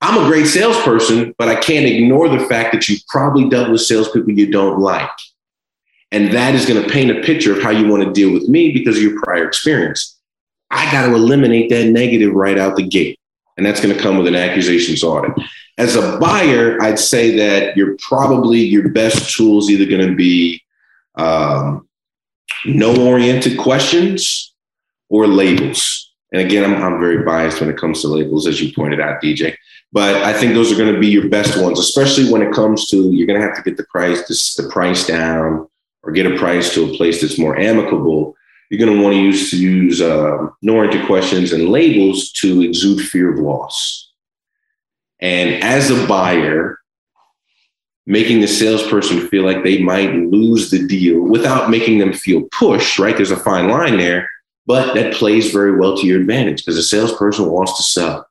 I'm 0.00 0.22
a 0.22 0.26
great 0.28 0.46
salesperson, 0.46 1.34
but 1.38 1.48
I 1.48 1.56
can't 1.56 1.86
ignore 1.86 2.28
the 2.28 2.44
fact 2.46 2.72
that 2.72 2.88
you've 2.88 3.06
probably 3.08 3.48
dealt 3.48 3.70
with 3.70 3.80
salespeople 3.80 4.32
you 4.32 4.50
don't 4.50 4.78
like. 4.78 5.08
And 6.12 6.32
that 6.32 6.54
is 6.54 6.66
going 6.66 6.82
to 6.82 6.90
paint 6.90 7.10
a 7.10 7.22
picture 7.22 7.56
of 7.56 7.62
how 7.62 7.70
you 7.70 7.88
want 7.88 8.04
to 8.04 8.12
deal 8.12 8.32
with 8.32 8.48
me 8.48 8.72
because 8.72 8.96
of 8.96 9.02
your 9.02 9.20
prior 9.22 9.48
experience. 9.48 10.13
I 10.74 10.90
got 10.90 11.06
to 11.06 11.14
eliminate 11.14 11.70
that 11.70 11.86
negative 11.86 12.34
right 12.34 12.58
out 12.58 12.76
the 12.76 12.86
gate. 12.86 13.18
And 13.56 13.64
that's 13.64 13.80
going 13.80 13.94
to 13.94 14.02
come 14.02 14.18
with 14.18 14.26
an 14.26 14.34
accusations 14.34 15.04
audit. 15.04 15.32
As 15.78 15.94
a 15.94 16.18
buyer, 16.18 16.82
I'd 16.82 16.98
say 16.98 17.36
that 17.36 17.76
you're 17.76 17.96
probably 17.98 18.58
your 18.58 18.88
best 18.88 19.36
tool 19.36 19.58
is 19.58 19.70
either 19.70 19.86
going 19.86 20.08
to 20.08 20.16
be 20.16 20.60
um, 21.14 21.88
no 22.66 22.96
oriented 22.96 23.58
questions 23.58 24.52
or 25.08 25.26
labels. 25.28 26.12
And 26.32 26.42
again, 26.42 26.64
I'm, 26.64 26.82
I'm 26.82 26.98
very 26.98 27.22
biased 27.22 27.60
when 27.60 27.70
it 27.70 27.76
comes 27.76 28.02
to 28.02 28.08
labels, 28.08 28.48
as 28.48 28.60
you 28.60 28.72
pointed 28.74 29.00
out, 29.00 29.22
DJ. 29.22 29.54
But 29.92 30.16
I 30.24 30.32
think 30.32 30.54
those 30.54 30.72
are 30.72 30.76
going 30.76 30.92
to 30.92 30.98
be 30.98 31.06
your 31.06 31.28
best 31.28 31.60
ones, 31.62 31.78
especially 31.78 32.32
when 32.32 32.42
it 32.42 32.52
comes 32.52 32.88
to 32.88 33.12
you're 33.12 33.28
going 33.28 33.40
to 33.40 33.46
have 33.46 33.56
to 33.56 33.62
get 33.62 33.76
the 33.76 33.84
price 33.84 34.54
the 34.56 34.68
price 34.68 35.06
down 35.06 35.68
or 36.02 36.10
get 36.10 36.26
a 36.26 36.36
price 36.36 36.74
to 36.74 36.90
a 36.90 36.96
place 36.96 37.20
that's 37.20 37.38
more 37.38 37.56
amicable. 37.56 38.36
You're 38.70 38.84
going 38.84 38.96
to 38.96 39.02
want 39.02 39.14
to 39.14 39.20
use 39.20 39.50
to 39.50 39.58
use 39.58 40.00
uh, 40.00 40.48
no-oriented 40.62 41.06
questions 41.06 41.52
and 41.52 41.68
labels 41.68 42.32
to 42.32 42.62
exude 42.62 43.00
fear 43.00 43.32
of 43.32 43.38
loss. 43.38 44.12
And 45.20 45.62
as 45.62 45.90
a 45.90 46.06
buyer, 46.06 46.78
making 48.06 48.40
the 48.40 48.48
salesperson 48.48 49.28
feel 49.28 49.44
like 49.44 49.64
they 49.64 49.82
might 49.82 50.14
lose 50.14 50.70
the 50.70 50.86
deal 50.86 51.20
without 51.20 51.70
making 51.70 51.98
them 51.98 52.12
feel 52.12 52.42
pushed, 52.50 52.98
right? 52.98 53.16
There's 53.16 53.30
a 53.30 53.36
fine 53.36 53.68
line 53.68 53.96
there, 53.96 54.28
but 54.66 54.94
that 54.94 55.14
plays 55.14 55.52
very 55.52 55.78
well 55.78 55.96
to 55.96 56.06
your 56.06 56.20
advantage 56.20 56.64
because 56.64 56.76
the 56.76 56.82
salesperson 56.82 57.50
wants 57.50 57.76
to 57.76 57.82
sell. 57.82 58.26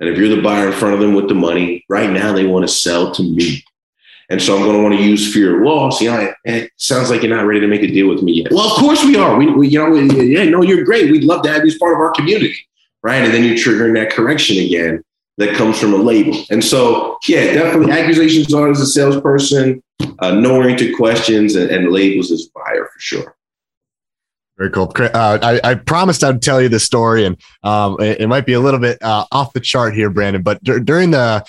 And 0.00 0.08
if 0.08 0.18
you're 0.18 0.34
the 0.34 0.42
buyer 0.42 0.68
in 0.68 0.72
front 0.72 0.94
of 0.94 1.00
them 1.00 1.14
with 1.14 1.28
the 1.28 1.34
money, 1.34 1.84
right 1.88 2.10
now 2.10 2.32
they 2.32 2.46
want 2.46 2.66
to 2.66 2.74
sell 2.74 3.12
to 3.12 3.22
me. 3.22 3.64
And 4.30 4.40
so 4.40 4.56
I'm 4.56 4.62
going 4.62 4.76
to 4.76 4.82
want 4.82 4.94
to 4.94 5.02
use 5.02 5.32
fear 5.32 5.56
of 5.56 5.66
loss. 5.66 6.00
You 6.00 6.10
know, 6.10 6.32
it 6.44 6.70
sounds 6.76 7.10
like 7.10 7.22
you're 7.22 7.34
not 7.34 7.46
ready 7.46 7.60
to 7.60 7.66
make 7.66 7.82
a 7.82 7.86
deal 7.86 8.08
with 8.08 8.22
me 8.22 8.42
yet. 8.42 8.52
Well, 8.52 8.66
of 8.66 8.72
course 8.72 9.04
we 9.04 9.16
are. 9.16 9.36
We, 9.36 9.50
we 9.52 9.68
you 9.68 9.78
know, 9.78 9.94
yeah, 9.94 10.44
no, 10.44 10.62
you're 10.62 10.84
great. 10.84 11.10
We'd 11.10 11.24
love 11.24 11.42
to 11.42 11.50
have 11.50 11.62
you 11.62 11.68
as 11.68 11.78
part 11.78 11.92
of 11.94 12.00
our 12.00 12.12
community, 12.12 12.56
right? 13.02 13.22
And 13.22 13.32
then 13.34 13.44
you're 13.44 13.56
triggering 13.56 13.94
that 13.94 14.10
correction 14.12 14.56
again 14.58 15.02
that 15.36 15.56
comes 15.56 15.78
from 15.78 15.92
a 15.92 15.96
label. 15.96 16.36
And 16.50 16.62
so, 16.62 17.18
yeah, 17.26 17.54
definitely 17.54 17.92
accusations 17.92 18.52
on 18.54 18.70
as 18.70 18.80
a 18.80 18.86
salesperson, 18.86 19.82
uh, 20.20 20.30
no 20.32 20.56
oriented 20.56 20.96
questions, 20.96 21.56
and, 21.56 21.70
and, 21.70 21.90
labels 21.90 22.30
as 22.30 22.48
buyer 22.54 22.88
for 22.92 23.00
sure. 23.00 23.36
Very 24.56 24.70
cool. 24.70 24.92
Uh, 24.96 25.38
I, 25.42 25.70
I, 25.70 25.74
promised 25.74 26.22
I'd 26.22 26.40
tell 26.40 26.62
you 26.62 26.68
the 26.68 26.78
story, 26.78 27.24
and 27.24 27.36
um, 27.64 27.96
it, 27.98 28.20
it, 28.20 28.28
might 28.28 28.46
be 28.46 28.52
a 28.52 28.60
little 28.60 28.78
bit 28.78 29.02
uh, 29.02 29.26
off 29.32 29.52
the 29.52 29.58
chart 29.58 29.94
here, 29.94 30.10
Brandon. 30.10 30.42
But 30.42 30.62
d- 30.62 30.78
during 30.78 31.10
the 31.10 31.44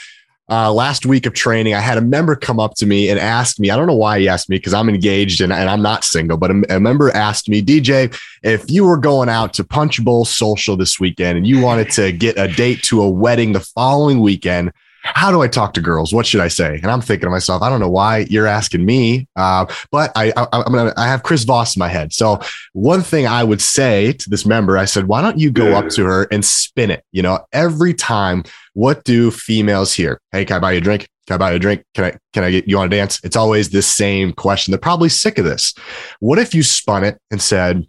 uh, 0.50 0.72
last 0.72 1.06
week 1.06 1.26
of 1.26 1.34
training, 1.34 1.74
I 1.74 1.80
had 1.80 1.98
a 1.98 2.02
member 2.02 2.36
come 2.36 2.60
up 2.60 2.76
to 2.76 2.86
me 2.86 3.10
and 3.10 3.20
ask 3.20 3.60
me, 3.60 3.72
I 3.72 3.76
don't 3.76 3.88
know 3.88 3.96
why 3.96 4.20
he 4.20 4.28
asked 4.28 4.48
me 4.48 4.58
because 4.58 4.76
I'm 4.76 4.90
engaged 4.90 5.42
and, 5.42 5.52
and, 5.52 5.70
I'm 5.70 5.82
not 5.82 6.04
single, 6.04 6.38
but 6.38 6.52
a, 6.52 6.76
a, 6.76 6.80
member 6.80 7.10
asked 7.10 7.50
me, 7.50 7.64
DJ, 7.64 8.16
if 8.44 8.70
you 8.70 8.86
were 8.86 8.98
going 8.98 9.28
out 9.28 9.54
to 9.56 9.64
Punch 9.64 10.04
Bowl 10.04 10.24
Social 10.24 10.78
this 10.78 11.00
weekend 11.00 11.38
and 11.38 11.48
you 11.48 11.62
wanted 11.62 11.90
to 11.92 12.12
get 12.12 12.38
a 12.38 12.48
date 12.48 12.84
to 12.84 13.02
a 13.02 13.10
wedding 13.10 13.54
the 13.54 13.60
following 13.60 14.20
weekend, 14.20 14.72
how 15.06 15.32
do 15.32 15.42
I 15.42 15.48
talk 15.48 15.74
to 15.76 15.82
girls? 15.82 16.12
What 16.12 16.26
should 16.26 16.42
I 16.42 16.48
say? 16.48 16.76
And 16.82 16.88
I'm 16.88 17.00
thinking 17.00 17.28
to 17.28 17.30
myself, 17.30 17.62
I 17.62 17.70
don't 17.70 17.80
know 17.80 17.90
why 17.90 18.26
you're 18.30 18.48
asking 18.48 18.86
me, 18.86 19.28
uh, 19.36 19.66
but 19.92 20.12
I, 20.16 20.34
I, 20.36 20.66
am 20.66 20.74
gonna, 20.74 20.94
I 20.98 21.08
have 21.08 21.22
Chris 21.22 21.44
Voss 21.44 21.76
in 21.76 21.80
my 21.80 21.88
head. 21.88 22.12
So 22.12 22.40
one 22.74 23.02
thing 23.02 23.28
I 23.28 23.44
would 23.44 23.62
say 23.62 24.14
to 24.14 24.30
this 24.30 24.46
member, 24.48 24.78
I 24.78 24.86
said, 24.86 25.08
why 25.08 25.22
don't 25.22 25.38
you 25.38 25.52
go 25.52 25.74
up 25.76 25.90
to 25.90 26.06
her 26.06 26.24
and 26.32 26.44
spin 26.44 26.90
it? 26.90 27.04
You 27.12 27.22
know, 27.22 27.40
every 27.54 27.94
time, 27.94 28.44
what 28.74 29.04
do 29.04 29.30
females 29.30 29.94
hear? 29.94 30.20
Hey, 30.32 30.44
can 30.44 30.58
I 30.58 30.60
buy 30.60 30.72
you 30.74 30.80
a 30.80 30.82
drink? 30.82 31.08
Can 31.28 31.36
I 31.36 31.38
buy 31.38 31.52
you 31.52 31.56
a 31.58 31.60
drink? 31.60 31.84
Can 31.94 32.06
I 32.06 32.18
can 32.34 32.44
I 32.44 32.52
get 32.52 32.68
you 32.68 32.78
on 32.78 32.88
a 32.88 32.90
dance? 32.90 33.20
It's 33.24 33.36
always 33.36 33.70
the 33.70 33.82
same 33.82 34.34
question. 34.34 34.72
They're 34.72 34.80
probably 34.80 35.10
sick 35.10 35.38
of 35.38 35.46
this. 35.46 35.74
What 36.20 36.40
if 36.40 36.54
you 36.54 36.62
spun 36.62 37.04
it 37.04 37.18
and 37.32 37.42
said, 37.42 37.86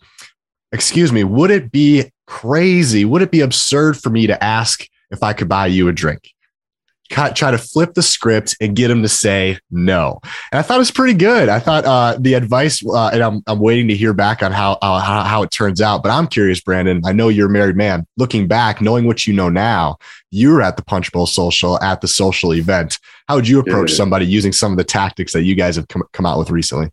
"Excuse 0.72 1.12
me, 1.12 1.24
would 1.24 1.50
it 1.50 1.70
be 1.72 2.10
crazy? 2.26 3.04
Would 3.04 3.22
it 3.22 3.30
be 3.30 3.40
absurd 3.40 3.98
for 3.98 4.10
me 4.10 4.26
to 4.26 4.42
ask 4.42 4.86
if 5.10 5.22
I 5.22 5.32
could 5.32 5.48
buy 5.48 5.66
you 5.66 5.88
a 5.88 5.92
drink?" 5.92 6.30
Try 7.08 7.50
to 7.50 7.58
flip 7.58 7.94
the 7.94 8.02
script 8.02 8.56
and 8.60 8.76
get 8.76 8.90
him 8.90 9.02
to 9.02 9.08
say 9.08 9.58
no. 9.70 10.20
And 10.52 10.58
I 10.58 10.62
thought 10.62 10.76
it 10.76 10.78
was 10.78 10.90
pretty 10.90 11.14
good. 11.14 11.48
I 11.48 11.58
thought 11.58 11.84
uh, 11.84 12.16
the 12.18 12.34
advice, 12.34 12.84
uh, 12.86 13.08
and 13.08 13.22
I'm, 13.22 13.42
I'm 13.46 13.60
waiting 13.60 13.88
to 13.88 13.96
hear 13.96 14.12
back 14.12 14.42
on 14.42 14.52
how, 14.52 14.72
uh, 14.82 15.00
how, 15.00 15.22
how 15.22 15.42
it 15.42 15.50
turns 15.50 15.80
out. 15.80 16.02
But 16.02 16.10
I'm 16.10 16.26
curious, 16.26 16.60
Brandon. 16.60 17.02
I 17.04 17.12
know 17.12 17.28
you're 17.28 17.48
a 17.48 17.50
married 17.50 17.76
man. 17.76 18.06
Looking 18.16 18.48
back, 18.48 18.80
knowing 18.80 19.06
what 19.06 19.26
you 19.26 19.34
know 19.34 19.48
now, 19.48 19.98
you 20.30 20.50
were 20.50 20.62
at 20.62 20.76
the 20.76 20.84
Punch 20.84 21.12
Bowl 21.12 21.26
Social 21.26 21.80
at 21.82 22.00
the 22.00 22.08
social 22.08 22.52
event. 22.54 22.98
How 23.28 23.36
would 23.36 23.48
you 23.48 23.58
approach 23.58 23.90
yeah. 23.90 23.96
somebody 23.96 24.26
using 24.26 24.52
some 24.52 24.72
of 24.72 24.78
the 24.78 24.84
tactics 24.84 25.32
that 25.32 25.44
you 25.44 25.54
guys 25.54 25.76
have 25.76 25.88
come, 25.88 26.02
come 26.12 26.26
out 26.26 26.38
with 26.38 26.50
recently? 26.50 26.90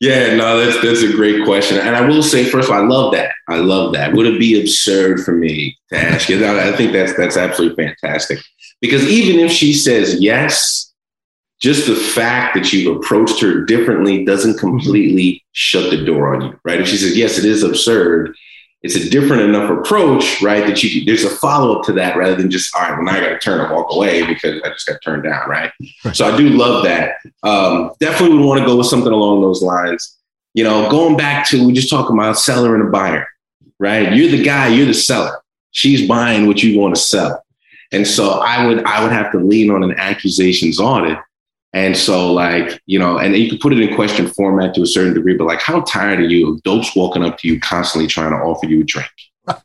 Yeah, 0.00 0.36
no, 0.36 0.64
that's 0.64 0.80
that's 0.80 1.02
a 1.02 1.12
great 1.12 1.44
question, 1.44 1.78
and 1.78 1.96
I 1.96 2.06
will 2.06 2.22
say 2.22 2.44
first 2.44 2.68
of 2.68 2.74
all, 2.74 2.82
I 2.82 2.86
love 2.86 3.12
that. 3.14 3.32
I 3.48 3.56
love 3.56 3.92
that. 3.94 4.12
Would 4.12 4.26
it 4.26 4.38
be 4.38 4.60
absurd 4.60 5.24
for 5.24 5.32
me 5.32 5.76
to 5.90 5.98
ask 5.98 6.28
you? 6.28 6.46
I 6.46 6.70
think 6.76 6.92
that's 6.92 7.16
that's 7.16 7.36
absolutely 7.36 7.84
fantastic. 7.84 8.38
Because 8.80 9.04
even 9.08 9.40
if 9.40 9.50
she 9.50 9.72
says 9.72 10.20
yes, 10.20 10.88
just 11.60 11.86
the 11.86 11.96
fact 11.96 12.54
that 12.54 12.72
you've 12.72 12.96
approached 12.96 13.40
her 13.40 13.64
differently 13.64 14.24
doesn't 14.24 14.52
mm-hmm. 14.52 14.60
completely 14.60 15.44
shut 15.52 15.90
the 15.90 16.04
door 16.04 16.34
on 16.34 16.42
you, 16.42 16.60
right? 16.64 16.80
If 16.80 16.88
she 16.88 16.96
says, 16.96 17.16
yes, 17.16 17.38
it 17.38 17.44
is 17.44 17.62
absurd, 17.62 18.34
it's 18.82 18.94
a 18.94 19.10
different 19.10 19.42
enough 19.42 19.70
approach, 19.70 20.40
right? 20.40 20.66
That 20.66 20.82
you 20.82 21.04
there's 21.04 21.24
a 21.24 21.30
follow 21.30 21.76
up 21.76 21.84
to 21.86 21.92
that 21.94 22.16
rather 22.16 22.36
than 22.36 22.50
just, 22.50 22.74
all 22.76 22.82
right, 22.82 22.92
well, 22.92 23.02
now 23.02 23.12
I 23.12 23.20
got 23.20 23.28
to 23.30 23.38
turn 23.38 23.60
and 23.60 23.74
walk 23.74 23.92
away 23.92 24.24
because 24.24 24.62
I 24.62 24.68
just 24.68 24.86
got 24.86 25.00
turned 25.02 25.24
down, 25.24 25.48
right? 25.48 25.72
So 26.12 26.32
I 26.32 26.36
do 26.36 26.48
love 26.50 26.84
that. 26.84 27.16
Um, 27.42 27.92
definitely 27.98 28.38
would 28.38 28.46
want 28.46 28.60
to 28.60 28.66
go 28.66 28.76
with 28.76 28.86
something 28.86 29.12
along 29.12 29.42
those 29.42 29.62
lines. 29.62 30.16
You 30.54 30.64
know, 30.64 30.88
going 30.90 31.16
back 31.16 31.46
to, 31.48 31.66
we 31.66 31.72
just 31.72 31.90
talking 31.90 32.16
about 32.16 32.38
seller 32.38 32.74
and 32.74 32.88
a 32.88 32.90
buyer, 32.90 33.28
right? 33.78 34.14
You're 34.14 34.30
the 34.30 34.42
guy, 34.42 34.68
you're 34.68 34.86
the 34.86 34.94
seller. 34.94 35.40
She's 35.72 36.06
buying 36.06 36.46
what 36.46 36.62
you 36.62 36.78
want 36.78 36.94
to 36.94 37.00
sell. 37.00 37.44
And 37.90 38.06
so 38.06 38.30
I 38.40 38.66
would 38.66 38.84
I 38.84 39.02
would 39.02 39.12
have 39.12 39.32
to 39.32 39.38
lean 39.38 39.70
on 39.70 39.82
an 39.82 39.94
accusations 39.98 40.78
audit. 40.78 41.18
And 41.74 41.96
so, 41.96 42.32
like, 42.32 42.80
you 42.86 42.98
know, 42.98 43.18
and 43.18 43.36
you 43.36 43.48
can 43.48 43.58
put 43.58 43.72
it 43.72 43.80
in 43.80 43.94
question 43.94 44.26
format 44.26 44.74
to 44.74 44.82
a 44.82 44.86
certain 44.86 45.12
degree, 45.12 45.36
but 45.36 45.46
like, 45.46 45.60
how 45.60 45.82
tired 45.82 46.18
are 46.18 46.26
you 46.26 46.54
of 46.54 46.62
dopes 46.62 46.96
walking 46.96 47.22
up 47.22 47.38
to 47.38 47.48
you 47.48 47.60
constantly 47.60 48.08
trying 48.08 48.30
to 48.30 48.38
offer 48.38 48.66
you 48.66 48.80
a 48.80 48.84
drink? 48.84 49.10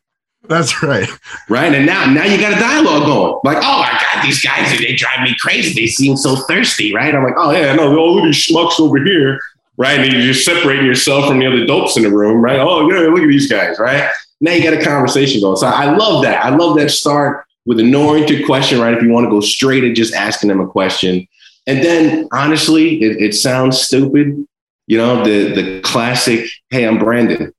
That's 0.49 0.83
right. 0.83 1.07
Right. 1.47 1.73
And 1.73 1.85
now, 1.85 2.05
now 2.05 2.25
you 2.25 2.39
got 2.39 2.51
a 2.51 2.59
dialogue 2.59 3.05
going. 3.05 3.39
Like, 3.45 3.63
oh 3.63 3.79
my 3.79 3.91
God, 3.91 4.25
these 4.25 4.43
guys, 4.43 4.77
they 4.77 4.93
drive 4.95 5.21
me 5.21 5.33
crazy. 5.39 5.73
They 5.73 5.87
seem 5.87 6.17
so 6.17 6.35
thirsty. 6.35 6.93
Right. 6.93 7.15
I'm 7.15 7.23
like, 7.23 7.35
oh 7.37 7.51
yeah, 7.51 7.73
no, 7.73 7.97
all 7.97 8.17
of 8.17 8.25
these 8.25 8.45
schmucks 8.45 8.79
over 8.79 9.01
here. 9.03 9.39
Right. 9.77 9.99
And 9.99 10.11
you're 10.11 10.21
just 10.21 10.45
separating 10.45 10.85
yourself 10.85 11.27
from 11.27 11.39
the 11.39 11.47
other 11.47 11.65
dopes 11.65 11.95
in 11.95 12.03
the 12.03 12.11
room. 12.11 12.43
Right. 12.43 12.59
Oh, 12.59 12.89
yeah, 12.89 13.07
look 13.07 13.21
at 13.21 13.29
these 13.29 13.49
guys. 13.49 13.79
Right. 13.79 14.11
Now 14.41 14.51
you 14.51 14.61
got 14.61 14.73
a 14.73 14.83
conversation 14.83 15.39
going. 15.39 15.55
So 15.55 15.67
I 15.67 15.95
love 15.95 16.23
that. 16.23 16.43
I 16.43 16.49
love 16.49 16.75
that 16.77 16.91
start 16.91 17.45
with 17.65 17.79
a 17.79 17.83
no 17.83 18.09
oriented 18.09 18.45
question, 18.45 18.81
right? 18.81 18.93
If 18.93 19.01
you 19.01 19.09
want 19.09 19.25
to 19.25 19.29
go 19.29 19.39
straight 19.39 19.85
at 19.85 19.95
just 19.95 20.13
asking 20.13 20.49
them 20.49 20.59
a 20.59 20.67
question. 20.67 21.25
And 21.65 21.83
then 21.83 22.27
honestly, 22.31 23.01
it, 23.01 23.21
it 23.21 23.33
sounds 23.33 23.81
stupid. 23.81 24.45
You 24.87 24.97
know, 24.97 25.23
the 25.23 25.53
the 25.53 25.81
classic, 25.81 26.45
hey, 26.69 26.85
I'm 26.85 26.99
Brandon. 26.99 27.53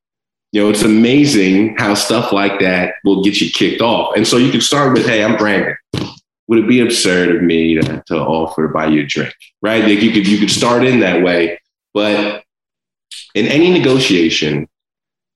You 0.53 0.63
know, 0.63 0.71
it's 0.71 0.83
amazing 0.83 1.77
how 1.79 1.95
stuff 1.95 2.33
like 2.33 2.61
that 2.61 2.95
will 3.05 3.25
get 3.25 3.41
you 3.41 3.51
kicked 3.51 3.81
off. 3.81 4.17
And 4.17 4.27
so 4.27 4.37
you 4.37 4.53
can 4.53 4.61
start 4.61 4.93
with, 4.93 5.05
hey, 5.05 5.25
I'm 5.25 5.37
Brandon. 5.37 5.77
Would 6.47 6.59
it 6.59 6.69
be 6.69 6.81
absurd 6.81 7.35
of 7.35 7.43
me 7.43 7.81
to, 7.81 8.03
to 8.07 8.17
offer 8.17 8.67
to 8.67 8.73
buy 8.73 8.87
you 8.87 9.03
a 9.03 9.07
drink? 9.07 9.35
Right? 9.63 9.83
Like 9.83 10.01
you 10.01 10.13
could 10.13 10.27
you 10.27 10.39
could 10.39 10.51
start 10.51 10.85
in 10.85 11.01
that 11.01 11.23
way. 11.23 11.59
But 11.95 12.45
in 13.35 13.47
any 13.47 13.71
negotiation, 13.71 14.69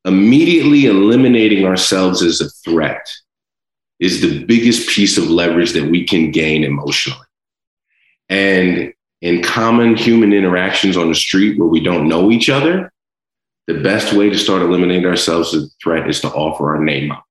immediately 0.04 0.86
eliminating 0.86 1.64
ourselves 1.64 2.22
as 2.22 2.40
a 2.40 2.50
threat 2.50 3.06
is 4.00 4.20
the 4.20 4.44
biggest 4.44 4.88
piece 4.88 5.18
of 5.18 5.30
leverage 5.30 5.72
that 5.72 5.90
we 5.90 6.04
can 6.04 6.30
gain 6.30 6.64
emotionally. 6.64 7.27
And 8.28 8.92
in 9.20 9.42
common 9.42 9.96
human 9.96 10.32
interactions 10.32 10.96
on 10.96 11.08
the 11.08 11.14
street 11.14 11.58
where 11.58 11.68
we 11.68 11.80
don't 11.80 12.08
know 12.08 12.30
each 12.30 12.48
other, 12.48 12.92
the 13.66 13.80
best 13.80 14.12
way 14.12 14.30
to 14.30 14.38
start 14.38 14.62
eliminating 14.62 15.06
ourselves 15.06 15.54
as 15.54 15.64
a 15.64 15.68
threat 15.82 16.08
is 16.08 16.20
to 16.22 16.28
offer 16.28 16.74
our 16.74 16.82
name 16.82 17.10
up. 17.10 17.24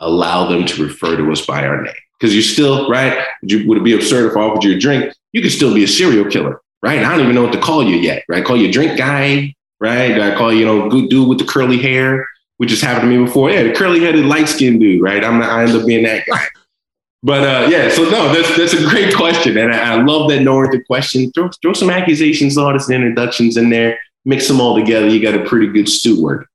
Allow 0.00 0.48
them 0.48 0.64
to 0.66 0.82
refer 0.84 1.16
to 1.16 1.30
us 1.32 1.44
by 1.44 1.66
our 1.66 1.82
name. 1.82 1.94
Because 2.18 2.34
you're 2.34 2.42
still, 2.42 2.88
right? 2.88 3.26
Would, 3.42 3.50
you, 3.50 3.68
would 3.68 3.78
it 3.78 3.84
be 3.84 3.94
absurd 3.94 4.30
if 4.30 4.36
I 4.36 4.40
offered 4.40 4.64
you 4.64 4.76
a 4.76 4.78
drink? 4.78 5.12
You 5.32 5.42
could 5.42 5.52
still 5.52 5.74
be 5.74 5.84
a 5.84 5.88
serial 5.88 6.30
killer, 6.30 6.60
right? 6.82 7.00
I 7.00 7.10
don't 7.10 7.20
even 7.20 7.34
know 7.34 7.42
what 7.42 7.52
to 7.52 7.60
call 7.60 7.82
you 7.82 7.96
yet, 7.96 8.24
right? 8.28 8.44
Call 8.44 8.56
you 8.56 8.68
a 8.68 8.72
drink 8.72 8.96
guy, 8.96 9.54
right? 9.80 10.18
I 10.20 10.36
call 10.36 10.52
you, 10.52 10.60
you 10.60 10.64
know, 10.64 10.88
good 10.88 11.10
dude 11.10 11.28
with 11.28 11.38
the 11.38 11.44
curly 11.44 11.78
hair, 11.78 12.26
which 12.58 12.70
has 12.70 12.80
happened 12.80 13.10
to 13.10 13.18
me 13.18 13.24
before. 13.24 13.50
Yeah, 13.50 13.64
the 13.64 13.74
curly 13.74 14.00
headed, 14.00 14.26
light 14.26 14.48
skinned 14.48 14.80
dude, 14.80 15.02
right? 15.02 15.24
I'm 15.24 15.42
I 15.42 15.64
end 15.64 15.72
up 15.72 15.86
being 15.86 16.04
that 16.04 16.24
guy. 16.26 16.46
But 17.24 17.42
uh, 17.42 17.68
yeah, 17.70 17.88
so 17.88 18.04
no, 18.04 18.32
that's 18.32 18.56
that's 18.56 18.74
a 18.74 18.86
great 18.86 19.14
question, 19.16 19.56
and 19.56 19.72
I, 19.72 19.94
I 19.94 20.02
love 20.02 20.28
that 20.30 20.42
no 20.42 20.62
the 20.70 20.84
question. 20.84 21.32
Throw 21.32 21.50
throw 21.62 21.72
some 21.72 21.90
accusations, 21.90 22.56
audits, 22.58 22.88
and 22.88 23.02
introductions 23.02 23.56
in 23.56 23.70
there, 23.70 23.98
mix 24.24 24.46
them 24.46 24.60
all 24.60 24.76
together. 24.76 25.08
You 25.08 25.20
got 25.22 25.34
a 25.34 25.44
pretty 25.48 25.68
good 25.68 25.88
steward 25.88 26.46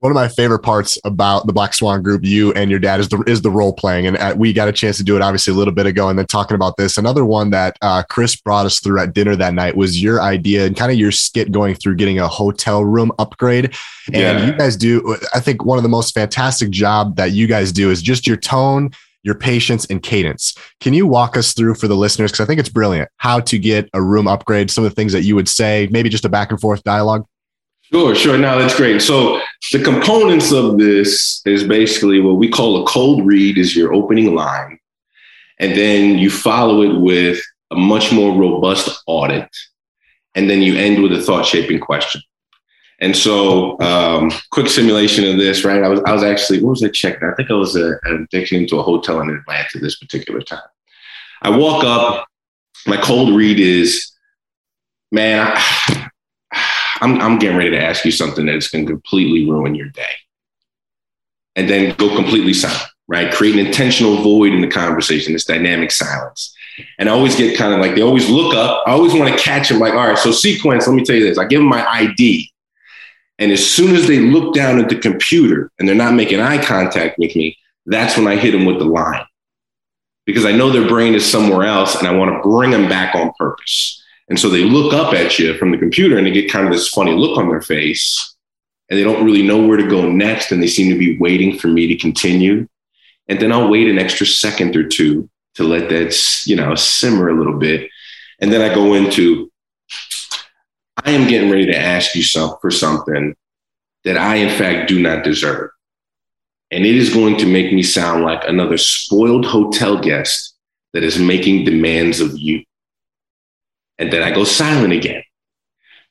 one 0.00 0.10
of 0.10 0.14
my 0.14 0.28
favorite 0.28 0.60
parts 0.60 0.98
about 1.04 1.46
the 1.46 1.52
Black 1.52 1.74
Swan 1.74 2.02
Group, 2.02 2.24
you 2.24 2.52
and 2.54 2.70
your 2.70 2.80
dad, 2.80 3.00
is 3.00 3.08
the 3.10 3.22
is 3.26 3.42
the 3.42 3.50
role 3.50 3.74
playing, 3.74 4.06
and 4.06 4.16
uh, 4.16 4.34
we 4.36 4.52
got 4.54 4.66
a 4.66 4.72
chance 4.72 4.96
to 4.96 5.04
do 5.04 5.14
it 5.14 5.22
obviously 5.22 5.52
a 5.52 5.56
little 5.56 5.74
bit 5.74 5.84
ago, 5.84 6.08
and 6.08 6.18
then 6.18 6.26
talking 6.26 6.54
about 6.54 6.78
this. 6.78 6.96
Another 6.96 7.24
one 7.24 7.50
that 7.50 7.76
uh, 7.82 8.02
Chris 8.08 8.34
brought 8.34 8.64
us 8.64 8.80
through 8.80 8.98
at 8.98 9.12
dinner 9.12 9.36
that 9.36 9.52
night 9.52 9.76
was 9.76 10.02
your 10.02 10.22
idea 10.22 10.66
and 10.66 10.74
kind 10.74 10.90
of 10.90 10.98
your 10.98 11.12
skit 11.12 11.52
going 11.52 11.74
through 11.74 11.96
getting 11.96 12.18
a 12.18 12.26
hotel 12.26 12.82
room 12.82 13.12
upgrade, 13.18 13.76
and 14.06 14.38
yeah. 14.38 14.46
you 14.46 14.52
guys 14.52 14.74
do. 14.74 15.16
I 15.34 15.40
think 15.40 15.66
one 15.66 15.76
of 15.76 15.82
the 15.82 15.90
most 15.90 16.14
fantastic 16.14 16.70
job 16.70 17.16
that 17.16 17.32
you 17.32 17.46
guys 17.46 17.70
do 17.70 17.90
is 17.90 18.00
just 18.00 18.26
your 18.26 18.38
tone. 18.38 18.90
Your 19.22 19.34
patience 19.34 19.84
and 19.86 20.02
cadence. 20.02 20.54
Can 20.80 20.94
you 20.94 21.06
walk 21.06 21.36
us 21.36 21.52
through 21.52 21.74
for 21.74 21.88
the 21.88 21.96
listeners? 21.96 22.32
Because 22.32 22.42
I 22.42 22.46
think 22.46 22.58
it's 22.58 22.70
brilliant 22.70 23.10
how 23.18 23.40
to 23.40 23.58
get 23.58 23.90
a 23.92 24.02
room 24.02 24.26
upgrade, 24.26 24.70
some 24.70 24.84
of 24.84 24.90
the 24.90 24.94
things 24.94 25.12
that 25.12 25.24
you 25.24 25.34
would 25.34 25.48
say, 25.48 25.88
maybe 25.90 26.08
just 26.08 26.24
a 26.24 26.28
back 26.28 26.50
and 26.50 26.60
forth 26.60 26.82
dialogue. 26.84 27.26
Sure, 27.82 28.14
sure. 28.14 28.38
Now 28.38 28.56
that's 28.56 28.76
great. 28.76 29.02
So 29.02 29.40
the 29.72 29.82
components 29.82 30.52
of 30.52 30.78
this 30.78 31.42
is 31.44 31.64
basically 31.64 32.20
what 32.20 32.36
we 32.36 32.48
call 32.48 32.82
a 32.82 32.86
cold 32.86 33.26
read 33.26 33.58
is 33.58 33.76
your 33.76 33.92
opening 33.92 34.34
line. 34.34 34.78
And 35.58 35.76
then 35.76 36.16
you 36.16 36.30
follow 36.30 36.82
it 36.82 37.00
with 37.00 37.42
a 37.70 37.76
much 37.76 38.12
more 38.12 38.34
robust 38.38 39.02
audit. 39.06 39.48
And 40.34 40.48
then 40.48 40.62
you 40.62 40.76
end 40.76 41.02
with 41.02 41.12
a 41.12 41.20
thought 41.20 41.44
shaping 41.44 41.80
question. 41.80 42.22
And 43.00 43.16
so, 43.16 43.80
um, 43.80 44.30
quick 44.50 44.68
simulation 44.68 45.24
of 45.24 45.38
this, 45.38 45.64
right? 45.64 45.82
I 45.82 45.88
was, 45.88 46.00
I 46.00 46.12
was 46.12 46.22
actually, 46.22 46.62
what 46.62 46.70
was 46.70 46.84
I 46.84 46.88
checking? 46.88 47.26
I 47.26 47.34
think 47.34 47.50
I 47.50 47.54
was 47.54 47.74
uh, 47.74 47.94
addiction 48.06 48.62
into 48.62 48.78
a 48.78 48.82
hotel 48.82 49.20
in 49.20 49.30
Atlanta 49.30 49.78
this 49.78 49.98
particular 49.98 50.42
time. 50.42 50.60
I 51.42 51.50
walk 51.50 51.82
up, 51.84 52.26
my 52.86 52.98
cold 52.98 53.34
read 53.34 53.58
is, 53.58 54.12
man, 55.10 55.50
I, 55.54 56.08
I'm, 57.00 57.18
I'm 57.22 57.38
getting 57.38 57.56
ready 57.56 57.70
to 57.70 57.82
ask 57.82 58.04
you 58.04 58.10
something 58.10 58.44
that's 58.44 58.68
going 58.68 58.84
to 58.84 58.92
completely 58.92 59.50
ruin 59.50 59.74
your 59.74 59.88
day. 59.88 60.02
And 61.56 61.68
then 61.68 61.94
go 61.96 62.14
completely 62.14 62.52
silent, 62.52 62.90
right? 63.08 63.32
Create 63.32 63.58
an 63.58 63.66
intentional 63.66 64.22
void 64.22 64.52
in 64.52 64.60
the 64.60 64.68
conversation, 64.68 65.32
this 65.32 65.46
dynamic 65.46 65.90
silence. 65.90 66.54
And 66.98 67.08
I 67.08 67.12
always 67.12 67.34
get 67.34 67.56
kind 67.56 67.72
of 67.72 67.80
like, 67.80 67.94
they 67.94 68.02
always 68.02 68.28
look 68.28 68.54
up. 68.54 68.82
I 68.86 68.92
always 68.92 69.14
want 69.14 69.34
to 69.34 69.42
catch 69.42 69.70
them 69.70 69.78
like, 69.78 69.94
all 69.94 70.08
right, 70.08 70.18
so 70.18 70.30
sequence, 70.30 70.86
let 70.86 70.94
me 70.94 71.02
tell 71.02 71.16
you 71.16 71.24
this. 71.24 71.38
I 71.38 71.46
give 71.46 71.60
them 71.60 71.68
my 71.68 71.84
ID. 71.86 72.50
And 73.40 73.50
as 73.50 73.68
soon 73.68 73.96
as 73.96 74.06
they 74.06 74.20
look 74.20 74.54
down 74.54 74.78
at 74.78 74.90
the 74.90 74.98
computer 74.98 75.72
and 75.78 75.88
they're 75.88 75.96
not 75.96 76.14
making 76.14 76.40
eye 76.40 76.62
contact 76.62 77.18
with 77.18 77.34
me, 77.34 77.56
that's 77.86 78.16
when 78.16 78.28
I 78.28 78.36
hit 78.36 78.52
them 78.52 78.66
with 78.66 78.78
the 78.78 78.84
line. 78.84 79.24
Because 80.26 80.44
I 80.44 80.52
know 80.52 80.70
their 80.70 80.86
brain 80.86 81.14
is 81.14 81.28
somewhere 81.28 81.66
else 81.66 81.96
and 81.96 82.06
I 82.06 82.14
want 82.14 82.30
to 82.30 82.48
bring 82.48 82.70
them 82.70 82.88
back 82.88 83.14
on 83.14 83.32
purpose. 83.38 84.00
And 84.28 84.38
so 84.38 84.50
they 84.50 84.62
look 84.62 84.92
up 84.92 85.14
at 85.14 85.38
you 85.38 85.54
from 85.54 85.70
the 85.70 85.78
computer 85.78 86.18
and 86.18 86.26
they 86.26 86.30
get 86.30 86.52
kind 86.52 86.66
of 86.66 86.72
this 86.72 86.88
funny 86.88 87.12
look 87.12 87.38
on 87.38 87.48
their 87.48 87.62
face 87.62 88.36
and 88.88 88.98
they 88.98 89.02
don't 89.02 89.24
really 89.24 89.42
know 89.42 89.66
where 89.66 89.78
to 89.78 89.88
go 89.88 90.08
next. 90.08 90.52
And 90.52 90.62
they 90.62 90.68
seem 90.68 90.92
to 90.92 90.98
be 90.98 91.18
waiting 91.18 91.58
for 91.58 91.68
me 91.68 91.86
to 91.86 91.96
continue. 91.96 92.68
And 93.28 93.40
then 93.40 93.52
I'll 93.52 93.70
wait 93.70 93.88
an 93.88 93.98
extra 93.98 94.26
second 94.26 94.76
or 94.76 94.86
two 94.86 95.28
to 95.54 95.64
let 95.64 95.88
that, 95.88 96.14
you 96.46 96.56
know, 96.56 96.74
simmer 96.74 97.30
a 97.30 97.36
little 97.36 97.58
bit. 97.58 97.88
And 98.38 98.52
then 98.52 98.60
I 98.60 98.74
go 98.74 98.94
into, 98.94 99.49
I 101.10 101.14
am 101.14 101.28
getting 101.28 101.50
ready 101.50 101.66
to 101.66 101.76
ask 101.76 102.14
you 102.14 102.22
some, 102.22 102.54
for 102.60 102.70
something 102.70 103.34
that 104.04 104.16
I, 104.16 104.36
in 104.36 104.56
fact, 104.56 104.88
do 104.88 105.00
not 105.00 105.24
deserve. 105.24 105.70
And 106.70 106.86
it 106.86 106.94
is 106.94 107.12
going 107.12 107.36
to 107.38 107.46
make 107.46 107.72
me 107.72 107.82
sound 107.82 108.24
like 108.24 108.42
another 108.46 108.78
spoiled 108.78 109.44
hotel 109.44 110.00
guest 110.00 110.54
that 110.92 111.02
is 111.02 111.18
making 111.18 111.64
demands 111.64 112.20
of 112.20 112.38
you 112.38 112.64
and 114.00 114.10
then 114.10 114.22
I 114.22 114.32
go 114.32 114.44
silent 114.44 114.92
again. 114.92 115.22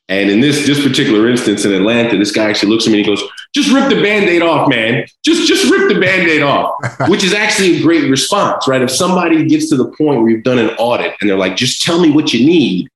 And 0.08 0.30
in 0.30 0.40
this 0.40 0.66
this 0.66 0.82
particular 0.82 1.30
instance 1.30 1.66
in 1.66 1.74
Atlanta, 1.74 2.18
this 2.18 2.32
guy 2.32 2.50
actually 2.50 2.72
looks 2.72 2.88
at 2.88 2.92
me 2.92 3.00
and 3.00 3.06
he 3.06 3.16
goes, 3.16 3.24
"Just 3.54 3.72
rip 3.72 3.90
the 3.90 4.02
band-aid 4.02 4.42
off, 4.42 4.70
man. 4.70 5.06
Just 5.24 5.48
just 5.48 5.70
rip 5.70 5.88
the 5.88 6.00
band-aid 6.00 6.42
off." 6.42 6.74
Which 7.10 7.24
is 7.24 7.34
actually 7.34 7.78
a 7.78 7.82
great 7.82 8.10
response, 8.10 8.68
right? 8.68 8.82
If 8.82 8.90
somebody 8.90 9.46
gets 9.46 9.70
to 9.70 9.76
the 9.76 9.86
point 9.86 10.22
where 10.22 10.30
you've 10.30 10.44
done 10.44 10.58
an 10.58 10.70
audit 10.78 11.16
and 11.20 11.30
they're 11.30 11.38
like, 11.38 11.56
"Just 11.56 11.84
tell 11.84 12.00
me 12.00 12.10
what 12.10 12.34
you 12.34 12.46
need," 12.46 12.90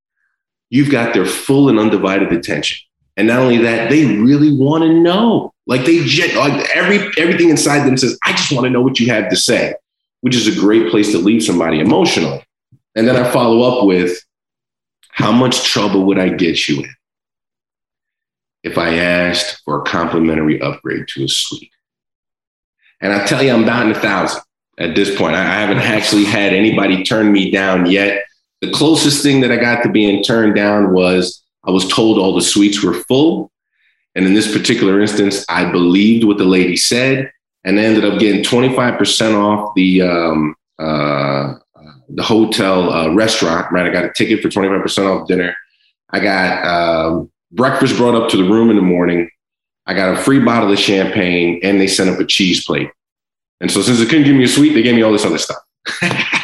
you've 0.74 0.89
got 0.89 1.13
their 1.13 1.26
full 1.26 1.69
and 1.69 1.78
undivided 1.78 2.34
attention. 2.34 2.80
And 3.15 3.28
not 3.28 3.38
only 3.38 3.57
that, 3.59 3.91
they 3.91 4.05
really 4.05 4.51
want 4.51 4.84
to 4.84 4.91
know. 4.91 5.53
Like 5.67 5.86
they 5.86 5.99
like 6.36 6.67
every 6.76 6.97
everything 7.15 7.49
inside 7.49 7.88
them 7.88 7.95
says, 7.95 8.17
"I 8.26 8.32
just 8.32 8.51
want 8.51 8.65
to 8.65 8.71
know 8.71 8.82
what 8.82 8.99
you 8.99 9.07
have 9.13 9.30
to 9.30 9.36
say," 9.36 9.76
which 10.21 10.36
is 10.36 10.47
a 10.47 10.59
great 10.59 10.89
place 10.89 11.11
to 11.11 11.19
leave 11.19 11.43
somebody 11.43 11.80
emotionally. 11.80 12.43
And 12.95 13.07
then 13.07 13.15
I 13.15 13.32
follow 13.32 13.61
up 13.61 13.86
with, 13.86 14.19
how 15.09 15.32
much 15.32 15.63
trouble 15.63 16.05
would 16.05 16.19
I 16.19 16.30
get 16.30 16.67
you 16.67 16.80
in 16.80 16.95
if 18.63 18.78
I 18.78 18.95
asked 18.95 19.61
for 19.63 19.80
a 19.80 19.84
complimentary 19.84 20.59
upgrade 20.59 21.07
to 21.09 21.26
a 21.26 21.28
suite? 21.28 21.71
And 22.99 23.13
I 23.13 23.26
tell 23.26 23.43
you, 23.43 23.51
I'm 23.51 23.63
in 23.63 23.91
a 23.91 23.99
thousand 23.99 24.41
at 24.80 24.95
this 24.95 25.15
point. 25.15 25.36
I 25.36 25.43
haven't 25.43 25.84
actually 25.84 26.26
had 26.26 26.53
anybody 26.53 27.03
turn 27.03 27.32
me 27.32 27.51
down 27.51 27.86
yet. 27.86 28.26
The 28.64 28.72
closest 28.72 29.22
thing 29.22 29.41
that 29.41 29.51
I 29.51 29.57
got 29.57 29.84
to 29.84 29.89
being 29.89 30.24
turned 30.24 30.55
down 30.55 30.93
was 30.93 31.43
I 31.66 31.72
was 31.72 31.86
told 31.89 32.18
all 32.18 32.34
the 32.34 32.41
suites 32.41 32.82
were 32.82 32.93
full. 32.93 33.51
And 34.16 34.26
in 34.26 34.36
this 34.36 34.55
particular 34.55 35.01
instance, 35.01 35.43
I 35.49 35.70
believed 35.70 36.24
what 36.24 36.38
the 36.38 36.45
lady 36.45 36.78
said 36.78 37.30
and 37.66 37.78
ended 37.78 38.05
up 38.05 38.22
getting 38.22 38.41
25% 38.41 39.36
off 39.36 39.76
the 39.76 40.03
um, 40.03 40.55
uh, 40.80 41.55
the 42.07 42.24
hotel 42.24 42.89
uh, 42.89 43.14
restaurant, 43.14 43.70
right? 43.70 43.86
I 43.86 43.89
got 43.89 44.05
a 44.05 44.14
ticket 44.14 44.41
for 44.41 44.47
25% 44.47 45.07
off 45.14 45.28
dinner. 45.28 45.53
I 46.11 46.22
got 46.22 46.66
um, 46.66 47.30
breakfast 47.51 47.97
brought 47.97 48.16
up 48.16 48.30
to 48.30 48.38
the 48.38 48.49
room 48.49 48.70
in 48.70 48.78
the 48.78 48.82
morning. 48.82 49.30
I 49.88 49.93
got 49.93 50.18
a 50.18 50.22
free 50.22 50.39
bottle 50.39 50.72
of 50.72 50.80
champagne 50.80 51.59
and 51.64 51.82
they 51.82 51.88
sent 51.88 52.09
up 52.09 52.20
a 52.22 52.26
cheese 52.26 52.64
plate. 52.64 52.89
And 53.59 53.70
so 53.70 53.82
since 53.82 53.99
they 53.99 54.05
couldn't 54.05 54.24
give 54.24 54.38
me 54.38 54.45
a 54.45 54.47
suite, 54.47 54.74
they 54.74 54.84
gave 54.84 54.95
me 54.95 55.01
all 55.01 55.11
this 55.11 55.26
other 55.26 55.38
stuff. 55.38 55.59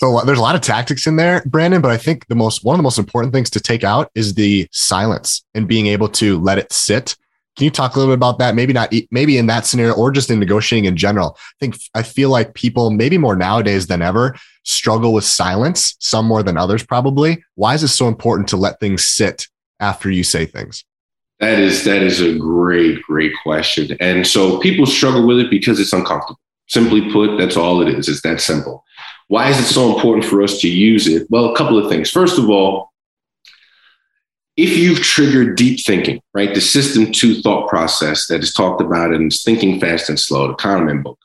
so 0.00 0.20
there's 0.24 0.38
a 0.38 0.42
lot 0.42 0.54
of 0.54 0.62
tactics 0.62 1.06
in 1.06 1.16
there, 1.16 1.42
Brandon, 1.46 1.80
but 1.80 1.90
I 1.90 1.96
think 1.96 2.26
the 2.28 2.34
most 2.34 2.64
one 2.64 2.74
of 2.74 2.78
the 2.78 2.82
most 2.82 2.98
important 2.98 3.32
things 3.32 3.50
to 3.50 3.60
take 3.60 3.84
out 3.84 4.10
is 4.14 4.34
the 4.34 4.66
silence 4.72 5.44
and 5.54 5.68
being 5.68 5.86
able 5.86 6.08
to 6.08 6.38
let 6.40 6.58
it 6.58 6.72
sit 6.72 7.16
can 7.56 7.64
you 7.64 7.70
talk 7.70 7.94
a 7.94 7.98
little 7.98 8.12
bit 8.12 8.18
about 8.18 8.38
that? 8.38 8.54
Maybe 8.54 8.72
not, 8.72 8.90
maybe 9.10 9.36
in 9.36 9.46
that 9.48 9.66
scenario 9.66 9.94
or 9.94 10.10
just 10.10 10.30
in 10.30 10.38
negotiating 10.38 10.86
in 10.86 10.96
general. 10.96 11.36
I 11.36 11.52
think 11.60 11.76
I 11.94 12.02
feel 12.02 12.30
like 12.30 12.54
people, 12.54 12.90
maybe 12.90 13.18
more 13.18 13.36
nowadays 13.36 13.86
than 13.86 14.00
ever, 14.00 14.34
struggle 14.64 15.12
with 15.12 15.24
silence, 15.24 15.96
some 15.98 16.24
more 16.24 16.42
than 16.42 16.56
others 16.56 16.82
probably. 16.82 17.44
Why 17.56 17.74
is 17.74 17.82
it 17.82 17.88
so 17.88 18.08
important 18.08 18.48
to 18.48 18.56
let 18.56 18.80
things 18.80 19.04
sit 19.06 19.46
after 19.78 20.10
you 20.10 20.24
say 20.24 20.46
things? 20.46 20.84
That 21.40 21.58
is 21.58 21.84
that 21.84 22.02
is 22.02 22.22
a 22.22 22.38
great, 22.38 23.02
great 23.02 23.32
question. 23.42 23.96
And 24.00 24.26
so 24.26 24.58
people 24.60 24.86
struggle 24.86 25.26
with 25.26 25.38
it 25.40 25.50
because 25.50 25.80
it's 25.80 25.92
uncomfortable. 25.92 26.40
Simply 26.68 27.12
put, 27.12 27.36
that's 27.36 27.56
all 27.56 27.82
it 27.82 27.88
is. 27.88 28.08
It's 28.08 28.22
that 28.22 28.40
simple. 28.40 28.84
Why 29.30 29.48
is 29.48 29.60
it 29.60 29.72
so 29.72 29.94
important 29.94 30.24
for 30.24 30.42
us 30.42 30.58
to 30.58 30.68
use 30.68 31.06
it? 31.06 31.24
Well, 31.30 31.52
a 31.52 31.56
couple 31.56 31.78
of 31.78 31.88
things. 31.88 32.10
First 32.10 32.36
of 32.36 32.50
all, 32.50 32.92
if 34.56 34.76
you've 34.76 34.98
triggered 34.98 35.56
deep 35.56 35.78
thinking, 35.86 36.20
right, 36.34 36.52
the 36.52 36.60
system 36.60 37.12
two 37.12 37.40
thought 37.40 37.68
process 37.68 38.26
that 38.26 38.42
is 38.42 38.52
talked 38.52 38.80
about 38.80 39.12
in 39.12 39.30
Thinking 39.30 39.78
Fast 39.78 40.08
and 40.08 40.18
Slow, 40.18 40.48
the 40.48 40.54
Kahneman 40.54 41.04
book, 41.04 41.16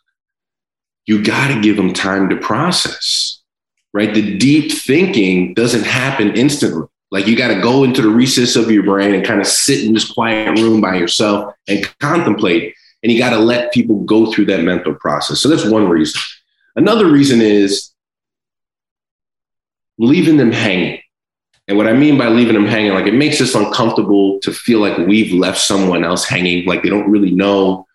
you 1.07 1.23
got 1.23 1.47
to 1.47 1.59
give 1.59 1.77
them 1.77 1.93
time 1.93 2.29
to 2.29 2.37
process, 2.37 3.41
right? 3.91 4.13
The 4.13 4.37
deep 4.37 4.71
thinking 4.71 5.55
doesn't 5.55 5.85
happen 5.85 6.35
instantly. 6.35 6.87
Like 7.09 7.25
you 7.25 7.35
got 7.35 7.47
to 7.47 7.59
go 7.59 7.83
into 7.83 8.03
the 8.03 8.09
recess 8.09 8.55
of 8.55 8.69
your 8.69 8.83
brain 8.83 9.15
and 9.15 9.25
kind 9.25 9.41
of 9.41 9.47
sit 9.47 9.83
in 9.83 9.95
this 9.95 10.11
quiet 10.11 10.59
room 10.59 10.79
by 10.79 10.95
yourself 10.95 11.55
and 11.67 11.89
contemplate. 11.99 12.75
And 13.01 13.11
you 13.11 13.17
got 13.17 13.31
to 13.31 13.39
let 13.39 13.73
people 13.73 14.01
go 14.01 14.31
through 14.31 14.45
that 14.45 14.61
mental 14.61 14.93
process. 14.93 15.39
So 15.39 15.49
that's 15.49 15.65
one 15.65 15.89
reason. 15.89 16.21
Another 16.75 17.07
reason 17.09 17.41
is 17.41 17.93
leaving 19.97 20.37
them 20.37 20.51
hanging 20.51 20.99
and 21.67 21.77
what 21.77 21.87
I 21.87 21.93
mean 21.93 22.17
by 22.17 22.27
leaving 22.27 22.53
them 22.53 22.67
hanging, 22.67 22.93
like 22.93 23.07
it 23.07 23.15
makes 23.15 23.41
us 23.41 23.55
uncomfortable 23.55 24.39
to 24.41 24.51
feel 24.51 24.79
like 24.79 24.97
we've 24.97 25.33
left 25.33 25.57
someone 25.57 26.03
else 26.03 26.25
hanging, 26.25 26.65
like 26.65 26.83
they 26.83 26.89
don't 26.89 27.09
really 27.09 27.31
know 27.31 27.87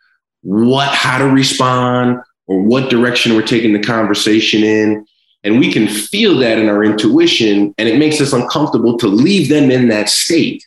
what, 0.42 0.88
how 0.88 1.18
to 1.18 1.26
respond 1.26 2.18
or 2.46 2.62
what 2.62 2.90
direction 2.90 3.34
we're 3.34 3.42
taking 3.42 3.72
the 3.72 3.82
conversation 3.82 4.64
in. 4.64 5.06
And 5.44 5.58
we 5.58 5.72
can 5.72 5.86
feel 5.86 6.36
that 6.38 6.58
in 6.58 6.68
our 6.68 6.84
intuition, 6.84 7.74
and 7.78 7.88
it 7.88 7.98
makes 7.98 8.20
us 8.20 8.32
uncomfortable 8.32 8.98
to 8.98 9.06
leave 9.06 9.48
them 9.48 9.70
in 9.70 9.88
that 9.88 10.08
state. 10.08 10.66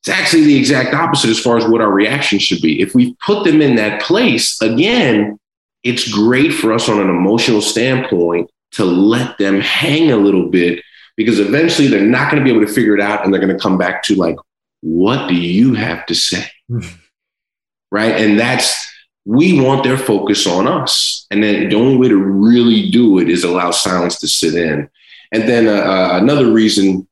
It's 0.00 0.08
actually 0.08 0.44
the 0.44 0.56
exact 0.56 0.94
opposite 0.94 1.30
as 1.30 1.40
far 1.40 1.56
as 1.56 1.66
what 1.66 1.80
our 1.80 1.90
reaction 1.90 2.38
should 2.38 2.60
be. 2.60 2.80
If 2.80 2.94
we 2.94 3.16
put 3.26 3.44
them 3.44 3.60
in 3.60 3.76
that 3.76 4.02
place, 4.02 4.60
again, 4.62 5.38
it's 5.82 6.10
great 6.10 6.52
for 6.52 6.72
us 6.72 6.88
on 6.88 7.00
an 7.00 7.08
emotional 7.08 7.62
standpoint 7.62 8.50
to 8.72 8.84
let 8.84 9.38
them 9.38 9.60
hang 9.60 10.10
a 10.10 10.16
little 10.16 10.48
bit 10.48 10.82
because 11.16 11.38
eventually 11.38 11.88
they're 11.88 12.00
not 12.00 12.30
going 12.30 12.42
to 12.42 12.44
be 12.44 12.54
able 12.54 12.66
to 12.66 12.72
figure 12.72 12.94
it 12.94 13.00
out 13.00 13.24
and 13.24 13.32
they're 13.32 13.40
going 13.40 13.54
to 13.54 13.62
come 13.62 13.76
back 13.76 14.02
to 14.04 14.14
like, 14.14 14.36
what 14.80 15.28
do 15.28 15.34
you 15.34 15.74
have 15.74 16.06
to 16.06 16.14
say? 16.14 16.44
right. 17.90 18.16
And 18.16 18.38
that's, 18.38 18.88
we 19.26 19.60
want 19.60 19.84
their 19.84 19.98
focus 19.98 20.46
on 20.46 20.66
us. 20.66 21.26
And 21.30 21.42
then 21.42 21.68
the 21.68 21.76
only 21.76 21.96
way 21.96 22.08
to 22.08 22.16
really 22.16 22.90
do 22.90 23.18
it 23.18 23.28
is 23.28 23.44
allow 23.44 23.70
silence 23.70 24.18
to 24.20 24.28
sit 24.28 24.54
in. 24.54 24.88
And 25.32 25.48
then 25.48 25.68
uh, 25.68 25.82
uh, 25.82 26.18
another 26.20 26.50
reason, 26.52 27.06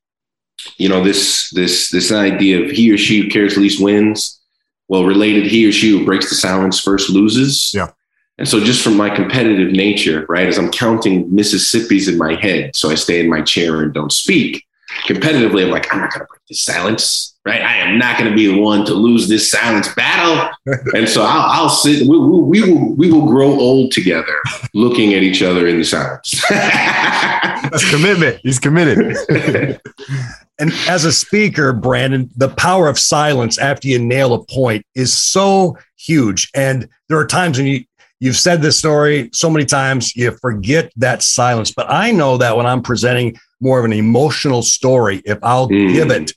you 0.78 0.88
know, 0.88 1.04
this, 1.04 1.50
this, 1.50 1.90
this 1.90 2.11
idea 2.11 2.64
of 2.64 2.70
he 2.70 2.90
or 2.90 2.98
she 2.98 3.20
who 3.20 3.28
cares 3.28 3.56
least 3.56 3.82
wins. 3.82 4.40
Well, 4.88 5.04
related, 5.04 5.46
he 5.46 5.68
or 5.68 5.72
she 5.72 5.90
who 5.90 6.06
breaks 6.06 6.30
the 6.30 6.34
silence 6.34 6.80
first 6.80 7.11
loses. 7.11 7.72
Yeah. 7.74 7.90
And 8.39 8.49
so, 8.49 8.61
just 8.61 8.82
from 8.82 8.97
my 8.97 9.11
competitive 9.11 9.72
nature, 9.72 10.24
right, 10.28 10.47
as 10.47 10.59
I'm 10.59 10.70
counting 10.70 11.32
Mississippi's 11.34 12.07
in 12.07 12.16
my 12.16 12.34
head, 12.34 12.74
so 12.76 12.89
I 12.89 12.95
stay 12.95 13.18
in 13.18 13.28
my 13.28 13.43
chair 13.43 13.82
and 13.82 13.93
don't 13.93 14.12
speak. 14.12 14.64
Competitively, 15.07 15.64
I'm 15.64 15.70
like, 15.70 15.93
I'm 15.93 16.01
not 16.01 16.12
going 16.12 16.20
to 16.20 16.26
break 16.26 16.41
this 16.49 16.62
silence, 16.62 17.36
right? 17.45 17.61
I 17.61 17.76
am 17.76 17.99
not 17.99 18.16
going 18.16 18.30
to 18.30 18.36
be 18.36 18.47
the 18.47 18.59
one 18.59 18.86
to 18.86 18.95
lose 18.95 19.28
this 19.28 19.51
silence 19.51 19.93
battle. 19.95 20.51
and 20.95 21.09
so, 21.09 21.22
I'll, 21.22 21.62
I'll 21.62 21.68
sit. 21.68 22.09
We, 22.09 22.16
we, 22.16 22.41
we, 22.41 22.72
will 22.72 22.95
we 22.95 23.12
will 23.12 23.26
grow 23.26 23.49
old 23.49 23.91
together, 23.91 24.41
looking 24.72 25.14
at 25.14 25.22
each 25.24 25.43
other 25.43 25.66
in 25.66 25.78
the 25.78 25.84
silence. 25.84 26.45
That's 26.51 27.91
commitment. 27.91 28.41
He's 28.45 28.61
committed. 28.61 29.16
and 30.61 30.72
as 30.89 31.05
a 31.05 31.12
speaker, 31.12 31.72
Brandon, 31.72 32.30
the 32.36 32.51
power 32.51 32.89
of 32.89 33.01
silence 33.01 33.59
after 33.59 33.89
you 33.89 33.99
nail 33.99 34.32
a 34.32 34.45
point 34.45 34.86
is 34.95 35.12
so 35.12 35.76
huge. 35.97 36.51
And 36.55 36.89
there 37.09 37.18
are 37.18 37.26
times 37.26 37.59
when 37.59 37.66
you 37.66 37.84
you've 38.20 38.36
said 38.36 38.62
this 38.62 38.78
story 38.78 39.30
so 39.32 39.50
many 39.50 39.64
times, 39.64 40.14
you 40.16 40.30
forget 40.32 40.92
that 40.96 41.22
silence. 41.22 41.72
But 41.72 41.90
I 41.90 42.10
know 42.10 42.36
that 42.38 42.56
when 42.56 42.66
I'm 42.66 42.82
presenting 42.82 43.38
more 43.60 43.78
of 43.78 43.84
an 43.84 43.92
emotional 43.92 44.62
story, 44.62 45.22
if 45.24 45.38
I'll 45.42 45.68
mm. 45.68 45.92
give 45.92 46.10
it 46.10 46.32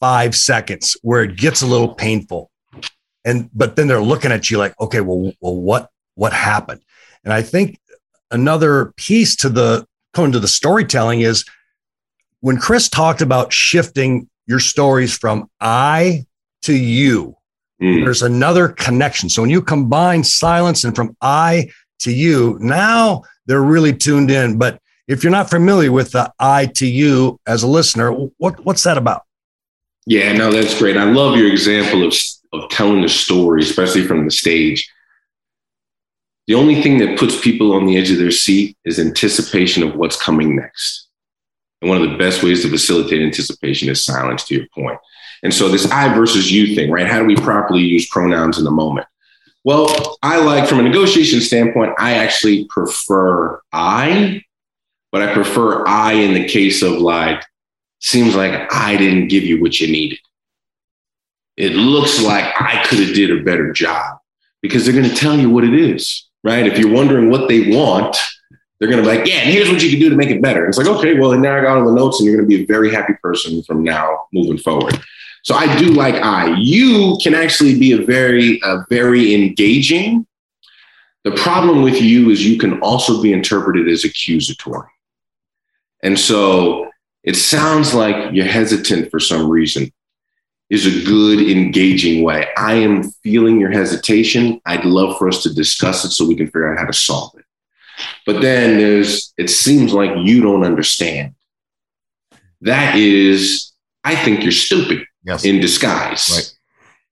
five 0.00 0.34
seconds 0.34 0.96
where 1.02 1.22
it 1.22 1.36
gets 1.36 1.62
a 1.62 1.66
little 1.66 1.94
painful, 1.94 2.50
and 3.24 3.48
but 3.54 3.76
then 3.76 3.86
they're 3.88 4.02
looking 4.02 4.32
at 4.32 4.50
you 4.50 4.58
like, 4.58 4.78
okay, 4.80 5.00
well, 5.00 5.32
well, 5.40 5.56
what 5.56 5.90
what 6.14 6.32
happened? 6.32 6.82
And 7.24 7.32
I 7.32 7.42
think 7.42 7.78
another 8.30 8.92
piece 8.96 9.36
to 9.36 9.48
the 9.48 9.86
coming 10.12 10.32
to 10.32 10.40
the 10.40 10.48
storytelling 10.48 11.20
is 11.20 11.44
when 12.40 12.58
Chris 12.58 12.88
talked 12.88 13.22
about 13.22 13.52
shifting 13.52 14.28
your 14.46 14.60
stories 14.60 15.16
from 15.16 15.48
I 15.60 16.26
to 16.62 16.74
you, 16.74 17.36
mm. 17.82 18.04
there's 18.04 18.22
another 18.22 18.68
connection. 18.68 19.28
So 19.28 19.42
when 19.42 19.50
you 19.50 19.62
combine 19.62 20.24
silence 20.24 20.84
and 20.84 20.94
from 20.94 21.16
I 21.20 21.70
to 22.00 22.12
you, 22.12 22.58
now 22.60 23.22
they're 23.46 23.62
really 23.62 23.94
tuned 23.94 24.30
in. 24.30 24.58
But 24.58 24.80
if 25.08 25.22
you're 25.22 25.30
not 25.30 25.50
familiar 25.50 25.92
with 25.92 26.12
the 26.12 26.32
I 26.38 26.66
to 26.66 26.86
you 26.86 27.38
as 27.46 27.62
a 27.62 27.68
listener, 27.68 28.10
what, 28.10 28.64
what's 28.64 28.84
that 28.84 28.98
about? 28.98 29.22
Yeah, 30.06 30.32
no, 30.32 30.52
that's 30.52 30.78
great. 30.78 30.96
I 30.96 31.04
love 31.04 31.36
your 31.36 31.50
example 31.50 32.06
of, 32.06 32.14
of 32.52 32.68
telling 32.70 33.02
the 33.02 33.08
story, 33.08 33.62
especially 33.62 34.06
from 34.06 34.24
the 34.24 34.30
stage. 34.30 34.90
The 36.46 36.54
only 36.54 36.82
thing 36.82 36.98
that 36.98 37.18
puts 37.18 37.40
people 37.40 37.72
on 37.72 37.86
the 37.86 37.96
edge 37.96 38.10
of 38.10 38.18
their 38.18 38.30
seat 38.30 38.76
is 38.84 38.98
anticipation 38.98 39.82
of 39.82 39.96
what's 39.96 40.20
coming 40.20 40.56
next. 40.56 41.03
And 41.84 41.90
one 41.90 42.00
of 42.00 42.10
the 42.10 42.16
best 42.16 42.42
ways 42.42 42.62
to 42.62 42.70
facilitate 42.70 43.20
anticipation 43.20 43.90
is 43.90 44.02
silence, 44.02 44.44
to 44.44 44.54
your 44.54 44.66
point. 44.74 44.98
And 45.42 45.52
so, 45.52 45.68
this 45.68 45.90
I 45.90 46.14
versus 46.14 46.50
you 46.50 46.74
thing, 46.74 46.90
right? 46.90 47.06
How 47.06 47.18
do 47.18 47.26
we 47.26 47.36
properly 47.36 47.82
use 47.82 48.08
pronouns 48.08 48.56
in 48.56 48.64
the 48.64 48.70
moment? 48.70 49.06
Well, 49.64 50.16
I 50.22 50.38
like, 50.38 50.66
from 50.66 50.80
a 50.80 50.82
negotiation 50.82 51.42
standpoint, 51.42 51.92
I 51.98 52.14
actually 52.14 52.64
prefer 52.70 53.60
I, 53.70 54.42
but 55.12 55.20
I 55.20 55.34
prefer 55.34 55.86
I 55.86 56.12
in 56.12 56.32
the 56.32 56.48
case 56.48 56.80
of 56.80 56.92
like, 56.92 57.44
seems 58.00 58.34
like 58.34 58.72
I 58.72 58.96
didn't 58.96 59.28
give 59.28 59.44
you 59.44 59.60
what 59.60 59.78
you 59.78 59.92
needed. 59.92 60.18
It 61.58 61.72
looks 61.72 62.22
like 62.22 62.44
I 62.58 62.82
could 62.84 62.98
have 63.00 63.14
did 63.14 63.30
a 63.30 63.44
better 63.44 63.72
job 63.72 64.18
because 64.62 64.84
they're 64.84 64.94
going 64.94 65.08
to 65.08 65.14
tell 65.14 65.38
you 65.38 65.50
what 65.50 65.64
it 65.64 65.74
is 65.74 66.24
right? 66.44 66.66
If 66.66 66.78
you're 66.78 66.92
wondering 66.92 67.30
what 67.30 67.48
they 67.48 67.74
want, 67.74 68.16
they're 68.78 68.88
going 68.88 69.02
to 69.02 69.08
be 69.08 69.16
like, 69.16 69.26
yeah, 69.26 69.36
and 69.36 69.50
here's 69.50 69.70
what 69.70 69.82
you 69.82 69.90
can 69.90 70.00
do 70.00 70.10
to 70.10 70.16
make 70.16 70.30
it 70.30 70.42
better. 70.42 70.66
it's 70.66 70.78
like, 70.78 70.86
okay, 70.86 71.18
well, 71.18 71.32
and 71.32 71.42
now 71.42 71.56
I 71.56 71.60
got 71.60 71.78
all 71.78 71.86
the 71.86 71.92
notes 71.92 72.20
and 72.20 72.26
you're 72.26 72.36
going 72.36 72.48
to 72.48 72.56
be 72.56 72.62
a 72.62 72.66
very 72.66 72.92
happy 72.92 73.14
person 73.22 73.62
from 73.62 73.82
now 73.82 74.26
moving 74.32 74.58
forward. 74.58 75.00
So 75.42 75.54
I 75.54 75.78
do 75.78 75.86
like 75.90 76.16
I. 76.16 76.56
You 76.58 77.18
can 77.22 77.34
actually 77.34 77.78
be 77.78 77.92
a 77.92 78.04
very, 78.04 78.60
very 78.88 79.34
engaging. 79.34 80.26
The 81.24 81.32
problem 81.32 81.82
with 81.82 82.00
you 82.00 82.30
is 82.30 82.46
you 82.46 82.58
can 82.58 82.80
also 82.80 83.22
be 83.22 83.32
interpreted 83.32 83.88
as 83.88 84.04
accusatory. 84.04 84.88
And 86.02 86.18
so 86.18 86.90
it 87.22 87.36
sounds 87.36 87.94
like 87.94 88.32
you're 88.32 88.44
hesitant 88.44 89.10
for 89.10 89.20
some 89.20 89.48
reason 89.48 89.90
is 90.70 90.86
a 90.86 91.04
good, 91.04 91.40
engaging 91.40 92.24
way. 92.24 92.48
I 92.56 92.74
am 92.74 93.04
feeling 93.22 93.60
your 93.60 93.70
hesitation. 93.70 94.60
I'd 94.64 94.84
love 94.84 95.18
for 95.18 95.28
us 95.28 95.42
to 95.42 95.52
discuss 95.52 96.04
it 96.04 96.10
so 96.10 96.26
we 96.26 96.36
can 96.36 96.46
figure 96.46 96.72
out 96.72 96.78
how 96.78 96.86
to 96.86 96.92
solve 96.92 97.32
it. 97.38 97.43
But 98.26 98.40
then 98.40 98.78
there's, 98.78 99.32
it 99.36 99.50
seems 99.50 99.92
like 99.92 100.10
you 100.16 100.42
don't 100.42 100.64
understand. 100.64 101.34
That 102.60 102.96
is, 102.96 103.72
I 104.04 104.16
think 104.16 104.42
you're 104.42 104.52
stupid 104.52 105.04
yes. 105.24 105.44
in 105.44 105.60
disguise. 105.60 106.30
Right. 106.30 106.50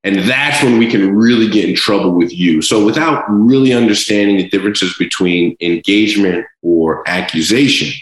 And 0.05 0.29
that's 0.29 0.63
when 0.65 0.79
we 0.79 0.91
can 0.91 1.15
really 1.15 1.49
get 1.49 1.69
in 1.69 1.77
trouble 1.77 2.13
with 2.13 2.33
you. 2.33 2.61
So, 2.61 2.85
without 2.85 3.25
really 3.29 3.73
understanding 3.73 4.37
the 4.37 4.49
differences 4.49 4.97
between 4.99 5.57
engagement 5.61 6.45
or 6.61 7.09
accusation 7.09 7.93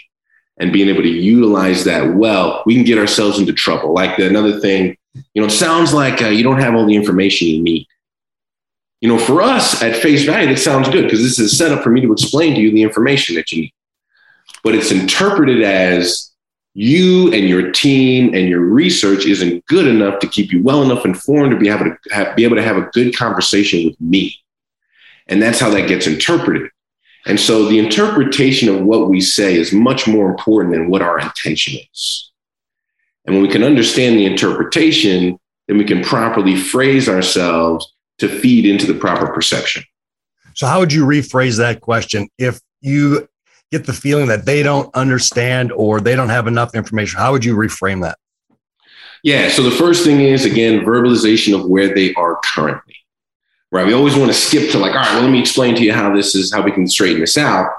and 0.57 0.73
being 0.73 0.89
able 0.89 1.03
to 1.03 1.09
utilize 1.09 1.83
that 1.83 2.15
well, 2.15 2.63
we 2.65 2.73
can 2.73 2.83
get 2.83 2.97
ourselves 2.97 3.37
into 3.37 3.53
trouble. 3.53 3.93
Like 3.93 4.17
the, 4.17 4.27
another 4.27 4.59
thing 4.59 4.97
you 5.33 5.41
know, 5.41 5.47
it 5.47 5.51
sounds 5.51 5.93
like 5.93 6.21
uh, 6.21 6.27
you 6.29 6.43
don't 6.43 6.59
have 6.59 6.75
all 6.75 6.85
the 6.85 6.95
information 6.95 7.47
you 7.47 7.61
need. 7.61 7.87
You 9.01 9.09
know, 9.09 9.17
for 9.17 9.41
us 9.41 9.81
at 9.81 9.95
face 9.95 10.23
value, 10.23 10.47
that 10.47 10.59
sounds 10.59 10.87
good 10.89 11.05
because 11.05 11.21
this 11.21 11.39
is 11.39 11.57
set 11.57 11.71
up 11.71 11.83
for 11.83 11.89
me 11.89 12.01
to 12.01 12.13
explain 12.13 12.53
to 12.53 12.61
you 12.61 12.71
the 12.71 12.83
information 12.83 13.35
that 13.35 13.51
you 13.51 13.63
need. 13.63 13.73
But 14.63 14.75
it's 14.75 14.91
interpreted 14.91 15.63
as 15.63 16.31
you 16.73 17.33
and 17.33 17.49
your 17.49 17.71
team 17.71 18.33
and 18.33 18.47
your 18.47 18.61
research 18.61 19.25
isn't 19.25 19.65
good 19.65 19.87
enough 19.87 20.19
to 20.19 20.27
keep 20.27 20.51
you 20.51 20.61
well 20.61 20.83
enough 20.83 21.03
informed 21.03 21.51
to 21.51 21.57
be 21.57 21.67
able 21.67 21.85
to 21.85 21.97
have, 22.11 22.35
be 22.35 22.43
able 22.43 22.55
to 22.55 22.63
have 22.63 22.77
a 22.77 22.89
good 22.93 23.15
conversation 23.15 23.85
with 23.85 23.99
me. 23.99 24.35
And 25.27 25.41
that's 25.41 25.59
how 25.59 25.71
that 25.71 25.87
gets 25.87 26.07
interpreted. 26.07 26.69
And 27.25 27.39
so 27.39 27.65
the 27.65 27.79
interpretation 27.79 28.69
of 28.69 28.83
what 28.83 29.09
we 29.09 29.19
say 29.19 29.55
is 29.55 29.73
much 29.73 30.07
more 30.07 30.29
important 30.29 30.73
than 30.73 30.89
what 30.89 31.01
our 31.01 31.19
intention 31.19 31.79
is. 31.91 32.31
And 33.25 33.35
when 33.35 33.43
we 33.43 33.49
can 33.49 33.63
understand 33.63 34.17
the 34.17 34.25
interpretation, 34.25 35.39
then 35.67 35.77
we 35.77 35.85
can 35.85 36.03
properly 36.03 36.55
phrase 36.55 37.07
ourselves 37.07 37.91
to 38.21 38.29
feed 38.29 38.67
into 38.67 38.85
the 38.85 38.97
proper 38.97 39.33
perception. 39.33 39.83
So, 40.53 40.67
how 40.67 40.79
would 40.79 40.93
you 40.93 41.05
rephrase 41.05 41.57
that 41.57 41.81
question 41.81 42.29
if 42.37 42.61
you 42.81 43.27
get 43.71 43.85
the 43.85 43.93
feeling 43.93 44.27
that 44.27 44.45
they 44.45 44.63
don't 44.63 44.93
understand 44.95 45.71
or 45.71 45.99
they 45.99 46.15
don't 46.15 46.29
have 46.29 46.47
enough 46.47 46.75
information? 46.75 47.19
How 47.19 47.31
would 47.31 47.43
you 47.43 47.55
reframe 47.55 48.03
that? 48.03 48.17
Yeah. 49.23 49.49
So, 49.49 49.63
the 49.63 49.71
first 49.71 50.03
thing 50.03 50.21
is, 50.21 50.45
again, 50.45 50.81
verbalization 50.81 51.59
of 51.59 51.67
where 51.67 51.93
they 51.93 52.13
are 52.13 52.39
currently, 52.43 52.95
right? 53.71 53.87
We 53.87 53.93
always 53.93 54.15
want 54.15 54.31
to 54.31 54.37
skip 54.37 54.71
to, 54.71 54.77
like, 54.77 54.91
all 54.91 55.01
right, 55.01 55.13
well, 55.13 55.23
let 55.23 55.31
me 55.31 55.39
explain 55.39 55.75
to 55.75 55.83
you 55.83 55.93
how 55.93 56.15
this 56.15 56.35
is, 56.35 56.53
how 56.53 56.61
we 56.61 56.71
can 56.71 56.87
straighten 56.87 57.21
this 57.21 57.37
out. 57.37 57.69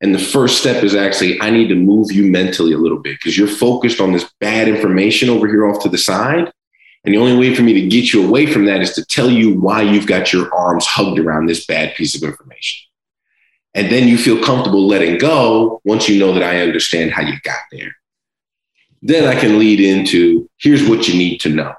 And 0.00 0.14
the 0.14 0.18
first 0.18 0.58
step 0.58 0.82
is 0.82 0.94
actually, 0.94 1.38
I 1.42 1.50
need 1.50 1.68
to 1.68 1.74
move 1.74 2.10
you 2.10 2.24
mentally 2.24 2.72
a 2.72 2.78
little 2.78 2.98
bit 2.98 3.18
because 3.18 3.36
you're 3.36 3.46
focused 3.46 4.00
on 4.00 4.12
this 4.12 4.30
bad 4.40 4.66
information 4.66 5.28
over 5.28 5.46
here 5.46 5.66
off 5.66 5.82
to 5.82 5.90
the 5.90 5.98
side. 5.98 6.50
And 7.04 7.14
the 7.14 7.18
only 7.18 7.36
way 7.36 7.54
for 7.54 7.62
me 7.62 7.72
to 7.74 7.88
get 7.88 8.12
you 8.12 8.26
away 8.26 8.46
from 8.46 8.66
that 8.66 8.82
is 8.82 8.92
to 8.94 9.04
tell 9.04 9.30
you 9.30 9.58
why 9.58 9.82
you've 9.82 10.06
got 10.06 10.32
your 10.32 10.54
arms 10.54 10.86
hugged 10.86 11.18
around 11.18 11.46
this 11.46 11.64
bad 11.64 11.94
piece 11.94 12.14
of 12.14 12.22
information. 12.22 12.86
And 13.74 13.90
then 13.90 14.08
you 14.08 14.18
feel 14.18 14.42
comfortable 14.42 14.86
letting 14.86 15.18
go 15.18 15.80
once 15.84 16.08
you 16.08 16.18
know 16.18 16.34
that 16.34 16.42
I 16.42 16.60
understand 16.60 17.12
how 17.12 17.22
you 17.22 17.40
got 17.42 17.60
there. 17.72 17.94
Then 19.02 19.26
I 19.26 19.38
can 19.38 19.58
lead 19.58 19.80
into 19.80 20.50
here's 20.58 20.86
what 20.86 21.08
you 21.08 21.14
need 21.14 21.38
to 21.38 21.48
know. 21.48 21.74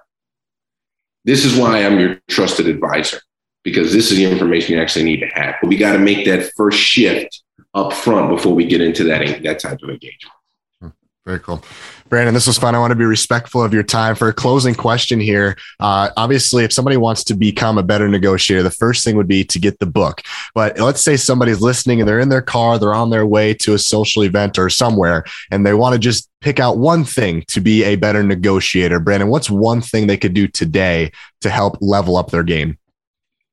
This 1.23 1.45
is 1.45 1.57
why 1.57 1.83
I'm 1.83 1.99
your 1.99 2.19
trusted 2.27 2.67
advisor, 2.67 3.19
because 3.63 3.93
this 3.93 4.09
is 4.11 4.17
the 4.17 4.25
information 4.25 4.73
you 4.73 4.81
actually 4.81 5.05
need 5.05 5.19
to 5.19 5.27
have. 5.27 5.55
But 5.61 5.67
we 5.67 5.77
got 5.77 5.93
to 5.93 5.99
make 5.99 6.25
that 6.25 6.51
first 6.55 6.79
shift 6.79 7.43
up 7.75 7.93
front 7.93 8.29
before 8.29 8.55
we 8.55 8.65
get 8.65 8.81
into 8.81 9.03
that 9.03 9.43
that 9.43 9.59
type 9.59 9.79
of 9.83 9.89
engagement. 9.89 10.33
Hmm, 10.79 10.87
very 11.25 11.39
cool. 11.39 11.63
Brandon, 12.11 12.33
this 12.33 12.45
was 12.45 12.57
fun. 12.57 12.75
I 12.75 12.79
want 12.79 12.91
to 12.91 12.97
be 12.97 13.05
respectful 13.05 13.63
of 13.63 13.73
your 13.73 13.83
time. 13.83 14.15
For 14.15 14.27
a 14.27 14.33
closing 14.33 14.75
question 14.75 15.21
here, 15.21 15.55
uh, 15.79 16.09
obviously, 16.17 16.65
if 16.65 16.73
somebody 16.73 16.97
wants 16.97 17.23
to 17.23 17.33
become 17.33 17.77
a 17.77 17.83
better 17.83 18.09
negotiator, 18.09 18.63
the 18.63 18.69
first 18.69 19.05
thing 19.05 19.15
would 19.15 19.29
be 19.29 19.45
to 19.45 19.57
get 19.57 19.79
the 19.79 19.85
book. 19.85 20.21
But 20.53 20.77
let's 20.77 21.01
say 21.01 21.15
somebody's 21.15 21.61
listening 21.61 22.01
and 22.01 22.09
they're 22.09 22.19
in 22.19 22.27
their 22.27 22.41
car, 22.41 22.77
they're 22.77 22.93
on 22.93 23.11
their 23.11 23.25
way 23.25 23.53
to 23.61 23.75
a 23.75 23.79
social 23.79 24.25
event 24.25 24.59
or 24.59 24.69
somewhere, 24.69 25.23
and 25.51 25.65
they 25.65 25.73
want 25.73 25.93
to 25.93 25.99
just 25.99 26.29
pick 26.41 26.59
out 26.59 26.77
one 26.77 27.05
thing 27.05 27.45
to 27.47 27.61
be 27.61 27.85
a 27.85 27.95
better 27.95 28.23
negotiator. 28.23 28.99
Brandon, 28.99 29.29
what's 29.29 29.49
one 29.49 29.79
thing 29.79 30.07
they 30.07 30.17
could 30.17 30.33
do 30.33 30.49
today 30.49 31.13
to 31.39 31.49
help 31.49 31.77
level 31.79 32.17
up 32.17 32.29
their 32.29 32.43
game? 32.43 32.77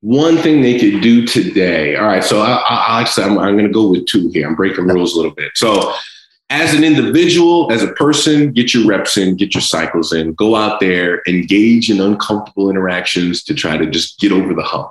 one 0.01 0.37
thing 0.37 0.63
they 0.63 0.79
could 0.79 1.01
do 1.01 1.27
today. 1.27 1.97
All 1.97 2.07
right, 2.07 2.23
so 2.23 2.41
I, 2.41 2.55
I 2.69 3.01
actually 3.01 3.25
I'm, 3.25 3.39
I'm 3.39 3.55
going 3.55 3.67
to 3.67 3.73
go 3.73 3.89
with 3.89 4.07
two 4.07 4.29
here. 4.29 4.47
I'm 4.47 4.55
breaking 4.55 4.85
rules 4.85 5.15
a 5.15 5.17
little 5.17 5.35
bit. 5.35 5.51
So, 5.57 5.93
as 6.51 6.75
an 6.75 6.83
individual, 6.83 7.71
as 7.71 7.83
a 7.83 7.93
person, 7.93 8.53
get 8.53 8.73
your 8.73 8.87
reps 8.87 9.17
in, 9.17 9.37
get 9.37 9.55
your 9.55 9.61
cycles 9.61 10.13
in, 10.13 10.33
go 10.35 10.57
out 10.57 10.81
there, 10.81 11.23
engage 11.27 11.91
in 11.91 12.01
uncomfortable 12.01 12.71
interactions 12.71 13.43
to 13.45 13.55
try 13.55 13.77
to 13.77 13.87
just 13.87 14.19
get 14.19 14.33
over 14.33 14.55
the 14.55 14.63
hump. 14.63 14.91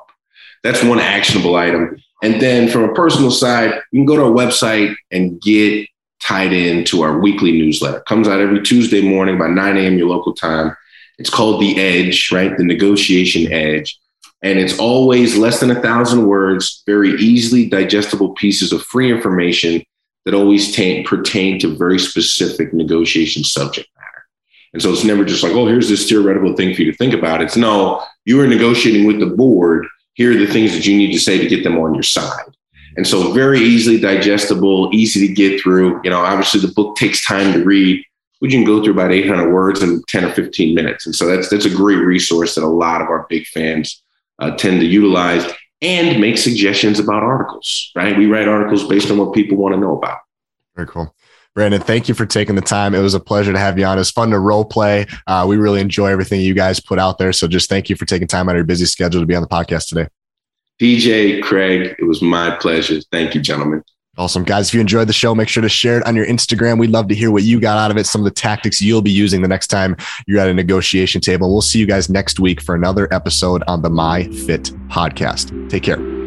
That's 0.64 0.84
one 0.84 1.00
actionable 1.00 1.56
item. 1.56 2.02
And 2.22 2.42
then 2.42 2.70
from 2.70 2.84
a 2.84 2.94
personal 2.94 3.32
side, 3.32 3.74
you 3.92 4.00
can 4.00 4.06
go 4.06 4.16
to 4.16 4.24
our 4.24 4.32
website 4.32 4.96
and 5.12 5.42
get 5.42 5.88
tied 6.20 6.54
in 6.54 6.84
to 6.86 7.02
our 7.02 7.20
weekly 7.20 7.52
newsletter. 7.52 7.98
It 7.98 8.06
comes 8.06 8.28
out 8.28 8.40
every 8.40 8.62
Tuesday 8.62 9.02
morning 9.02 9.38
by 9.38 9.48
9 9.48 9.78
a.m. 9.78 9.98
your 9.98 10.10
local 10.10 10.34
time. 10.34 10.76
It's 11.20 11.30
called 11.30 11.62
The 11.62 11.80
Edge, 11.80 12.32
right? 12.32 12.56
The 12.56 12.64
Negotiation 12.64 13.52
Edge 13.52 14.00
and 14.44 14.60
it's 14.60 14.78
always 14.78 15.36
less 15.36 15.60
than 15.60 15.72
a 15.72 15.82
thousand 15.82 16.28
words, 16.28 16.84
very 16.86 17.12
easily 17.20 17.68
digestible 17.68 18.34
pieces 18.36 18.72
of 18.72 18.84
free 18.84 19.12
information 19.12 19.82
that 20.28 20.36
always 20.36 20.76
t- 20.76 21.04
pertain 21.04 21.58
to 21.58 21.74
very 21.74 21.98
specific 21.98 22.74
negotiation 22.74 23.46
subject 23.46 23.88
matter. 23.96 24.26
And 24.74 24.82
so 24.82 24.92
it's 24.92 25.06
never 25.06 25.24
just 25.24 25.42
like, 25.42 25.54
oh, 25.54 25.66
here's 25.66 25.88
this 25.88 26.10
theoretical 26.10 26.54
thing 26.54 26.76
for 26.76 26.82
you 26.82 26.92
to 26.92 26.98
think 26.98 27.14
about. 27.14 27.42
It's 27.42 27.56
no, 27.56 28.04
you 28.26 28.42
are 28.42 28.46
negotiating 28.46 29.08
with 29.08 29.22
the 29.22 29.34
board. 29.38 29.88
Here 30.16 30.32
are 30.32 30.38
the 30.38 30.52
things 30.52 30.74
that 30.74 30.86
you 30.86 30.98
need 30.98 31.14
to 31.14 31.20
say 31.20 31.38
to 31.38 31.48
get 31.48 31.64
them 31.64 31.78
on 31.78 31.94
your 31.94 32.04
side. 32.04 32.44
And 32.98 33.08
so 33.08 33.32
very 33.32 33.62
easily 33.62 34.02
digestible, 34.02 34.90
easy 34.92 35.26
to 35.30 35.34
get 35.34 35.62
through. 35.62 36.02
You 36.04 36.10
know, 36.10 36.20
obviously 36.20 36.60
the 36.60 36.74
book 36.74 36.98
takes 36.98 37.26
time 37.26 37.54
to 37.54 37.64
read. 37.64 38.04
We 38.42 38.50
can 38.50 38.66
go 38.66 38.84
through 38.84 38.96
about 38.96 39.14
800 39.14 39.50
words 39.50 39.82
in 39.82 40.04
10 40.10 40.26
or 40.26 40.34
15 40.34 40.76
minutes. 40.76 41.06
And 41.06 41.16
so 41.16 41.26
that's 41.26 41.48
that's 41.48 41.64
a 41.64 41.74
great 41.74 42.00
resource 42.00 42.56
that 42.56 42.66
a 42.66 42.68
lot 42.68 43.02
of 43.02 43.08
our 43.08 43.26
big 43.30 43.48
fans 43.48 44.04
uh, 44.40 44.58
tend 44.58 44.82
to 44.82 44.86
utilize. 44.86 45.50
And 45.82 46.20
make 46.20 46.38
suggestions 46.38 47.00
about 47.00 47.24
articles, 47.24 47.92
right? 47.96 48.18
We 48.18 48.26
write 48.26 48.48
articles 48.48 48.88
based 48.88 49.12
on 49.12 49.18
what 49.18 49.34
people 49.34 49.58
want 49.58 49.76
to 49.76 49.80
know 49.80 49.98
about. 49.98 50.20
Very 50.76 50.88
cool. 50.88 51.14
Brandon, 51.54 51.82
thank 51.82 52.08
you 52.08 52.14
for 52.14 52.28
taking 52.28 52.56
the 52.56 52.62
time. 52.62 52.94
It 52.94 53.02
was 53.02 53.16
a 53.16 53.20
pleasure 53.20 53.52
to 53.52 53.58
have 53.58 53.80
you 53.80 53.86
on. 53.86 53.98
It's 53.98 54.12
fun 54.12 54.30
to 54.30 54.40
role 54.40 54.64
play. 54.64 55.08
Uh, 55.26 55.46
we 55.50 55.58
really 55.58 55.82
enjoy 55.82 56.08
everything 56.08 56.40
you 56.42 56.54
guys 56.54 56.80
put 56.80 57.00
out 57.00 57.18
there. 57.18 57.34
So 57.34 57.48
just 57.48 57.68
thank 57.68 57.90
you 57.90 57.96
for 57.96 58.06
taking 58.06 58.28
time 58.28 58.48
out 58.48 58.52
of 58.52 58.58
your 58.58 58.66
busy 58.66 58.86
schedule 58.86 59.22
to 59.22 59.26
be 59.26 59.34
on 59.34 59.42
the 59.42 59.48
podcast 59.48 59.90
today. 59.90 60.08
DJ, 60.80 61.42
Craig, 61.42 61.96
it 61.98 62.04
was 62.04 62.22
my 62.22 62.56
pleasure. 62.58 63.02
Thank 63.12 63.34
you, 63.34 63.42
gentlemen. 63.42 63.84
Awesome. 64.18 64.44
Guys, 64.44 64.70
if 64.70 64.74
you 64.74 64.82
enjoyed 64.82 65.08
the 65.08 65.14
show, 65.14 65.36
make 65.36 65.48
sure 65.48 65.62
to 65.62 65.70
share 65.70 66.00
it 66.00 66.06
on 66.08 66.16
your 66.16 66.26
Instagram. 66.26 66.80
We'd 66.80 66.90
love 66.90 67.08
to 67.10 67.16
hear 67.16 67.30
what 67.30 67.44
you 67.44 67.60
got 67.60 67.78
out 67.78 67.92
of 67.92 67.98
it, 67.98 68.08
some 68.08 68.22
of 68.22 68.26
the 68.26 68.32
tactics 68.32 68.82
you'll 68.82 69.04
be 69.04 69.12
using 69.12 69.42
the 69.42 69.48
next 69.48 69.68
time 69.68 69.96
you're 70.26 70.40
at 70.40 70.50
a 70.50 70.54
negotiation 70.54 71.22
table. 71.22 71.52
We'll 71.52 71.62
see 71.62 71.80
you 71.80 71.86
guys 71.86 72.10
next 72.10 72.40
week 72.40 72.60
for 72.60 72.74
another 72.74 73.12
episode 73.14 73.64
on 73.68 73.84
the 73.84 73.90
My 73.90 74.24
Fit 74.24 74.72
podcast. 74.90 75.70
Take 75.70 75.84
care. 75.84 76.27